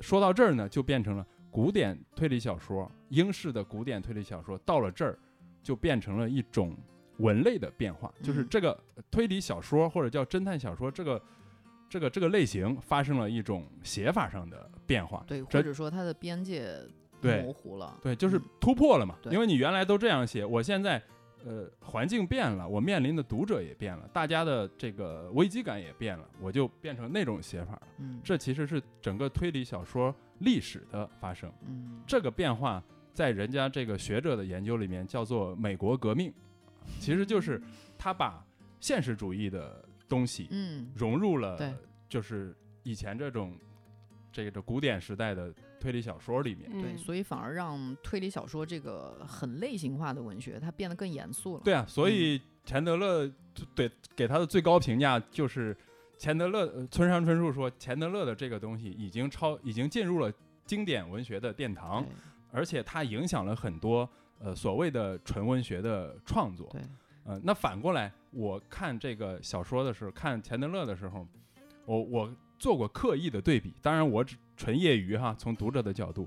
[0.00, 5.18] 说到这儿呢，就变成了古典推理小说，英式的古典推理小说到了这儿，
[5.62, 6.76] 就变成了一种
[7.18, 8.78] 文类的变化，就是嗯这个
[9.10, 11.20] 推理小说或者叫侦探小说这个
[11.88, 15.24] 这个这个类型发生了一种写法上的变化。
[15.26, 16.76] 对，或者说它的边界
[17.28, 17.98] 对模糊了。
[18.02, 19.16] 对，就是嗯突破了嘛。
[19.22, 21.02] 对因为你原来都这样写，我现在
[21.44, 27.82] 呃环境变了，我面临的读者也变了，大家的这个危机感也变了，我就变成那种写法了。
[27.98, 31.52] 嗯，这其实是整个推理小说历史的发生。
[31.66, 32.82] 嗯这个变化
[33.12, 36.32] 在人家这个学者的研究里面叫做美国革命，
[36.98, 37.60] 其实就是
[37.96, 38.44] 他把
[38.80, 41.72] 现实主义的东西嗯融入了对，
[42.08, 43.56] 就是以前这种
[44.34, 46.68] 这个古典时代的推理小说里面。
[46.72, 51.62] 对，嗯所以反而让推理小说这个很类型化的文学，它变得更严肃了。
[51.64, 55.76] 对啊，所以钱德勒就对给他的最高评价就是
[56.18, 60.32] 钱德勒，呃村上春树说钱德勒的这个东西已经超已经进入了
[60.66, 62.04] 经典文学的殿堂，
[62.50, 64.08] 而且它影响了很多
[64.40, 66.68] 呃所谓的纯文学的创作。
[66.72, 66.82] 对，
[67.24, 71.26] 呃，那反过来，我看这个小说的时候，看钱德勒的时候，
[71.84, 72.34] 我我
[72.64, 76.26] 做过刻意的对比，当然我只纯业余哈，从读者的角度，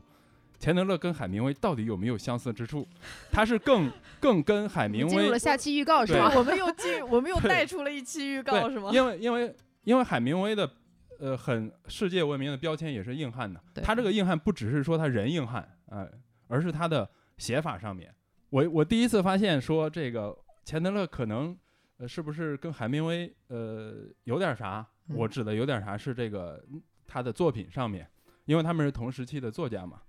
[0.60, 2.88] 钱德勒跟海明威到底有没有相似之处？
[3.34, 6.32] 他是更更跟海明威进入了下期预告是对吧？
[6.36, 8.92] 我们又进，我们又 带出了一期预告，是吗？
[8.94, 10.72] 因为因为因为海明威的
[11.18, 16.08] 呃很世界闻名的标签也是硬汉的，他这个硬汉不只是说他人硬汉，呃，
[16.48, 17.10] 而是他的
[17.40, 18.14] 写法上面。
[18.52, 21.58] 我我第一次发现说这个钱德勒可能
[21.98, 24.86] 呃是不是跟海明威呃有点啥？
[25.10, 28.10] 我嗯指的有点啥是这个嗯他的作品上面，
[28.46, 30.02] 因为他们是同时期的作家嘛，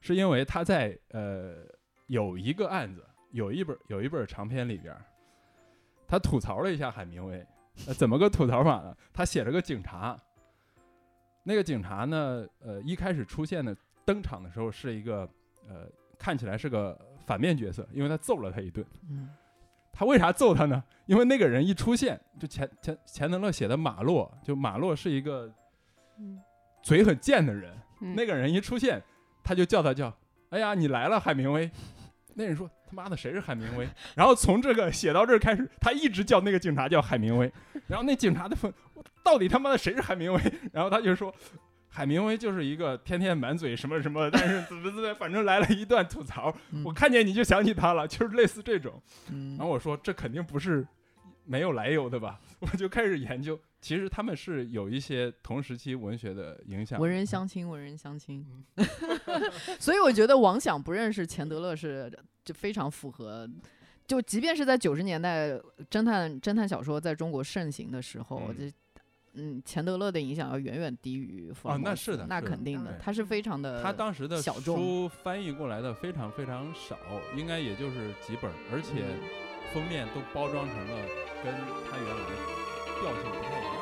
[0.00, 1.66] 是因为他在呃
[2.06, 5.04] 有一个案子，有一本有一本长篇里边儿，
[6.06, 7.44] 他吐槽了一下海明威，
[7.86, 8.96] 呃，怎么个吐槽法呢？
[9.12, 10.16] 他写了个警察，
[11.42, 15.28] 那个警察呢，呃，一开始出现的登场的时候是一个
[15.68, 16.96] 呃看起来是个
[17.26, 18.86] 反面角色，因为他揍了他一顿。
[19.10, 19.28] 嗯
[19.98, 20.80] 他为啥揍他呢？
[21.06, 25.52] 因为那个人一出现，就钱钱钱德勒写的马洛，就马洛是一个
[26.20, 26.38] 嗯
[26.84, 29.02] 嘴很贱的人，嗯那个人一出现，
[29.42, 30.16] 他就叫他叫，
[30.50, 31.68] 哎呀，你来了，海明威。
[32.34, 33.88] 那人说他妈的谁是海明威？
[34.14, 37.52] 然后从这个写到这儿开始，他一直叫那个警察叫海明威。
[37.88, 38.72] 然后那警察的问，
[39.24, 40.40] 到底他妈的谁是海明威？
[40.72, 41.34] 然后他就说，
[41.98, 46.54] 海明威就是一个天天满嘴什么什么，但是怎么怎么，反正来了一段吐槽。
[46.70, 49.02] 嗯我看见你就想起他了，就是类似这种。
[49.32, 50.86] 嗯然后我说这肯定不是
[51.44, 52.38] 没有来由的吧？
[52.60, 57.00] 我就开始研究，其实他们是有一些同时期文学的影响。
[57.00, 58.46] 文人相亲，文人相亲。
[58.76, 58.86] 嗯
[59.80, 62.08] 所以我觉得王想不认识钱德勒是
[62.44, 63.50] 就非常符合。
[64.06, 65.50] 就即便是在九十年代，
[65.90, 68.72] 侦探侦探小说在中国盛行的时候，嗯这嗯，
[69.34, 73.82] 嗯，钱德勒的影响要远远低于哦，那是的，那肯定的，他是非常的。
[73.82, 76.98] 他当时的小书翻译过来的非常非常少，
[77.36, 79.04] 应该也就是几本，而且
[79.72, 80.96] 封面都包装成了
[81.44, 81.52] 跟
[81.88, 82.12] 他原来
[83.00, 83.78] 调性不太一样。